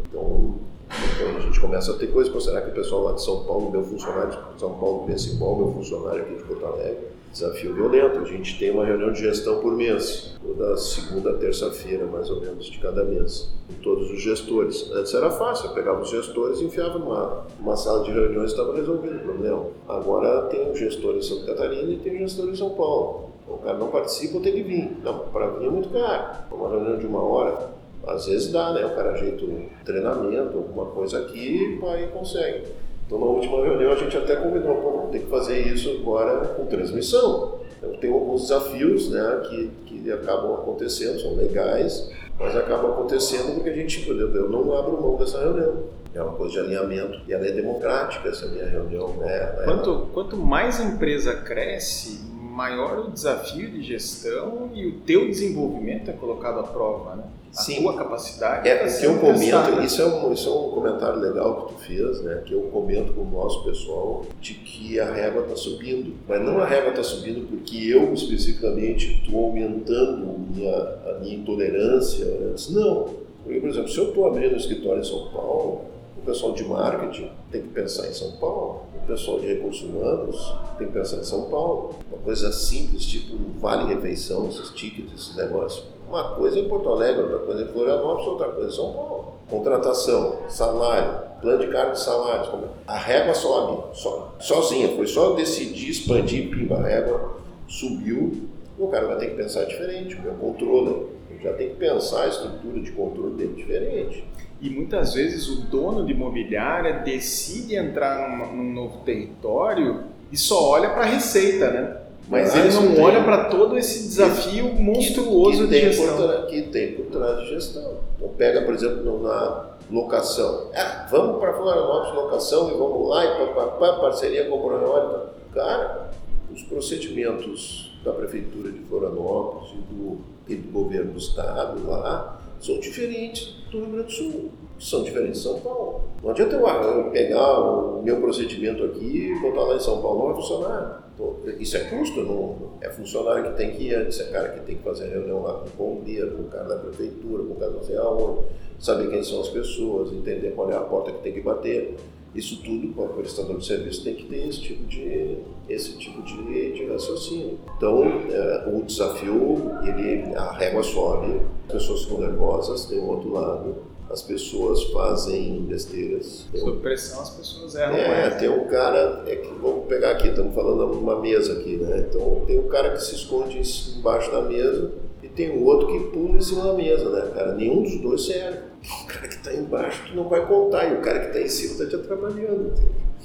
Então, 0.09 0.55
então 0.91 1.37
a 1.37 1.41
gente 1.41 1.61
começa 1.61 1.93
a 1.93 1.97
ter 1.97 2.09
coisas, 2.09 2.43
será 2.43 2.63
que 2.63 2.71
o 2.71 2.75
pessoal 2.75 3.03
lá 3.05 3.13
de 3.13 3.23
São 3.23 3.45
Paulo, 3.45 3.71
meu 3.71 3.85
funcionário 3.85 4.37
de 4.55 4.61
São 4.61 4.75
Paulo 4.75 5.07
pensa 5.07 5.31
igual, 5.31 5.57
meu 5.57 5.73
funcionário 5.73 6.23
aqui 6.23 6.35
de 6.35 6.43
Porto 6.43 6.67
Alegre? 6.67 7.11
Desafio 7.33 7.75
violento. 7.75 8.19
A 8.19 8.25
gente 8.25 8.59
tem 8.59 8.73
uma 8.73 8.85
reunião 8.85 9.13
de 9.13 9.21
gestão 9.21 9.61
por 9.61 9.77
mês, 9.77 10.37
toda 10.45 10.77
segunda, 10.77 11.33
terça-feira, 11.35 12.05
mais 12.07 12.29
ou 12.29 12.41
menos, 12.41 12.67
de 12.67 12.79
cada 12.79 13.05
mês, 13.05 13.49
com 13.69 13.75
todos 13.83 14.11
os 14.11 14.21
gestores. 14.21 14.91
Antes 14.91 15.15
era 15.15 15.31
fácil, 15.31 15.69
eu 15.69 15.75
pegava 15.75 16.03
os 16.03 16.11
gestores 16.11 16.61
e 16.61 16.65
enfiava 16.65 16.99
numa, 16.99 17.47
numa 17.61 17.77
sala 17.77 18.03
de 18.03 18.11
reuniões 18.11 18.51
e 18.51 18.55
estava 18.55 18.75
resolvido 18.75 19.17
o 19.17 19.21
problema. 19.21 19.67
Agora 19.89 20.43
tem 20.47 20.69
um 20.69 20.75
gestor 20.75 21.15
em 21.15 21.23
Santa 21.23 21.47
Catarina 21.47 21.93
e 21.93 21.99
tem 21.99 22.17
um 22.17 22.19
gestor 22.19 22.49
em 22.49 22.57
São 22.57 22.71
Paulo. 22.71 23.31
O 23.47 23.59
cara 23.59 23.79
não 23.79 23.89
participa, 23.89 24.41
tem 24.41 24.53
que 24.53 24.63
vir. 24.63 24.97
Não, 25.05 25.21
para 25.29 25.51
vir 25.51 25.67
é 25.67 25.71
muito 25.71 25.89
caro. 25.91 26.45
Uma 26.51 26.69
reunião 26.69 26.99
de 26.99 27.07
uma 27.07 27.23
hora, 27.23 27.71
às 28.07 28.27
vezes 28.27 28.51
dá, 28.51 28.73
né? 28.73 28.85
O 28.85 28.95
cara 28.95 29.13
ajeita 29.13 29.45
um 29.45 29.67
treinamento, 29.85 30.57
alguma 30.57 30.87
coisa 30.87 31.19
aqui 31.19 31.79
vai 31.81 32.05
e 32.05 32.07
consegue. 32.09 32.65
Então, 33.07 33.19
na 33.19 33.27
última 33.27 33.65
reunião, 33.65 33.93
a 33.93 33.97
gente 33.97 34.17
até 34.17 34.37
combinou, 34.37 34.77
pô, 34.77 35.09
tem 35.11 35.23
que 35.23 35.27
fazer 35.27 35.67
isso 35.67 35.91
agora 36.01 36.47
com 36.55 36.67
transmissão. 36.67 37.59
Então, 37.79 37.97
tem 37.97 38.13
alguns 38.13 38.43
desafios 38.43 39.11
né, 39.11 39.43
que, 39.49 39.71
que 39.87 40.13
acabam 40.13 40.55
acontecendo, 40.55 41.21
são 41.21 41.35
legais, 41.35 42.11
mas 42.39 42.57
acabam 42.57 42.93
acontecendo 42.93 43.55
porque 43.55 43.71
a 43.71 43.75
gente, 43.75 44.09
eu 44.09 44.49
não 44.49 44.73
abro 44.79 45.01
mão 45.01 45.17
dessa 45.17 45.41
reunião. 45.41 45.85
É 46.15 46.23
uma 46.23 46.33
coisa 46.33 46.55
de 46.55 46.59
alinhamento 46.61 47.21
e 47.27 47.33
ela 47.33 47.47
é 47.47 47.53
democrática, 47.53 48.29
essa 48.29 48.47
minha 48.47 48.67
reunião. 48.67 49.09
Né? 49.15 49.63
Quanto, 49.65 50.09
quanto 50.13 50.37
mais 50.37 50.81
a 50.81 50.85
empresa 50.85 51.35
cresce, 51.35 52.21
maior 52.33 53.07
o 53.07 53.11
desafio 53.11 53.71
de 53.71 53.83
gestão 53.83 54.71
e 54.75 54.87
o 54.87 55.01
teu 55.01 55.27
desenvolvimento 55.27 56.11
é 56.11 56.13
colocado 56.13 56.61
à 56.61 56.63
prova, 56.65 57.17
né? 57.17 57.25
A 57.57 57.63
Sim. 57.63 57.83
tua 57.83 57.97
capacidade. 57.97 58.69
É, 58.69 58.77
tá 58.77 59.05
eu 59.05 59.19
comento, 59.19 59.83
isso 59.83 60.01
é, 60.01 60.07
um, 60.07 60.33
isso 60.33 60.49
é 60.49 60.53
um 60.53 60.71
comentário 60.71 61.19
legal 61.19 61.67
que 61.67 61.75
tu 61.75 61.81
fez, 61.81 62.23
né? 62.23 62.43
Que 62.47 62.55
eu 62.55 62.63
comento 62.73 63.13
com 63.13 63.23
o 63.23 63.31
nosso 63.31 63.65
pessoal 63.65 64.25
de 64.41 64.55
que 64.55 65.01
a 65.01 65.13
régua 65.13 65.43
está 65.43 65.57
subindo. 65.57 66.15
Mas 66.29 66.41
não 66.43 66.61
a 66.61 66.67
régua 66.67 66.91
está 66.91 67.03
subindo 67.03 67.47
porque 67.49 67.77
eu 67.89 68.15
especificamente 68.15 69.21
estou 69.21 69.47
aumentando 69.47 70.39
minha, 70.39 70.77
a 70.77 71.19
minha 71.21 71.35
intolerância. 71.35 72.27
Não. 72.71 73.09
Porque, 73.43 73.59
por 73.59 73.69
exemplo, 73.69 73.89
se 73.89 73.99
eu 73.99 74.09
estou 74.11 74.27
abrindo 74.27 74.55
um 74.55 74.57
escritório 74.57 75.01
em 75.01 75.05
São 75.05 75.29
Paulo, 75.31 75.81
o 76.21 76.27
pessoal 76.27 76.53
de 76.53 76.65
marketing 76.65 77.31
tem 77.51 77.63
que 77.63 77.69
pensar 77.69 78.07
em 78.07 78.13
São 78.13 78.33
Paulo, 78.33 78.83
o 79.03 79.07
pessoal 79.07 79.41
de 79.41 79.47
recursos 79.47 79.83
humanos 79.83 80.55
tem 80.77 80.87
que 80.87 80.93
pensar 80.93 81.17
em 81.17 81.25
São 81.25 81.49
Paulo. 81.51 81.95
Uma 82.11 82.21
coisa 82.23 82.53
simples, 82.53 83.05
tipo 83.07 83.37
vale 83.59 83.93
refeição, 83.93 84.49
esses 84.49 84.71
tickets, 84.71 85.13
esses 85.15 85.37
negócios. 85.37 85.85
Uma 86.09 86.35
coisa 86.35 86.59
em 86.59 86.69
Porto 86.69 86.91
Alegre, 86.91 87.23
outra 87.23 87.39
coisa 87.39 87.63
em 87.63 87.69
Florianópolis, 87.69 88.27
outra 88.27 88.49
coisa 88.49 88.69
em 88.69 88.75
São 88.77 88.93
Paulo. 88.93 89.35
Contratação, 89.49 90.39
salário, 90.49 91.21
plano 91.41 91.65
de 91.65 91.73
cargo 91.73 91.93
de 91.93 92.01
salários. 92.01 92.49
A 92.87 92.97
régua 92.97 93.35
sobe, 93.35 93.97
sobe, 93.97 94.25
sozinha. 94.41 94.95
Foi 94.97 95.07
só 95.07 95.35
decidir 95.35 95.91
expandir, 95.91 96.51
pimba, 96.51 96.77
a 96.77 96.83
régua 96.83 97.37
subiu. 97.67 98.49
O 98.79 98.89
cara 98.89 99.07
vai 99.07 99.19
ter 99.19 99.31
que 99.31 99.37
pensar 99.37 99.65
diferente, 99.65 100.17
o 100.17 100.35
controle. 100.35 101.07
Já 101.43 101.53
tem 101.55 101.71
que 101.71 101.77
pensar 101.77 102.25
a 102.25 102.29
estrutura 102.29 102.81
de 102.81 102.93
controle 102.93 103.35
dele 103.35 103.55
diferente. 103.55 104.25
E 104.61 104.69
muitas 104.69 105.15
vezes 105.15 105.49
o 105.49 105.63
dono 105.63 106.05
de 106.05 106.13
imobiliária 106.13 106.99
decide 106.99 107.77
entrar 107.77 108.29
num, 108.29 108.57
num 108.57 108.73
novo 108.73 108.99
território 108.99 110.05
e 110.31 110.37
só 110.37 110.71
olha 110.71 110.91
para 110.91 111.03
a 111.03 111.07
receita, 111.07 111.71
né? 111.71 111.97
Mas 112.29 112.55
ele 112.55 112.73
não 112.73 112.95
tem... 112.95 113.03
olha 113.03 113.25
para 113.25 113.45
todo 113.45 113.77
esse 113.77 114.07
desafio 114.07 114.77
que, 114.77 114.83
monstruoso 114.83 115.67
que, 115.67 115.75
que 115.75 115.81
de 115.81 115.93
gestão. 115.93 116.17
Por, 116.17 116.47
que 116.47 116.63
tem 116.63 116.93
por 116.93 117.07
trás 117.07 117.41
de 117.41 117.49
gestão. 117.49 117.97
Então 118.17 118.29
pega, 118.37 118.63
por 118.63 118.75
exemplo, 118.75 119.23
na 119.23 119.71
locação. 119.91 120.71
Ah, 120.75 121.09
vamos 121.11 121.41
para 121.41 121.55
Florianópolis 121.55 122.15
locação 122.15 122.71
e 122.71 122.75
vamos 122.75 123.09
lá 123.09 123.25
e 123.25 123.47
papapá, 123.47 123.95
parceria 123.95 124.45
com 124.45 124.59
o 124.59 124.63
Florianópolis. 124.63 125.31
Cara, 125.53 126.11
os 126.53 126.63
procedimentos 126.63 127.99
da 128.05 128.13
Prefeitura 128.13 128.71
de 128.71 128.79
Florianópolis 128.81 129.73
e 129.73 129.93
do, 129.93 130.19
e 130.51 130.57
do 130.57 130.73
governo 130.73 131.13
do 131.13 131.19
Estado 131.19 131.87
lá 131.87 132.41
são 132.61 132.79
diferentes 132.79 133.55
do 133.71 133.79
Rio 133.79 133.91
Grande 133.91 134.07
do 134.07 134.13
Sul, 134.13 134.51
são 134.79 135.03
diferentes 135.03 135.43
de 135.43 135.49
São 135.49 135.61
Paulo. 135.61 136.03
Não 136.23 136.31
adianta 136.31 136.57
eu 136.57 137.11
pegar 137.11 137.61
o 137.61 138.03
meu 138.03 138.21
procedimento 138.21 138.85
aqui 138.85 139.33
e 139.33 139.41
botar 139.41 139.63
lá 139.63 139.77
em 139.77 139.81
São 139.81 140.03
Paulo, 140.03 140.19
não 140.19 140.27
vai 140.27 140.37
funcionar. 140.37 141.11
Isso 141.59 141.77
é 141.77 141.81
custo, 141.81 142.23
não 142.23 142.71
é 142.81 142.89
funcionário 142.89 143.51
que 143.51 143.57
tem 143.57 143.71
que 143.73 143.85
ir 143.85 143.95
antes, 143.95 144.21
é 144.21 144.25
cara 144.25 144.49
que 144.51 144.61
tem 144.61 144.77
que 144.77 144.83
fazer 144.83 145.09
reunião 145.09 145.43
lá 145.43 145.53
com 145.55 145.67
o 145.67 145.97
bombeiro, 145.97 146.33
com 146.33 146.43
o 146.43 146.47
cara 146.47 146.65
da 146.65 146.77
prefeitura, 146.77 147.45
com 147.45 147.53
o 147.53 147.57
cara 147.57 147.73
sei 147.83 147.97
aonde, 147.97 148.41
saber 148.79 149.11
quem 149.11 149.23
são 149.23 149.41
as 149.41 149.49
pessoas, 149.49 150.13
entender 150.13 150.53
qual 150.53 150.71
é 150.71 150.77
a 150.77 150.81
porta 150.81 151.13
que 151.13 151.23
tem 151.23 151.33
que 151.33 151.43
bater. 151.43 151.95
Isso 152.35 152.63
tudo, 152.63 152.95
o 152.97 153.09
prestador 153.09 153.59
de 153.59 153.67
serviço 153.67 154.05
tem 154.05 154.15
que 154.15 154.25
ter 154.25 154.49
esse 154.49 154.61
tipo 154.61 154.85
de, 154.85 155.39
esse 155.69 155.99
tipo 155.99 156.23
de, 156.23 156.73
de 156.73 156.87
raciocínio. 156.87 157.59
Então, 157.77 158.05
é, 158.05 158.69
o 158.73 158.83
desafio, 158.83 159.73
ele, 159.83 160.35
a 160.37 160.53
régua 160.53 160.83
sobe, 160.83 161.41
as 161.67 161.73
pessoas 161.73 162.05
ficam 162.05 162.21
nervosas, 162.21 162.85
tem 162.85 163.01
o 163.01 163.09
outro 163.09 163.33
lado, 163.33 163.77
as 164.09 164.23
pessoas 164.23 164.85
fazem 164.85 165.63
besteiras. 165.63 166.47
Sob 166.55 166.79
pressão, 166.79 167.21
as 167.21 167.31
pessoas 167.31 167.75
erram 167.75 167.97
é, 167.97 168.29
mais. 168.29 168.41
tem 168.41 168.49
um 168.49 168.67
cara, 168.67 169.25
é 169.27 169.37
que, 169.37 169.49
vamos 169.61 169.87
pegar 169.87 170.13
aqui, 170.13 170.29
estamos 170.29 170.55
falando 170.55 170.87
numa 170.87 171.21
mesa 171.21 171.55
aqui, 171.55 171.77
né? 171.77 172.07
Então, 172.09 172.43
tem 172.47 172.59
um 172.59 172.69
cara 172.69 172.91
que 172.91 173.03
se 173.03 173.15
esconde 173.15 173.61
embaixo 173.97 174.31
da 174.31 174.43
mesa 174.43 174.93
e 175.23 175.29
tem 175.29 175.51
um 175.51 175.65
outro 175.65 175.87
que 175.89 175.99
pula 176.11 176.37
em 176.37 176.41
cima 176.41 176.65
da 176.65 176.73
mesa, 176.75 177.09
né, 177.11 177.31
cara? 177.35 177.55
Nenhum 177.55 177.83
dos 177.83 178.01
dois 178.01 178.25
serve. 178.25 178.70
O 178.83 179.07
cara 179.07 179.29
que 179.29 179.35
está 179.35 179.53
embaixo 179.53 180.05
tu 180.09 180.17
não 180.17 180.29
vai 180.29 180.47
contar 180.47 180.87
e 180.87 180.95
o 180.95 181.01
cara 181.01 181.21
que 181.21 181.27
está 181.27 181.41
em 181.41 181.49
cima 181.49 181.73
está 181.73 181.87
te 181.87 181.97
atrapalhando. 181.97 182.75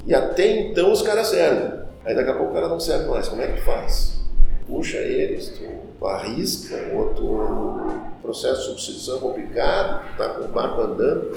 E 0.06 0.14
até 0.14 0.48
então 0.48 0.92
os 0.92 1.02
caras 1.02 1.28
servem. 1.28 1.86
Aí 2.04 2.14
daqui 2.14 2.30
a 2.30 2.34
pouco 2.34 2.52
o 2.52 2.54
cara 2.54 2.68
não 2.68 2.80
serve 2.80 3.10
mais. 3.10 3.28
Como 3.28 3.42
é 3.42 3.48
que 3.48 3.60
tu 3.60 3.66
faz? 3.66 4.20
Puxa 4.68 4.98
eles, 4.98 5.50
tu 5.50 6.06
arrisca, 6.06 6.76
outro 6.94 7.88
processo 8.22 8.62
de 8.62 8.66
substituição 8.68 9.20
complicado, 9.20 10.18
tá 10.18 10.30
com 10.30 10.46
o 10.46 10.48
barco 10.48 10.82
andando. 10.82 11.32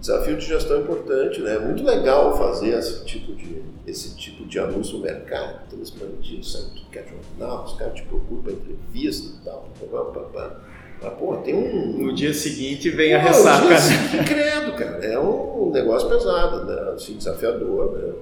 Desafio 0.00 0.36
de 0.36 0.46
gestão 0.46 0.80
importante, 0.80 1.40
né? 1.40 1.54
É 1.54 1.58
muito 1.60 1.84
legal 1.84 2.36
fazer 2.36 2.70
esse 2.70 3.04
tipo 3.04 3.34
de, 3.34 3.62
esse 3.86 4.16
tipo 4.16 4.44
de 4.44 4.58
anúncio 4.58 4.98
no 4.98 5.04
mercado, 5.04 5.80
expandindo, 5.80 6.44
sabe? 6.44 6.70
Tu 6.74 6.90
quer 6.90 7.06
jornal, 7.06 7.64
os 7.64 7.74
caras 7.74 7.94
te 7.94 8.02
procuram 8.02 8.42
para 8.42 8.52
entrevista 8.52 9.36
e 9.36 9.44
tal. 9.44 9.68
Pá, 9.90 10.20
pá. 10.32 10.56
Mas, 11.02 11.14
pô, 11.14 11.36
tem 11.38 11.54
um. 11.54 11.98
No 11.98 12.14
dia 12.14 12.32
seguinte 12.32 12.88
vem 12.90 13.14
a 13.14 13.18
ressaca. 13.18 13.66
Dia 13.66 13.78
seguinte, 13.78 14.24
credo, 14.24 14.72
cara. 14.76 15.04
É 15.04 15.18
um 15.18 15.70
negócio 15.70 16.08
pesado, 16.08 16.64
né? 16.64 16.92
Assim, 16.94 17.16
desafiador, 17.16 17.92
né? 17.98 18.12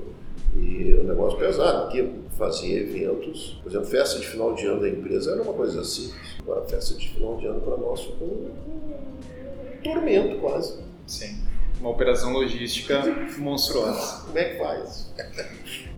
E 0.57 0.95
um 0.95 1.05
negócio 1.05 1.39
pesado. 1.39 1.89
Aqui 1.89 2.09
fazia 2.39 2.81
eventos, 2.81 3.61
por 3.63 3.71
exemplo, 3.71 3.87
festa 3.87 4.19
de 4.19 4.27
final 4.27 4.55
de 4.55 4.67
ano 4.67 4.81
da 4.81 4.89
empresa 4.89 5.33
era 5.33 5.43
uma 5.43 5.53
coisa 5.53 5.83
assim. 5.83 6.11
Agora, 6.41 6.63
festa 6.63 6.95
de 6.95 7.11
final 7.11 7.37
de 7.37 7.47
ano 7.47 7.61
para 7.61 7.77
nós 7.77 8.09
um, 8.21 8.25
um 8.25 9.83
tormento 9.85 10.39
quase. 10.41 10.79
Sim. 11.07 11.37
Uma 11.79 11.91
operação 11.91 12.33
logística 12.33 13.03
monstruosa. 13.39 14.23
Como 14.27 14.39
é 14.39 14.45
que 14.45 14.59
faz? 14.59 15.13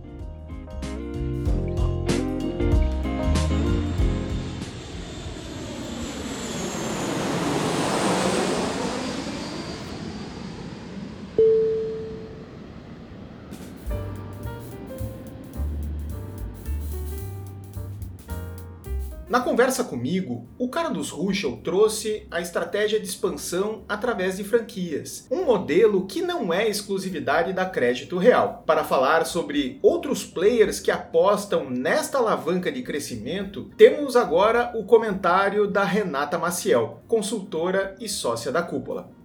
Na 19.33 19.39
conversa 19.39 19.83
comigo, 19.83 20.47
o 20.59 20.69
cara 20.69 20.89
dos 20.89 21.09
Ruschel 21.09 21.57
trouxe 21.63 22.27
a 22.29 22.39
estratégia 22.39 22.99
de 22.99 23.07
expansão 23.07 23.83
através 23.89 24.37
de 24.37 24.43
franquias, 24.43 25.27
um 25.31 25.43
modelo 25.43 26.05
que 26.05 26.21
não 26.21 26.53
é 26.53 26.69
exclusividade 26.69 27.51
da 27.51 27.65
Crédito 27.65 28.19
Real. 28.19 28.61
Para 28.63 28.83
falar 28.83 29.25
sobre 29.25 29.79
outros 29.81 30.23
players 30.23 30.79
que 30.79 30.91
apostam 30.91 31.67
nesta 31.67 32.19
alavanca 32.19 32.71
de 32.71 32.83
crescimento, 32.83 33.71
temos 33.75 34.15
agora 34.15 34.71
o 34.75 34.85
comentário 34.85 35.65
da 35.65 35.83
Renata 35.83 36.37
Maciel, 36.37 37.01
consultora 37.07 37.95
e 37.99 38.07
sócia 38.07 38.51
da 38.51 38.61
Cúpula. 38.61 39.22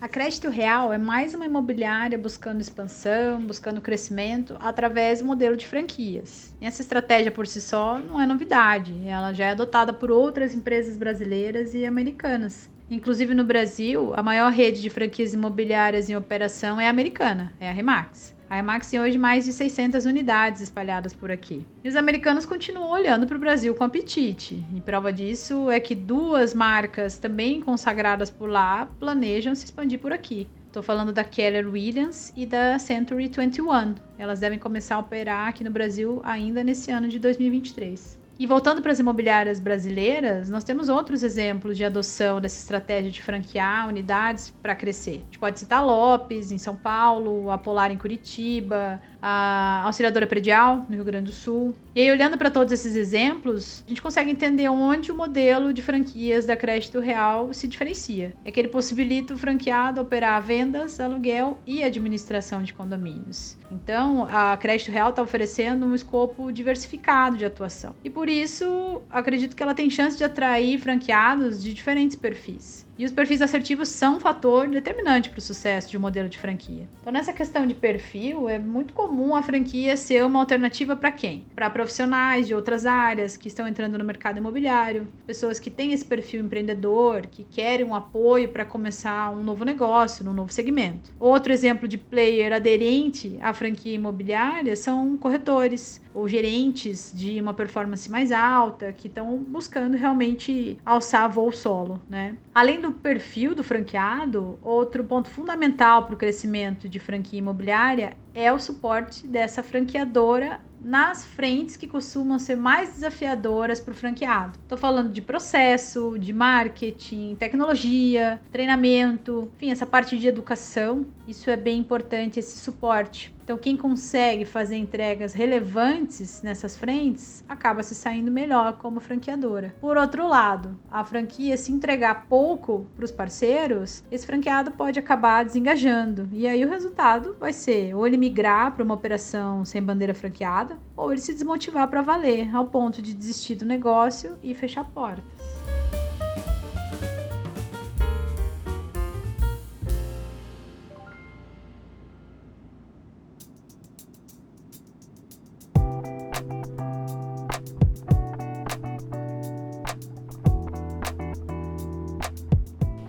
A 0.00 0.08
Crédito 0.08 0.48
Real 0.48 0.94
é 0.94 0.96
mais 0.96 1.34
uma 1.34 1.44
imobiliária 1.44 2.16
buscando 2.16 2.62
expansão, 2.62 3.38
buscando 3.44 3.82
crescimento 3.82 4.56
através 4.58 5.18
do 5.18 5.26
modelo 5.26 5.54
de 5.54 5.66
franquias. 5.66 6.54
E 6.58 6.64
essa 6.64 6.80
estratégia 6.80 7.30
por 7.30 7.46
si 7.46 7.60
só 7.60 7.98
não 7.98 8.18
é 8.18 8.26
novidade, 8.26 8.94
ela 9.06 9.34
já 9.34 9.44
é 9.44 9.50
adotada 9.50 9.92
por 9.92 10.10
outras 10.10 10.54
empresas 10.54 10.96
brasileiras 10.96 11.74
e 11.74 11.84
americanas. 11.84 12.70
Inclusive 12.90 13.34
no 13.34 13.44
Brasil, 13.44 14.14
a 14.16 14.22
maior 14.22 14.50
rede 14.50 14.80
de 14.80 14.88
franquias 14.88 15.34
imobiliárias 15.34 16.08
em 16.08 16.16
operação 16.16 16.80
é 16.80 16.86
a 16.86 16.90
americana, 16.90 17.52
é 17.60 17.68
a 17.68 17.72
Remax. 17.72 18.34
A 18.50 18.58
Emax 18.58 18.90
tem 18.90 19.00
hoje 19.00 19.16
mais 19.16 19.44
de 19.44 19.52
600 19.52 20.06
unidades 20.06 20.60
espalhadas 20.60 21.14
por 21.14 21.30
aqui. 21.30 21.64
E 21.84 21.88
os 21.88 21.94
americanos 21.94 22.44
continuam 22.44 22.90
olhando 22.90 23.24
para 23.24 23.36
o 23.36 23.40
Brasil 23.40 23.72
com 23.76 23.84
apetite. 23.84 24.66
E 24.74 24.80
prova 24.80 25.12
disso 25.12 25.70
é 25.70 25.78
que 25.78 25.94
duas 25.94 26.52
marcas 26.52 27.16
também 27.16 27.60
consagradas 27.60 28.28
por 28.28 28.50
lá 28.50 28.86
planejam 28.98 29.54
se 29.54 29.66
expandir 29.66 30.00
por 30.00 30.12
aqui. 30.12 30.48
Estou 30.66 30.82
falando 30.82 31.12
da 31.12 31.22
Keller 31.22 31.68
Williams 31.68 32.32
e 32.36 32.44
da 32.44 32.76
Century 32.80 33.28
21. 33.28 33.94
Elas 34.18 34.40
devem 34.40 34.58
começar 34.58 34.96
a 34.96 34.98
operar 34.98 35.46
aqui 35.46 35.62
no 35.62 35.70
Brasil 35.70 36.20
ainda 36.24 36.64
nesse 36.64 36.90
ano 36.90 37.06
de 37.06 37.20
2023. 37.20 38.19
E 38.40 38.46
voltando 38.46 38.80
para 38.80 38.90
as 38.90 38.98
imobiliárias 38.98 39.60
brasileiras, 39.60 40.48
nós 40.48 40.64
temos 40.64 40.88
outros 40.88 41.22
exemplos 41.22 41.76
de 41.76 41.84
adoção 41.84 42.40
dessa 42.40 42.58
estratégia 42.58 43.10
de 43.10 43.20
franquear 43.20 43.86
unidades 43.86 44.48
para 44.62 44.74
crescer. 44.74 45.16
A 45.16 45.24
gente 45.24 45.38
pode 45.38 45.58
citar 45.60 45.84
Lopes, 45.84 46.50
em 46.50 46.56
São 46.56 46.74
Paulo, 46.74 47.50
a 47.50 47.58
Polar, 47.58 47.90
em 47.90 47.98
Curitiba, 47.98 48.98
a 49.22 49.82
Auxiliadora 49.84 50.26
Predial, 50.26 50.86
no 50.88 50.96
Rio 50.96 51.04
Grande 51.04 51.26
do 51.26 51.32
Sul. 51.32 51.74
E 51.94 52.00
aí, 52.00 52.10
olhando 52.10 52.38
para 52.38 52.50
todos 52.50 52.72
esses 52.72 52.96
exemplos, 52.96 53.82
a 53.86 53.88
gente 53.88 54.02
consegue 54.02 54.30
entender 54.30 54.68
onde 54.68 55.10
o 55.12 55.16
modelo 55.16 55.72
de 55.72 55.82
franquias 55.82 56.46
da 56.46 56.56
Crédito 56.56 57.00
Real 57.00 57.52
se 57.52 57.66
diferencia. 57.66 58.32
É 58.44 58.50
que 58.50 58.60
ele 58.60 58.68
possibilita 58.68 59.34
o 59.34 59.38
franqueado 59.38 60.00
operar 60.00 60.42
vendas, 60.42 61.00
aluguel 61.00 61.58
e 61.66 61.82
administração 61.82 62.62
de 62.62 62.72
condomínios. 62.72 63.58
Então, 63.70 64.26
a 64.30 64.56
Crédito 64.56 64.90
Real 64.90 65.10
está 65.10 65.22
oferecendo 65.22 65.86
um 65.86 65.94
escopo 65.94 66.50
diversificado 66.52 67.36
de 67.36 67.44
atuação. 67.44 67.94
E 68.04 68.10
por 68.10 68.28
isso, 68.28 69.02
acredito 69.10 69.54
que 69.54 69.62
ela 69.62 69.74
tem 69.74 69.90
chance 69.90 70.16
de 70.16 70.24
atrair 70.24 70.78
franqueados 70.78 71.62
de 71.62 71.72
diferentes 71.74 72.16
perfis. 72.16 72.86
E 73.00 73.04
os 73.06 73.12
perfis 73.12 73.40
assertivos 73.40 73.88
são 73.88 74.16
um 74.16 74.20
fator 74.20 74.68
determinante 74.68 75.30
para 75.30 75.38
o 75.38 75.40
sucesso 75.40 75.88
de 75.88 75.96
um 75.96 76.00
modelo 76.00 76.28
de 76.28 76.36
franquia. 76.36 76.86
Então, 77.00 77.10
nessa 77.10 77.32
questão 77.32 77.66
de 77.66 77.72
perfil, 77.72 78.46
é 78.46 78.58
muito 78.58 78.92
comum 78.92 79.34
a 79.34 79.42
franquia 79.42 79.96
ser 79.96 80.22
uma 80.22 80.38
alternativa 80.38 80.94
para 80.94 81.10
quem? 81.10 81.46
Para 81.54 81.70
profissionais 81.70 82.46
de 82.46 82.54
outras 82.54 82.84
áreas 82.84 83.38
que 83.38 83.48
estão 83.48 83.66
entrando 83.66 83.96
no 83.96 84.04
mercado 84.04 84.36
imobiliário, 84.36 85.08
pessoas 85.26 85.58
que 85.58 85.70
têm 85.70 85.94
esse 85.94 86.04
perfil 86.04 86.44
empreendedor, 86.44 87.26
que 87.26 87.42
querem 87.42 87.86
um 87.86 87.94
apoio 87.94 88.50
para 88.50 88.66
começar 88.66 89.30
um 89.30 89.42
novo 89.42 89.64
negócio, 89.64 90.22
num 90.22 90.34
novo 90.34 90.52
segmento. 90.52 91.10
Outro 91.18 91.54
exemplo 91.54 91.88
de 91.88 91.96
player 91.96 92.52
aderente 92.52 93.38
à 93.40 93.54
franquia 93.54 93.94
imobiliária 93.94 94.76
são 94.76 95.16
corretores 95.16 96.02
ou 96.14 96.28
gerentes 96.28 97.12
de 97.14 97.40
uma 97.40 97.54
performance 97.54 98.10
mais 98.10 98.32
alta 98.32 98.92
que 98.92 99.08
estão 99.08 99.38
buscando 99.38 99.96
realmente 99.96 100.78
alçar 100.84 101.30
voo 101.30 101.52
solo, 101.52 102.00
né? 102.08 102.36
Além 102.54 102.80
do 102.80 102.92
perfil 102.92 103.54
do 103.54 103.64
franqueado, 103.64 104.58
outro 104.62 105.04
ponto 105.04 105.28
fundamental 105.28 106.04
para 106.04 106.14
o 106.14 106.18
crescimento 106.18 106.88
de 106.88 106.98
franquia 106.98 107.38
imobiliária 107.38 108.16
é 108.34 108.52
o 108.52 108.58
suporte 108.58 109.26
dessa 109.26 109.62
franqueadora 109.62 110.60
nas 110.80 111.26
frentes 111.26 111.76
que 111.76 111.86
costumam 111.86 112.38
ser 112.38 112.56
mais 112.56 112.94
desafiadoras 112.94 113.80
para 113.80 113.92
o 113.92 113.94
franqueado. 113.94 114.58
Estou 114.62 114.78
falando 114.78 115.12
de 115.12 115.20
processo, 115.20 116.18
de 116.18 116.32
marketing, 116.32 117.36
tecnologia, 117.36 118.40
treinamento, 118.50 119.50
enfim, 119.56 119.70
essa 119.70 119.86
parte 119.86 120.18
de 120.18 120.26
educação. 120.26 121.06
Isso 121.28 121.50
é 121.50 121.56
bem 121.56 121.78
importante, 121.78 122.38
esse 122.38 122.58
suporte 122.58 123.34
então, 123.50 123.58
quem 123.58 123.76
consegue 123.76 124.44
fazer 124.44 124.76
entregas 124.76 125.34
relevantes 125.34 126.40
nessas 126.40 126.76
frentes 126.76 127.44
acaba 127.48 127.82
se 127.82 127.96
saindo 127.96 128.30
melhor 128.30 128.74
como 128.74 129.00
franqueadora. 129.00 129.74
Por 129.80 129.96
outro 129.96 130.28
lado, 130.28 130.78
a 130.88 131.02
franquia 131.02 131.56
se 131.56 131.72
entregar 131.72 132.26
pouco 132.28 132.86
para 132.94 133.04
os 133.04 133.10
parceiros, 133.10 134.04
esse 134.08 134.24
franqueado 134.24 134.70
pode 134.70 135.00
acabar 135.00 135.44
desengajando. 135.44 136.28
E 136.32 136.46
aí 136.46 136.64
o 136.64 136.70
resultado 136.70 137.34
vai 137.40 137.52
ser 137.52 137.92
ou 137.92 138.06
ele 138.06 138.16
migrar 138.16 138.70
para 138.70 138.84
uma 138.84 138.94
operação 138.94 139.64
sem 139.64 139.82
bandeira 139.82 140.14
franqueada, 140.14 140.78
ou 140.96 141.10
ele 141.10 141.20
se 141.20 141.34
desmotivar 141.34 141.88
para 141.88 142.02
valer, 142.02 142.54
ao 142.54 142.68
ponto 142.68 143.02
de 143.02 143.12
desistir 143.12 143.56
do 143.56 143.64
negócio 143.64 144.38
e 144.44 144.54
fechar 144.54 144.84
portas. 144.84 145.24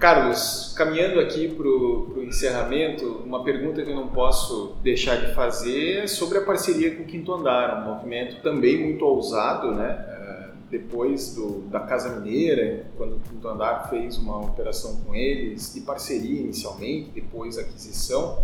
Carlos, 0.02 0.74
caminhando 0.76 1.20
aqui 1.20 1.48
para 1.48 1.68
o 1.68 2.24
encerramento, 2.24 3.22
uma 3.24 3.44
pergunta 3.44 3.84
que 3.84 3.92
eu 3.92 3.96
não 3.96 4.08
posso 4.08 4.74
deixar 4.82 5.18
de 5.18 5.36
fazer 5.36 6.00
é 6.00 6.08
sobre 6.08 6.40
a 6.40 6.42
parceria 6.42 6.96
com 6.96 7.04
o 7.04 7.06
Quinto 7.06 7.32
Andar, 7.32 7.84
um 7.84 7.94
movimento 7.94 8.42
também 8.42 8.84
muito 8.84 9.06
ousado, 9.06 9.76
né? 9.76 10.04
É, 10.10 10.50
depois 10.72 11.36
do, 11.36 11.60
da 11.70 11.82
Casa 11.82 12.20
Mineira, 12.20 12.88
quando 12.98 13.18
o 13.18 13.20
Quinto 13.20 13.48
Andar 13.48 13.92
fez 13.92 14.18
uma 14.18 14.40
operação 14.40 15.00
com 15.06 15.14
eles, 15.14 15.72
de 15.72 15.82
parceria 15.82 16.42
inicialmente, 16.42 17.12
depois 17.14 17.60
aquisição, 17.60 18.44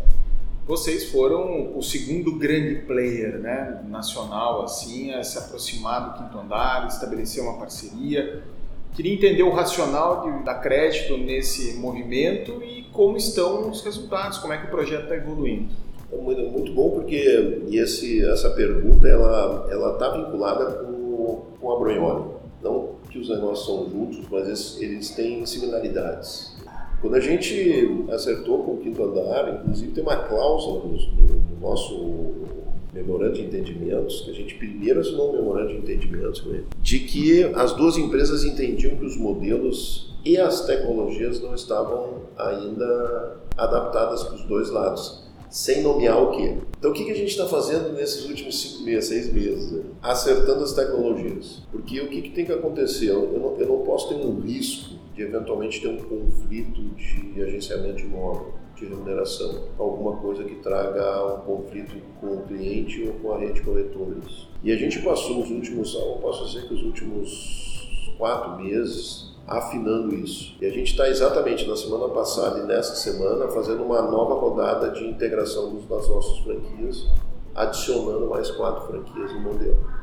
vocês 0.67 1.09
foram 1.09 1.75
o 1.75 1.81
segundo 1.81 2.37
grande 2.37 2.81
player 2.85 3.39
né, 3.39 3.83
nacional 3.87 4.61
assim, 4.61 5.11
a 5.11 5.23
se 5.23 5.39
aproximar 5.39 6.07
do 6.07 6.19
Quinto 6.19 6.37
Andar, 6.37 6.85
estabelecer 6.85 7.41
uma 7.41 7.57
parceria. 7.57 8.43
Queria 8.95 9.13
entender 9.13 9.43
o 9.43 9.51
racional 9.51 10.23
de, 10.23 10.43
da 10.43 10.55
crédito 10.55 11.17
nesse 11.17 11.77
movimento 11.77 12.63
e 12.63 12.83
como 12.91 13.15
estão 13.15 13.69
os 13.69 13.81
resultados, 13.81 14.39
como 14.39 14.53
é 14.53 14.57
que 14.57 14.67
o 14.67 14.69
projeto 14.69 15.03
está 15.03 15.15
evoluindo. 15.15 15.69
Muito, 16.11 16.73
bom 16.73 16.91
porque 16.91 17.61
esse, 17.69 18.25
essa 18.25 18.49
pergunta 18.51 19.07
ela 19.07 19.67
ela 19.69 19.93
está 19.93 20.09
vinculada 20.09 20.83
com, 20.83 21.43
com 21.59 21.71
a 21.71 21.79
Broioli. 21.79 22.31
Não 22.63 22.95
que 23.09 23.19
os 23.19 23.29
negócios 23.29 23.65
são 23.65 23.89
juntos, 23.89 24.25
mas 24.29 24.47
eles, 24.47 24.81
eles 24.81 25.09
têm 25.11 25.45
similaridades. 25.45 26.55
Quando 27.01 27.15
a 27.15 27.19
gente 27.19 28.05
acertou 28.11 28.63
com 28.63 28.71
o 28.73 28.77
quinto 28.77 29.03
andar, 29.03 29.61
inclusive 29.61 29.91
tem 29.91 30.03
uma 30.03 30.15
cláusula 30.15 30.83
no, 30.85 30.93
no 30.93 31.59
nosso 31.61 32.33
memorando 32.93 33.33
de 33.33 33.41
entendimentos, 33.43 34.21
que 34.21 34.31
a 34.31 34.33
gente 34.33 34.55
primeiro 34.55 34.99
assinou 34.99 35.31
um 35.31 35.37
memorando 35.37 35.69
de 35.69 35.77
entendimentos 35.77 36.41
com 36.41 36.49
ele, 36.49 36.65
de 36.81 36.99
que 36.99 37.43
as 37.43 37.73
duas 37.73 37.97
empresas 37.97 38.43
entendiam 38.43 38.95
que 38.95 39.05
os 39.05 39.17
modelos 39.17 40.15
e 40.25 40.37
as 40.37 40.65
tecnologias 40.65 41.41
não 41.41 41.53
estavam 41.53 42.21
ainda 42.37 43.37
adaptadas 43.57 44.23
para 44.23 44.35
os 44.35 44.43
dois 44.43 44.69
lados, 44.69 45.25
sem 45.49 45.81
nomear 45.81 46.21
o 46.21 46.31
quê. 46.31 46.57
Então, 46.77 46.91
o 46.91 46.93
que 46.93 47.09
a 47.09 47.15
gente 47.15 47.29
está 47.29 47.47
fazendo 47.47 47.93
nesses 47.93 48.27
últimos 48.27 48.59
cinco 48.61 48.83
meses, 48.83 49.05
seis 49.05 49.33
meses? 49.33 49.71
Né? 49.71 49.83
Acertando 50.01 50.63
as 50.63 50.73
tecnologias. 50.73 51.63
Porque 51.71 51.99
o 52.01 52.09
que, 52.09 52.21
que 52.21 52.29
tem 52.31 52.45
que 52.45 52.51
acontecer? 52.51 53.09
Eu 53.09 53.39
não, 53.39 53.57
eu 53.57 53.67
não 53.67 53.79
posso 53.85 54.09
ter 54.09 54.15
um 54.15 54.39
risco 54.41 54.95
de 55.15 55.23
eventualmente 55.23 55.81
ter 55.81 55.87
um 55.87 55.97
conflito 55.97 56.81
de 57.33 57.41
agenciamento 57.41 57.95
de 57.95 58.03
imóvel 58.03 58.53
de 58.77 58.85
remuneração, 58.85 59.63
alguma 59.77 60.17
coisa 60.17 60.43
que 60.43 60.55
traga 60.55 61.35
um 61.35 61.39
conflito 61.41 61.95
com 62.21 62.27
o 62.27 62.43
cliente 62.43 63.07
ou 63.07 63.13
com 63.13 63.33
a 63.33 63.39
rede 63.39 63.53
de 63.53 63.61
corretores. 63.61 64.47
E 64.63 64.71
a 64.71 64.75
gente 64.75 65.01
passou 65.01 65.41
os 65.41 65.49
últimos, 65.49 65.93
eu 65.95 66.19
posso 66.21 66.45
dizer 66.45 66.67
que 66.67 66.73
os 66.73 66.83
últimos 66.83 68.15
quatro 68.17 68.61
meses 68.61 69.35
afinando 69.47 70.13
isso. 70.13 70.55
E 70.61 70.65
a 70.65 70.69
gente 70.69 70.91
está 70.91 71.07
exatamente 71.07 71.65
na 71.65 71.75
semana 71.75 72.09
passada 72.09 72.59
e 72.59 72.63
nessa 72.63 72.95
semana 72.95 73.47
fazendo 73.47 73.83
uma 73.83 74.01
nova 74.01 74.35
rodada 74.35 74.89
de 74.91 75.05
integração 75.07 75.75
das 75.89 76.09
nossas 76.09 76.37
franquias, 76.39 77.07
adicionando 77.55 78.27
mais 78.27 78.51
quatro 78.51 78.87
franquias 78.87 79.33
no 79.33 79.39
modelo. 79.39 79.96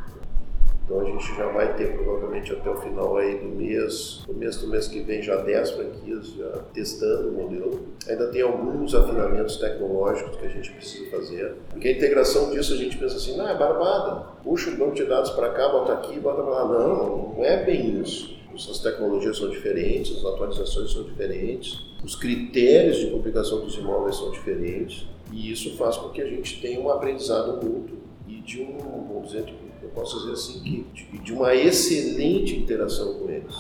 Então 0.85 1.01
a 1.01 1.05
gente 1.05 1.35
já 1.35 1.49
vai 1.49 1.75
ter 1.77 1.97
provavelmente 1.97 2.53
até 2.53 2.69
o 2.69 2.77
final 2.77 3.17
aí 3.17 3.39
do 3.39 3.49
mês, 3.49 4.23
no 4.29 4.35
mês 4.35 4.59
do 4.59 4.69
mês 4.69 4.87
que 4.87 5.01
vem 5.01 5.23
já 5.23 5.37
10 5.37 5.71
franquias 5.71 6.27
já 6.35 6.51
testando 6.75 7.31
o 7.31 7.33
modelo. 7.33 7.81
Ainda 8.07 8.27
tem 8.29 8.43
alguns 8.43 8.95
afinamentos 8.95 9.57
tecnológicos 9.57 10.37
que 10.37 10.45
a 10.45 10.49
gente 10.51 10.71
precisa 10.73 11.11
fazer. 11.11 11.55
Porque 11.71 11.89
a 11.89 11.93
integração 11.93 12.51
disso 12.51 12.75
a 12.75 12.77
gente 12.77 12.99
pensa 12.99 13.17
assim, 13.17 13.35
não, 13.37 13.49
é 13.49 13.57
barbada. 13.57 14.27
Puxa 14.43 14.71
o 14.71 14.77
banco 14.77 14.95
de 14.95 15.05
dados 15.05 15.31
para 15.31 15.51
cá, 15.51 15.71
bota 15.71 15.95
aqui, 15.95 16.21
bota 16.21 16.43
para 16.43 16.51
lá. 16.51 16.69
Não, 16.69 17.35
não 17.35 17.45
é 17.45 17.65
bem 17.65 18.01
isso. 18.03 18.35
As 18.55 18.79
tecnologias 18.79 19.39
são 19.39 19.49
diferentes, 19.49 20.17
as 20.17 20.25
atualizações 20.25 20.93
são 20.93 21.03
diferentes, 21.03 21.85
os 22.05 22.15
critérios 22.15 22.99
de 22.99 23.07
publicação 23.09 23.61
dos 23.61 23.75
imóveis 23.77 24.15
são 24.15 24.31
diferentes, 24.31 25.09
e 25.33 25.51
isso 25.51 25.77
faz 25.77 25.97
com 25.97 26.11
que 26.11 26.23
a 26.23 26.27
gente 26.27 26.61
tenha 26.61 26.79
um 26.81 26.89
aprendizado 26.89 27.55
mútuo 27.55 27.99
e 28.29 28.35
de 28.35 28.63
um, 28.63 28.79
vamos 28.79 29.33
dizer, 29.33 29.41
eu 29.41 29.64
posso 29.95 30.19
dizer 30.21 30.33
assim, 30.33 30.61
que 30.61 31.19
de, 31.19 31.33
uma 31.33 31.55
excelente 31.55 32.57
interação 32.57 33.15
com 33.15 33.31
eles. 33.31 33.55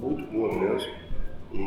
Muito 0.00 0.22
boa 0.30 0.52
mesmo. 0.52 0.92
E 1.52 1.64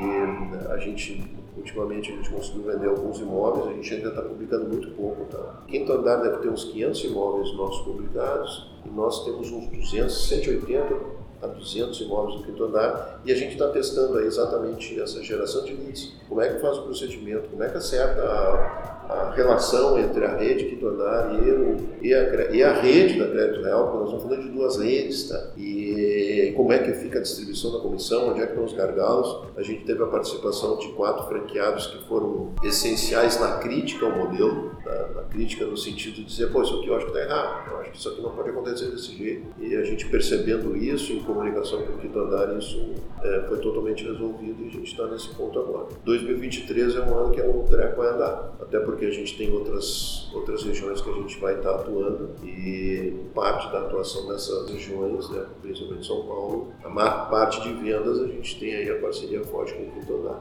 a 0.69 0.77
gente, 0.77 1.23
ultimamente, 1.57 2.11
a 2.11 2.15
gente 2.15 2.29
conseguiu 2.29 2.63
vender 2.63 2.87
alguns 2.87 3.19
imóveis, 3.19 3.67
a 3.67 3.73
gente 3.73 3.93
ainda 3.95 4.09
está 4.09 4.21
publicando 4.21 4.67
muito 4.67 4.91
pouco. 4.91 5.25
Tá? 5.25 5.63
Quinto 5.67 5.91
andar 5.91 6.17
deve 6.17 6.37
ter 6.37 6.49
uns 6.49 6.65
500 6.65 7.03
imóveis 7.05 7.53
nossos 7.55 7.81
publicados 7.83 8.71
e 8.85 8.89
nós 8.89 9.25
temos 9.25 9.51
uns 9.51 9.67
200, 9.67 10.27
180 10.27 11.20
a 11.41 11.47
200 11.47 11.99
imóveis 12.01 12.39
no 12.39 12.45
quinto 12.45 12.63
andar 12.63 13.21
e 13.25 13.31
a 13.31 13.35
gente 13.35 13.53
está 13.53 13.67
testando 13.69 14.19
exatamente 14.19 14.99
essa 14.99 15.23
geração 15.23 15.63
de 15.65 15.73
leads. 15.73 16.13
Como 16.29 16.41
é 16.41 16.49
que 16.49 16.59
faz 16.59 16.77
o 16.77 16.83
procedimento, 16.83 17.49
como 17.49 17.63
é 17.63 17.69
que 17.69 17.77
acerta 17.77 18.21
a, 18.21 19.01
a 19.09 19.33
relação 19.35 19.99
entre 19.99 20.23
a 20.23 20.35
rede 20.37 20.65
quinto 20.65 20.87
andar 20.87 21.33
e, 21.33 21.51
o, 21.51 21.77
e, 22.01 22.13
a, 22.13 22.51
e 22.51 22.63
a 22.63 22.73
rede 22.73 23.19
da 23.19 23.27
Crédito 23.27 23.63
Real, 23.63 23.83
porque 23.83 23.97
nós 23.97 24.07
estamos 24.07 24.23
falando 24.23 24.43
de 24.43 24.57
duas 24.57 24.77
redes, 24.77 25.29
tá? 25.29 25.51
E 25.57 26.20
como 26.55 26.71
é 26.71 26.79
que 26.79 26.93
fica 26.93 27.19
a 27.19 27.21
distribuição 27.21 27.71
da 27.71 27.79
comissão, 27.79 28.29
onde 28.29 28.41
é 28.41 28.45
que 28.45 28.51
estão 28.51 28.65
os 28.65 28.73
gargalos. 28.73 29.47
A 29.55 29.61
gente 29.61 29.85
teve 29.85 30.03
a 30.03 30.07
participação 30.07 30.77
de 30.77 30.89
quatro 30.89 31.27
franqueados 31.27 31.87
que 31.87 32.07
foram 32.07 32.53
essenciais 32.63 33.39
na 33.39 33.57
crítica 33.57 34.05
ao 34.05 34.11
modelo, 34.11 34.71
tá? 34.83 35.09
na 35.15 35.21
crítica 35.23 35.65
no 35.65 35.77
sentido 35.77 36.15
de 36.15 36.23
dizer, 36.23 36.51
pô, 36.51 36.61
isso 36.61 36.75
aqui 36.77 36.87
eu 36.87 36.95
acho 36.95 37.05
que 37.05 37.17
está 37.17 37.23
errado, 37.23 37.71
eu 37.71 37.77
acho 37.79 37.91
que 37.91 37.97
isso 37.97 38.09
aqui 38.09 38.21
não 38.21 38.31
pode 38.31 38.49
acontecer 38.49 38.91
desse 38.91 39.15
jeito. 39.15 39.47
E 39.59 39.75
a 39.75 39.83
gente 39.83 40.07
percebendo 40.07 40.75
isso 40.75 41.13
em 41.13 41.19
comunicação 41.23 41.81
com 41.83 41.93
o 41.93 41.97
quinto 41.97 42.19
andar, 42.19 42.57
isso 42.57 42.93
é, 43.23 43.45
foi 43.47 43.59
totalmente 43.59 44.03
resolvido 44.03 44.63
e 44.63 44.67
a 44.67 44.71
gente 44.71 44.91
está 44.91 45.05
nesse 45.07 45.29
ponto 45.29 45.57
agora. 45.59 45.87
2023 46.03 46.95
é 46.95 47.01
um 47.01 47.17
ano 47.17 47.31
que 47.31 47.39
é 47.39 47.47
um 47.47 47.63
treco 47.63 48.01
vai 48.01 48.13
andar, 48.13 48.53
até 48.59 48.79
porque 48.79 49.05
a 49.05 49.11
gente 49.11 49.37
tem 49.37 49.51
outras, 49.53 50.29
outras 50.33 50.63
regiões 50.63 51.01
que 51.01 51.09
a 51.09 51.13
gente 51.13 51.39
vai 51.39 51.55
estar 51.55 51.75
atuando 51.75 52.31
e 52.43 53.13
parte 53.33 53.71
da 53.71 53.81
atuação 53.81 54.27
dessas 54.27 54.69
regiões, 54.69 55.29
né, 55.29 55.45
principalmente 55.61 56.05
São 56.05 56.20
Paulo, 56.23 56.73
a 56.83 56.89
maior 56.89 57.29
parte 57.29 57.61
de 57.61 57.73
vendas 57.73 58.19
a 58.19 58.27
gente 58.27 58.59
tem 58.59 58.75
aí 58.75 58.89
a 58.89 58.99
parceria 58.99 59.43
forte 59.43 59.73
com 59.73 59.83
o 59.83 59.91
Quinto 59.91 60.35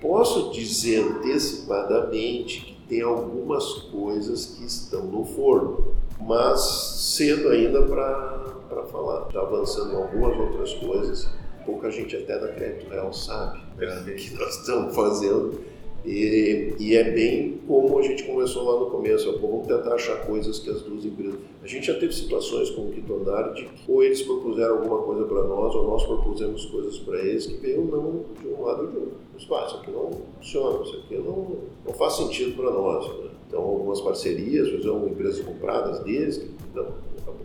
Posso 0.00 0.50
dizer 0.52 1.00
antecipadamente 1.00 2.60
que 2.60 2.88
tem 2.88 3.02
algumas 3.02 3.64
coisas 3.90 4.46
que 4.46 4.64
estão 4.64 5.04
no 5.04 5.24
forno, 5.24 5.94
mas 6.20 6.60
cedo 6.60 7.48
ainda 7.48 7.82
para 7.82 8.84
falar. 8.90 9.26
Está 9.26 9.40
avançando 9.40 9.92
em 9.92 9.96
algumas 9.96 10.36
outras 10.38 10.74
coisas, 10.74 11.28
pouca 11.64 11.90
gente 11.90 12.16
até 12.16 12.38
da 12.38 12.48
Crédito 12.48 12.90
Real 12.90 13.12
sabe 13.12 13.60
né, 13.76 14.14
que 14.14 14.34
nós 14.34 14.56
estamos 14.58 14.94
fazendo 14.94 15.60
e, 16.04 16.74
e, 16.78 16.96
é 16.96 17.10
bem 17.10 17.60
como 17.66 17.98
a 17.98 18.02
gente 18.02 18.24
começou 18.24 18.64
lá 18.64 18.80
no 18.80 18.90
começo, 18.90 19.28
é, 19.28 19.38
vamos 19.38 19.66
tentar 19.66 19.94
achar 19.94 20.26
coisas 20.26 20.58
que 20.58 20.70
as 20.70 20.82
duas 20.82 21.04
empresas. 21.04 21.38
A 21.62 21.66
gente 21.66 21.86
já 21.86 21.94
teve 21.94 22.12
situações 22.12 22.70
com 22.70 22.82
o 22.82 22.92
Quinto 22.92 23.14
Andar 23.14 23.54
de 23.54 23.66
ou 23.88 24.02
eles 24.02 24.22
propuseram 24.22 24.76
alguma 24.78 25.02
coisa 25.02 25.24
para 25.24 25.44
nós, 25.44 25.74
ou 25.74 25.86
nós 25.86 26.04
propusemos 26.04 26.66
coisas 26.66 26.98
para 26.98 27.18
eles 27.20 27.46
que 27.46 27.54
veio 27.54 27.84
não 27.84 28.24
de 28.40 28.48
um 28.48 28.62
lado 28.62 28.82
ou 28.82 28.90
de 28.90 28.96
outro. 28.96 29.14
Mas, 29.32 29.44
pá, 29.44 29.64
isso 29.66 29.76
aqui 29.76 29.90
não 29.90 30.10
funciona, 30.36 30.82
isso 30.84 30.96
aqui 30.96 31.16
não, 31.16 31.56
não 31.86 31.94
faz 31.94 32.14
sentido 32.14 32.54
para 32.56 32.70
nós. 32.70 33.08
Né? 33.08 33.30
Então, 33.54 33.62
algumas 33.62 34.00
parcerias, 34.00 34.68
fazer 34.68 34.90
empresas 34.90 35.40
compradas 35.44 36.00
deles, 36.00 36.38
que 36.38 36.50
não, 36.74 36.88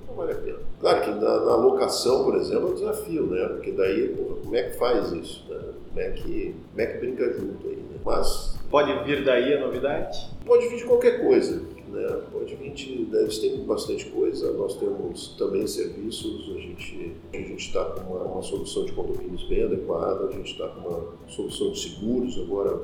não 0.08 0.16
vale 0.16 0.32
a 0.32 0.36
pena. 0.36 0.58
Claro 0.82 1.02
que 1.04 1.10
na, 1.12 1.40
na 1.46 1.56
locação, 1.56 2.24
por 2.24 2.36
exemplo, 2.36 2.70
é 2.70 2.72
um 2.72 2.74
desafio, 2.74 3.28
né? 3.28 3.48
Porque 3.50 3.72
daí, 3.72 4.10
pô, 4.10 4.38
como 4.44 4.56
é 4.56 4.64
que 4.64 4.78
faz 4.78 5.12
isso? 5.12 5.46
Né? 5.48 5.62
Como, 5.88 6.00
é 6.00 6.10
que, 6.10 6.56
como 6.72 6.82
é 6.82 6.86
que 6.88 6.98
brinca 6.98 7.32
junto 7.32 7.68
aí? 7.68 7.78
Mas 8.04 8.58
pode 8.72 9.04
vir 9.04 9.24
daí 9.24 9.54
a 9.54 9.60
novidade? 9.60 10.32
Pode 10.48 10.68
vir 10.68 10.78
de 10.78 10.86
qualquer 10.86 11.22
coisa. 11.22 11.62
Né? 11.90 12.22
Pode 12.32 12.56
vir 12.56 12.72
de. 12.72 13.06
Né, 13.06 13.22
eles 13.22 13.38
têm 13.38 13.64
bastante 13.64 14.06
coisa. 14.08 14.52
Nós 14.54 14.78
temos 14.78 15.36
também 15.38 15.68
serviços. 15.68 16.50
A 16.56 16.60
gente 16.60 17.16
a 17.32 17.38
gente 17.38 17.68
está 17.68 17.86
com 17.86 18.14
uma, 18.14 18.24
uma, 18.24 18.42
solução 18.42 18.84
de 18.84 18.94
condomínios 18.94 19.44
bem 19.44 19.64
adequada. 19.64 20.26
A 20.26 20.32
gente 20.32 20.54
está 20.54 20.68
com 20.70 20.90
uma 20.90 21.04
solução 21.28 21.72
de 21.72 21.80
seguros 21.80 22.36
agora 22.40 22.80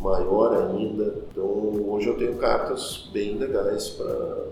maior 0.00 0.56
ainda. 0.56 1.14
Então 1.30 1.44
hoje 1.88 2.08
eu 2.08 2.16
tenho 2.16 2.36
cartas 2.36 3.08
bem 3.12 3.36
legais 3.36 3.90
para 3.90 4.46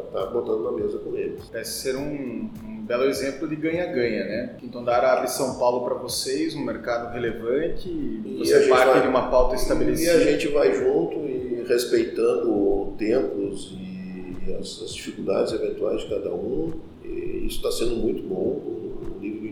estar 0.00 0.20
tá 0.20 0.26
botando 0.26 0.62
na 0.64 0.72
mesa 0.72 0.98
com 0.98 1.14
eles. 1.16 1.44
Parece 1.50 1.82
ser 1.82 1.96
um, 1.96 2.50
um 2.64 2.84
belo 2.86 3.04
exemplo 3.04 3.48
de 3.48 3.56
ganha-ganha, 3.56 4.24
né? 4.24 4.56
Quinto 4.58 4.78
Andar 4.78 5.04
abre 5.04 5.28
São 5.28 5.58
Paulo 5.58 5.84
para 5.84 5.94
vocês, 5.94 6.54
um 6.54 6.64
mercado 6.64 7.12
relevante, 7.12 7.88
e 7.88 8.36
você 8.38 8.68
parte 8.68 8.92
vai, 8.92 9.02
de 9.02 9.08
uma 9.08 9.28
pauta 9.30 9.56
estabelecida. 9.56 10.12
E 10.12 10.16
a 10.16 10.32
gente 10.32 10.48
vai 10.48 10.72
junto 10.74 11.18
e 11.26 11.64
respeitando 11.66 12.94
tempos 12.98 13.76
e 13.78 14.54
as, 14.54 14.82
as 14.82 14.94
dificuldades 14.94 15.52
eventuais 15.52 16.02
de 16.02 16.08
cada 16.08 16.32
um. 16.32 16.72
E 17.04 17.46
isso 17.46 17.56
está 17.56 17.70
sendo 17.70 17.96
muito 17.96 18.22
bom, 18.22 18.83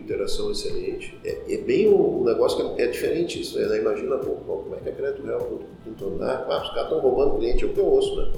interação 0.03 0.51
excelente. 0.51 1.17
É, 1.23 1.53
é 1.53 1.57
bem 1.57 1.89
um, 1.89 2.23
negócio 2.23 2.75
que 2.75 2.81
é, 2.81 2.87
diferente 2.87 3.41
isso, 3.41 3.57
né? 3.57 3.79
Imagina 3.79 4.17
pô, 4.17 4.31
como 4.31 4.75
é 4.75 4.79
que 4.79 4.89
é 4.89 4.91
crédito 4.91 5.25
real 5.25 5.59
quinto 5.83 6.05
andar. 6.05 6.45
Ah, 6.49 6.61
os 6.61 6.69
caras 6.69 6.83
estão 6.83 6.99
roubando 6.99 7.37
cliente, 7.37 7.63
é 7.63 7.67
o 7.67 7.73
que 7.73 7.79
eu 7.79 7.85
ouço, 7.85 8.15
né? 8.15 8.31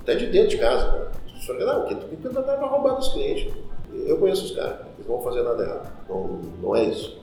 Até 0.00 0.14
de 0.16 0.26
dentro 0.26 0.48
de 0.48 0.58
casa, 0.58 0.86
cara. 0.86 1.10
Que 1.46 1.64
não, 1.64 1.84
o 1.84 1.86
quinto 1.86 2.28
andar 2.28 2.42
vai 2.42 2.68
roubar 2.68 2.94
dos 2.96 3.08
clientes. 3.08 3.52
Eu 3.92 4.18
conheço 4.18 4.44
os 4.44 4.50
caras, 4.50 4.80
eles 4.96 5.08
não 5.08 5.16
vão 5.16 5.24
fazer 5.24 5.42
nada 5.42 5.62
errado. 5.62 5.92
Não, 6.08 6.40
não 6.62 6.76
é 6.76 6.84
isso. 6.84 7.18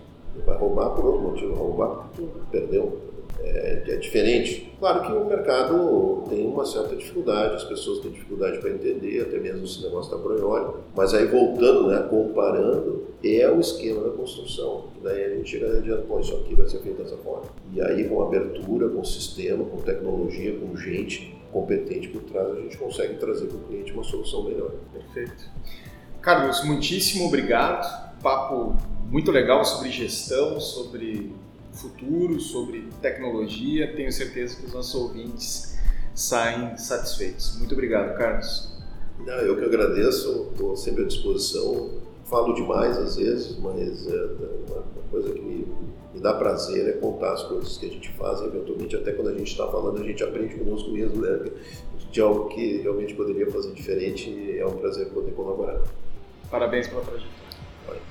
Vai 0.46 0.58
roubar 0.58 0.90
por 0.92 1.06
outro 1.06 1.22
motivo, 1.22 1.54
roubar 1.54 2.10
porque 2.16 2.28
perdeu 2.52 2.98
é, 3.44 3.84
é, 3.88 3.96
diferente. 3.98 4.74
Claro 4.80 5.02
que 5.06 5.12
o 5.12 5.26
mercado 5.26 6.24
tem 6.30 6.46
uma 6.46 6.66
certa 6.66 6.96
dificuldade, 6.96 7.56
as 7.56 7.64
pessoas 7.64 8.00
têm 8.00 8.12
dificuldade 8.12 8.60
para 8.60 8.70
entender, 8.70 9.22
até 9.22 9.38
mesmo 9.38 9.66
esse 9.66 9.84
negócio 9.84 10.12
da 10.12 10.18
Proioli, 10.18 10.76
mas 10.96 11.14
aí 11.14 11.26
voltando, 11.28 11.88
né, 11.88 12.08
comparando, 12.10 13.04
é 13.24 13.50
o 13.50 13.60
esquema 13.60 14.02
da 14.04 14.12
construção. 14.12 14.86
Daí 15.02 15.24
a 15.26 15.30
gente 15.36 15.50
chega 15.50 15.78
adiante, 15.78 16.06
pô, 16.08 16.20
isso 16.20 16.36
aqui 16.36 16.56
vai 16.56 16.68
ser 16.68 16.80
feito 16.80 17.02
dessa 17.04 17.18
forma. 17.18 17.46
E 17.74 17.82
aí 17.82 18.08
com 18.08 18.22
abertura, 18.22 18.88
com 18.89 19.04
sistema, 19.04 19.64
com 19.66 19.78
tecnologia, 19.78 20.58
com 20.58 20.76
gente 20.76 21.36
competente 21.52 22.08
por 22.08 22.24
trás, 22.24 22.52
a 22.52 22.62
gente 22.62 22.78
consegue 22.78 23.16
trazer 23.16 23.46
para 23.46 23.58
o 23.58 23.60
cliente 23.62 23.91
uma 23.94 24.04
solução 24.04 24.44
melhor. 24.44 24.72
Perfeito. 24.91 25.50
Carlos, 26.22 26.64
muitíssimo 26.64 27.28
obrigado. 27.28 28.14
Papo 28.22 28.76
muito 29.10 29.32
legal 29.32 29.64
sobre 29.64 29.91
gestão, 29.91 30.60
sobre 30.60 31.32
futuro, 31.74 32.40
sobre 32.40 32.88
tecnologia. 33.02 33.96
Tenho 33.96 34.12
certeza 34.12 34.58
que 34.58 34.66
os 34.66 34.74
nossos 34.74 34.96
ouvintes 34.96 35.78
saem 36.14 36.78
satisfeitos. 36.78 37.58
Muito 37.58 37.74
obrigado, 37.74 38.18
Carlos. 38.18 38.72
Não, 39.20 39.34
eu 39.36 39.58
que 39.58 39.66
agradeço, 39.66 40.50
estou 40.52 40.76
sempre 40.76 41.04
à 41.04 41.08
disposição. 41.08 42.02
Falo 42.26 42.54
demais 42.54 42.98
às 42.98 43.16
vezes, 43.16 43.58
mas 43.60 44.08
é 44.08 44.26
uma 44.70 45.04
coisa 45.12 45.32
que 45.34 45.42
me, 45.42 45.68
me, 46.14 46.20
dá 46.20 46.34
prazer 46.34 46.88
é 46.90 46.92
contar 46.94 47.34
as 47.34 47.44
coisas 47.44 47.78
que 47.78 47.86
a 47.86 47.90
gente 47.90 48.10
faz. 48.12 48.42
Eventualmente, 48.42 48.96
até 48.96 49.12
quando 49.12 49.30
a 49.30 49.34
gente 49.34 49.52
está 49.52 49.68
falando, 49.68 50.02
a 50.02 50.04
gente 50.04 50.24
aprende 50.24 50.56
conosco 50.56 50.90
mesmo, 50.92 51.22
né? 51.22 51.52
De 52.12 52.22
algo 52.22 52.50
que 52.50 52.78
realmente 52.78 53.14
poderia 53.14 53.50
fazer 53.52 53.72
diferente. 53.74 54.58
É 54.58 54.66
um 54.66 54.78
prazer 54.78 55.08
poder 55.10 55.32
colaborar. 55.32 55.82
Parabéns 56.50 56.88
pela 56.88 57.02
trajetória. 57.02 58.02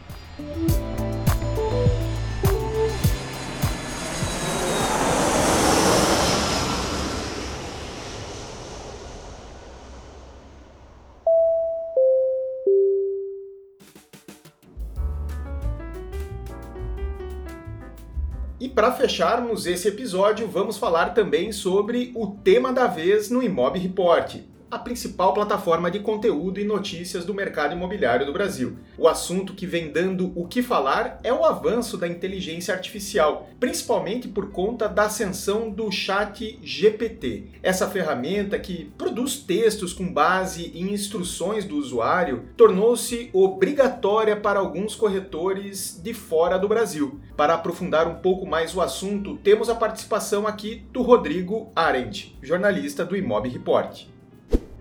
Para 18.75 18.91
fecharmos 18.93 19.67
esse 19.67 19.89
episódio, 19.89 20.49
vamos 20.49 20.79
falar 20.79 21.11
também 21.11 21.53
sobre 21.53 22.11
o 22.15 22.27
tema 22.27 22.73
da 22.73 22.87
vez 22.87 23.29
no 23.29 23.43
Imob 23.43 23.79
Report, 23.79 24.37
a 24.73 24.79
principal 24.79 25.35
plataforma 25.35 25.91
de 25.91 26.01
conteúdo 26.01 26.59
e 26.59 26.65
notícias 26.65 27.27
do 27.27 27.35
mercado 27.35 27.75
imobiliário 27.75 28.25
do 28.25 28.33
Brasil. 28.33 28.79
O 28.97 29.07
assunto 29.07 29.53
que 29.53 29.67
vem 29.67 29.93
dando 29.93 30.33
o 30.35 30.49
que 30.49 30.63
falar 30.63 31.21
é 31.23 31.31
o 31.31 31.45
avanço 31.45 31.99
da 31.99 32.09
inteligência 32.09 32.73
artificial, 32.73 33.51
principalmente 33.61 34.27
por 34.29 34.51
conta 34.51 34.89
da 34.89 35.03
ascensão 35.03 35.71
do 35.71 35.93
Chat 35.93 36.59
GPT. 36.63 37.49
Essa 37.63 37.87
ferramenta 37.87 38.59
que 38.59 38.91
produz 38.97 39.37
textos 39.37 39.93
com 39.93 40.11
base 40.11 40.73
em 40.75 40.91
instruções 40.95 41.67
do 41.67 41.77
usuário 41.77 42.45
tornou-se 42.57 43.29
obrigatória 43.35 44.35
para 44.37 44.59
alguns 44.59 44.95
corretores 44.95 46.01
de 46.03 46.15
fora 46.15 46.59
do 46.59 46.67
Brasil. 46.67 47.21
Para 47.37 47.53
aprofundar 47.53 48.09
um 48.09 48.15
pouco 48.15 48.47
mais 48.47 48.75
o 48.75 48.81
assunto, 48.81 49.37
temos 49.45 49.69
a 49.69 49.75
participação 49.75 50.47
aqui 50.47 50.87
do 50.91 51.03
Rodrigo 51.03 51.71
Arendt, 51.77 52.39
jornalista 52.41 53.05
do 53.05 53.15
Imob 53.15 53.47
Report. 53.51 54.12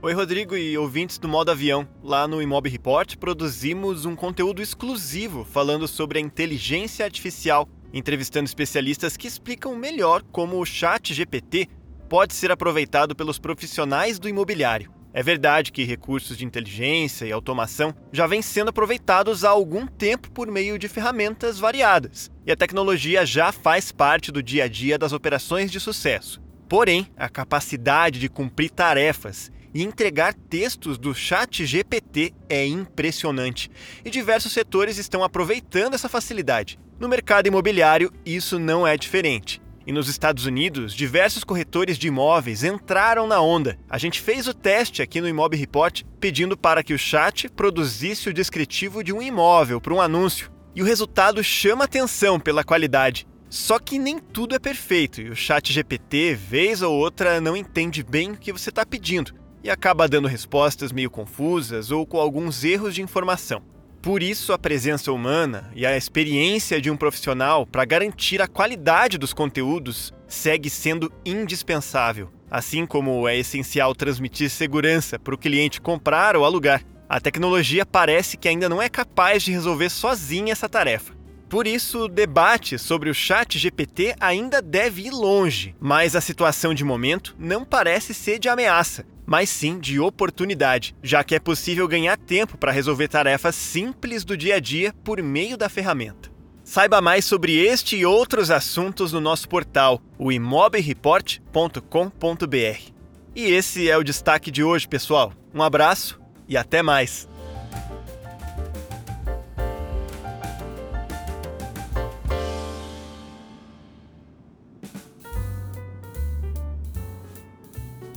Oi, 0.04 0.14
Rodrigo 0.14 0.58
e 0.58 0.76
ouvintes 0.80 1.20
do 1.20 1.28
Modo 1.28 1.52
Avião. 1.52 1.88
Lá 2.02 2.28
no 2.28 2.42
Imob 2.42 2.68
Report 2.68 3.16
produzimos 3.18 4.04
um 4.04 4.16
conteúdo 4.16 4.60
exclusivo 4.60 5.46
falando 5.46 5.88
sobre 5.88 6.18
a 6.18 6.22
inteligência 6.22 7.06
artificial, 7.06 7.70
entrevistando 7.94 8.48
especialistas 8.48 9.16
que 9.16 9.28
explicam 9.28 9.76
melhor 9.76 10.24
como 10.32 10.60
o 10.60 10.66
Chat 10.66 11.14
GPT 11.14 11.68
pode 12.10 12.34
ser 12.34 12.50
aproveitado 12.50 13.16
pelos 13.16 13.38
profissionais 13.38 14.18
do 14.18 14.28
imobiliário. 14.28 14.92
É 15.14 15.22
verdade 15.22 15.72
que 15.72 15.84
recursos 15.84 16.36
de 16.36 16.46
inteligência 16.46 17.28
e 17.28 17.32
automação 17.32 17.94
já 18.12 18.26
vêm 18.26 18.42
sendo 18.42 18.70
aproveitados 18.70 19.46
há 19.46 19.52
algum 19.52 19.86
tempo 19.86 20.32
por 20.32 20.48
meio 20.48 20.80
de 20.80 20.88
ferramentas 20.88 21.60
variadas, 21.60 22.32
e 22.44 22.52
a 22.52 22.58
tecnologia 22.58 23.24
já 23.24 23.52
faz 23.52 23.92
parte 23.92 24.32
do 24.32 24.42
dia 24.42 24.64
a 24.64 24.68
dia 24.68 24.98
das 24.98 25.14
operações 25.14 25.72
de 25.72 25.80
sucesso. 25.80 26.42
Porém, 26.68 27.06
a 27.16 27.30
capacidade 27.30 28.20
de 28.20 28.30
cumprir 28.30 28.72
tarefas 28.72 29.52
e 29.74 29.84
entregar 29.84 30.34
textos 30.34 30.98
do 30.98 31.14
Chat 31.14 31.66
GPT 31.66 32.34
é 32.50 32.66
impressionante. 32.66 33.70
E 34.04 34.10
diversos 34.10 34.52
setores 34.52 34.98
estão 34.98 35.24
aproveitando 35.24 35.94
essa 35.94 36.10
facilidade. 36.10 36.80
No 37.00 37.08
mercado 37.08 37.48
imobiliário, 37.48 38.12
isso 38.26 38.60
não 38.60 38.86
é 38.86 38.96
diferente. 38.98 39.62
E 39.86 39.92
nos 39.92 40.08
Estados 40.08 40.46
Unidos, 40.46 40.94
diversos 40.94 41.44
corretores 41.44 41.98
de 41.98 42.08
imóveis 42.08 42.64
entraram 42.64 43.26
na 43.26 43.42
onda. 43.42 43.80
A 43.90 43.98
gente 43.98 44.22
fez 44.22 44.48
o 44.48 44.54
teste 44.54 45.02
aqui 45.02 45.20
no 45.20 45.28
Imob 45.28 45.58
Report 45.58 46.04
pedindo 46.20 46.56
para 46.56 46.84
que 46.84 46.94
o 46.94 47.00
chat 47.00 47.50
produzisse 47.50 48.30
o 48.30 48.34
descritivo 48.34 49.04
de 49.04 49.12
um 49.12 49.22
imóvel 49.22 49.82
para 49.82 49.94
um 49.94 50.02
anúncio. 50.02 50.52
E 50.76 50.82
o 50.82 50.86
resultado 50.86 51.44
chama 51.44 51.86
atenção 51.86 52.40
pela 52.40 52.64
qualidade. 52.64 53.28
Só 53.50 53.80
que 53.80 54.00
nem 54.00 54.20
tudo 54.20 54.56
é 54.56 54.60
perfeito 54.60 55.20
e 55.20 55.30
o 55.30 55.36
chat 55.36 55.74
GPT, 55.74 56.36
vez 56.36 56.82
ou 56.82 56.96
outra, 56.96 57.42
não 57.42 57.58
entende 57.58 58.02
bem 58.04 58.32
o 58.32 58.38
que 58.38 58.54
você 58.54 58.70
está 58.70 58.86
pedindo 58.86 59.41
e 59.64 59.70
acaba 59.70 60.08
dando 60.08 60.28
respostas 60.28 60.92
meio 60.92 61.10
confusas 61.10 61.92
ou 61.92 62.06
com 62.06 62.18
alguns 62.18 62.64
erros 62.64 62.96
de 62.96 63.02
informação. 63.02 63.62
Por 64.02 64.24
isso, 64.24 64.52
a 64.52 64.58
presença 64.58 65.12
humana 65.12 65.72
e 65.76 65.86
a 65.86 65.96
experiência 65.96 66.82
de 66.82 66.90
um 66.90 66.98
profissional 66.98 67.68
para 67.68 67.86
garantir 67.86 68.42
a 68.42 68.48
qualidade 68.48 69.16
dos 69.16 69.32
conteúdos 69.32 70.12
segue 70.28 70.72
sendo 70.72 71.12
indispensável, 71.24 72.32
assim 72.50 72.86
como 72.86 73.28
é 73.28 73.38
essencial 73.38 73.94
transmitir 73.94 74.50
segurança 74.50 75.20
para 75.20 75.36
o 75.36 75.38
cliente 75.38 75.80
comprar 75.80 76.36
ou 76.36 76.44
alugar. 76.44 76.84
A 77.08 77.20
tecnologia 77.20 77.86
parece 77.86 78.38
que 78.38 78.48
ainda 78.48 78.68
não 78.68 78.82
é 78.82 78.90
capaz 78.90 79.44
de 79.44 79.52
resolver 79.52 79.90
sozinha 79.90 80.52
essa 80.52 80.68
tarefa. 80.68 81.14
Por 81.48 81.68
isso, 81.68 82.06
o 82.06 82.08
debate 82.08 82.80
sobre 82.80 83.10
o 83.10 83.14
chat 83.14 83.60
GPT 83.60 84.16
ainda 84.20 84.62
deve 84.62 85.02
ir 85.02 85.12
longe, 85.12 85.76
mas 85.80 86.16
a 86.16 86.22
situação 86.22 86.74
de 86.74 86.86
momento 86.86 87.36
não 87.38 87.66
parece 87.66 88.14
ser 88.14 88.40
de 88.40 88.48
ameaça, 88.48 89.06
mas 89.32 89.50
sim 89.50 89.80
de 89.80 89.98
oportunidade, 89.98 90.94
já 91.02 91.24
que 91.24 91.34
é 91.34 91.40
possível 91.40 91.88
ganhar 91.88 92.18
tempo 92.18 92.58
para 92.58 92.74
resolver 92.74 93.08
tarefas 93.08 93.56
simples 93.56 94.26
do 94.26 94.36
dia 94.36 94.56
a 94.56 94.60
dia 94.60 94.94
por 95.06 95.24
meio 95.24 95.56
da 95.56 95.70
ferramenta. 95.70 96.30
Saiba 96.66 97.00
mais 97.00 97.24
sobre 97.24 97.56
este 97.56 97.96
e 97.96 98.06
outros 98.06 98.52
assuntos 98.52 99.14
no 99.14 99.22
nosso 99.22 99.48
portal, 99.48 100.02
o 100.20 100.34
imobreport.com.br. 100.34 102.92
E 103.34 103.46
esse 103.46 103.90
é 103.90 103.98
o 103.98 104.04
destaque 104.04 104.52
de 104.52 104.66
hoje, 104.66 104.86
pessoal. 104.86 105.32
Um 105.56 105.64
abraço 105.64 106.20
e 106.46 106.58
até 106.58 106.84
mais! 106.84 107.31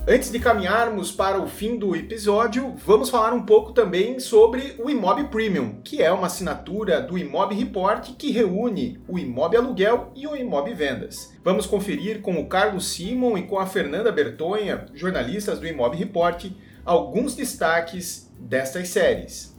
Antes 0.07 0.31
de 0.31 0.37
caminharmos 0.37 1.11
para 1.11 1.41
o 1.41 1.47
fim 1.47 1.79
do 1.79 1.95
episódio, 1.95 2.75
vamos 2.85 3.09
falar 3.09 3.33
um 3.33 3.41
pouco 3.41 3.71
também 3.71 4.19
sobre 4.19 4.75
o 4.77 4.87
Imob 4.87 5.23
Premium, 5.29 5.81
que 5.83 5.99
é 5.99 6.11
uma 6.11 6.27
assinatura 6.27 7.01
do 7.01 7.17
Imob 7.17 7.55
Report 7.55 8.11
que 8.15 8.29
reúne 8.31 9.01
o 9.07 9.17
Imob 9.17 9.57
Aluguel 9.57 10.11
e 10.15 10.27
o 10.27 10.35
Imob 10.35 10.71
Vendas. 10.75 11.33
Vamos 11.43 11.65
conferir 11.65 12.21
com 12.21 12.39
o 12.39 12.45
Carlos 12.45 12.87
Simon 12.87 13.35
e 13.35 13.47
com 13.47 13.57
a 13.57 13.65
Fernanda 13.65 14.11
Bertonha, 14.11 14.85
jornalistas 14.93 15.59
do 15.59 15.65
Imob 15.65 15.97
Report, 15.97 16.51
alguns 16.85 17.33
destaques 17.33 18.31
destas 18.39 18.89
séries. 18.89 19.54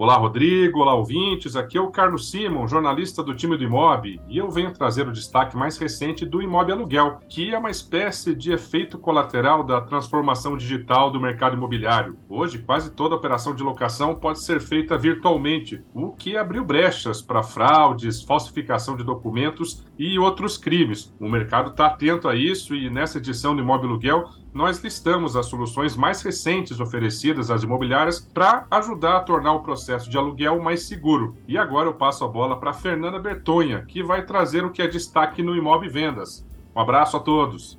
Olá, 0.00 0.16
Rodrigo. 0.16 0.80
Olá, 0.80 0.94
ouvintes. 0.94 1.54
Aqui 1.54 1.76
é 1.76 1.80
o 1.80 1.90
Carlos 1.90 2.30
Simon, 2.30 2.66
jornalista 2.66 3.22
do 3.22 3.34
time 3.34 3.54
do 3.54 3.64
Imob, 3.64 4.18
e 4.30 4.38
eu 4.38 4.50
venho 4.50 4.72
trazer 4.72 5.06
o 5.06 5.12
destaque 5.12 5.54
mais 5.54 5.76
recente 5.76 6.24
do 6.24 6.40
Imob 6.40 6.72
Aluguel, 6.72 7.18
que 7.28 7.54
é 7.54 7.58
uma 7.58 7.68
espécie 7.68 8.34
de 8.34 8.50
efeito 8.50 8.96
colateral 8.96 9.62
da 9.62 9.78
transformação 9.82 10.56
digital 10.56 11.10
do 11.10 11.20
mercado 11.20 11.54
imobiliário. 11.54 12.16
Hoje, 12.30 12.60
quase 12.60 12.94
toda 12.94 13.14
operação 13.14 13.54
de 13.54 13.62
locação 13.62 14.14
pode 14.14 14.40
ser 14.40 14.58
feita 14.62 14.96
virtualmente, 14.96 15.84
o 15.92 16.12
que 16.12 16.34
abriu 16.34 16.64
brechas 16.64 17.20
para 17.20 17.42
fraudes, 17.42 18.22
falsificação 18.22 18.96
de 18.96 19.04
documentos 19.04 19.84
e 19.98 20.18
outros 20.18 20.56
crimes. 20.56 21.14
O 21.20 21.28
mercado 21.28 21.72
está 21.72 21.88
atento 21.88 22.26
a 22.26 22.34
isso 22.34 22.74
e 22.74 22.88
nessa 22.88 23.18
edição 23.18 23.54
do 23.54 23.60
Imob 23.60 23.84
Aluguel 23.84 24.30
nós 24.52 24.78
listamos 24.78 25.36
as 25.36 25.46
soluções 25.46 25.96
mais 25.96 26.22
recentes 26.22 26.80
oferecidas 26.80 27.50
às 27.50 27.62
imobiliárias 27.62 28.18
para 28.18 28.66
ajudar 28.70 29.18
a 29.18 29.20
tornar 29.20 29.52
o 29.52 29.62
processo 29.62 30.10
de 30.10 30.18
aluguel 30.18 30.60
mais 30.60 30.82
seguro. 30.82 31.36
E 31.46 31.56
agora 31.56 31.88
eu 31.88 31.94
passo 31.94 32.24
a 32.24 32.28
bola 32.28 32.58
para 32.58 32.72
Fernanda 32.72 33.18
Bertonha, 33.18 33.84
que 33.86 34.02
vai 34.02 34.24
trazer 34.24 34.64
o 34.64 34.70
que 34.70 34.82
é 34.82 34.88
destaque 34.88 35.42
no 35.42 35.56
Imob 35.56 35.88
Vendas. 35.88 36.44
Um 36.74 36.80
abraço 36.80 37.16
a 37.16 37.20
todos. 37.20 37.78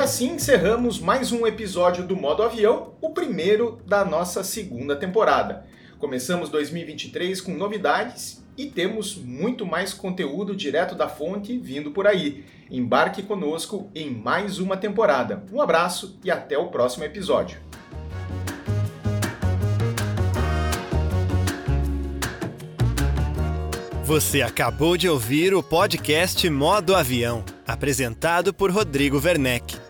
Assim 0.00 0.32
encerramos 0.32 0.98
mais 0.98 1.30
um 1.30 1.46
episódio 1.46 2.06
do 2.06 2.16
Modo 2.16 2.42
Avião, 2.42 2.94
o 3.02 3.10
primeiro 3.10 3.82
da 3.86 4.02
nossa 4.02 4.42
segunda 4.42 4.96
temporada. 4.96 5.66
Começamos 5.98 6.48
2023 6.48 7.38
com 7.42 7.52
novidades 7.52 8.42
e 8.56 8.64
temos 8.64 9.14
muito 9.16 9.66
mais 9.66 9.92
conteúdo 9.92 10.56
direto 10.56 10.94
da 10.94 11.06
fonte 11.06 11.58
vindo 11.58 11.90
por 11.90 12.06
aí. 12.06 12.46
Embarque 12.70 13.22
conosco 13.22 13.90
em 13.94 14.10
mais 14.10 14.58
uma 14.58 14.74
temporada. 14.74 15.44
Um 15.52 15.60
abraço 15.60 16.18
e 16.24 16.30
até 16.30 16.56
o 16.56 16.68
próximo 16.68 17.04
episódio. 17.04 17.58
Você 24.02 24.40
acabou 24.40 24.96
de 24.96 25.10
ouvir 25.10 25.52
o 25.52 25.62
podcast 25.62 26.48
Modo 26.48 26.96
Avião, 26.96 27.44
apresentado 27.66 28.54
por 28.54 28.70
Rodrigo 28.70 29.20
Werneck. 29.22 29.89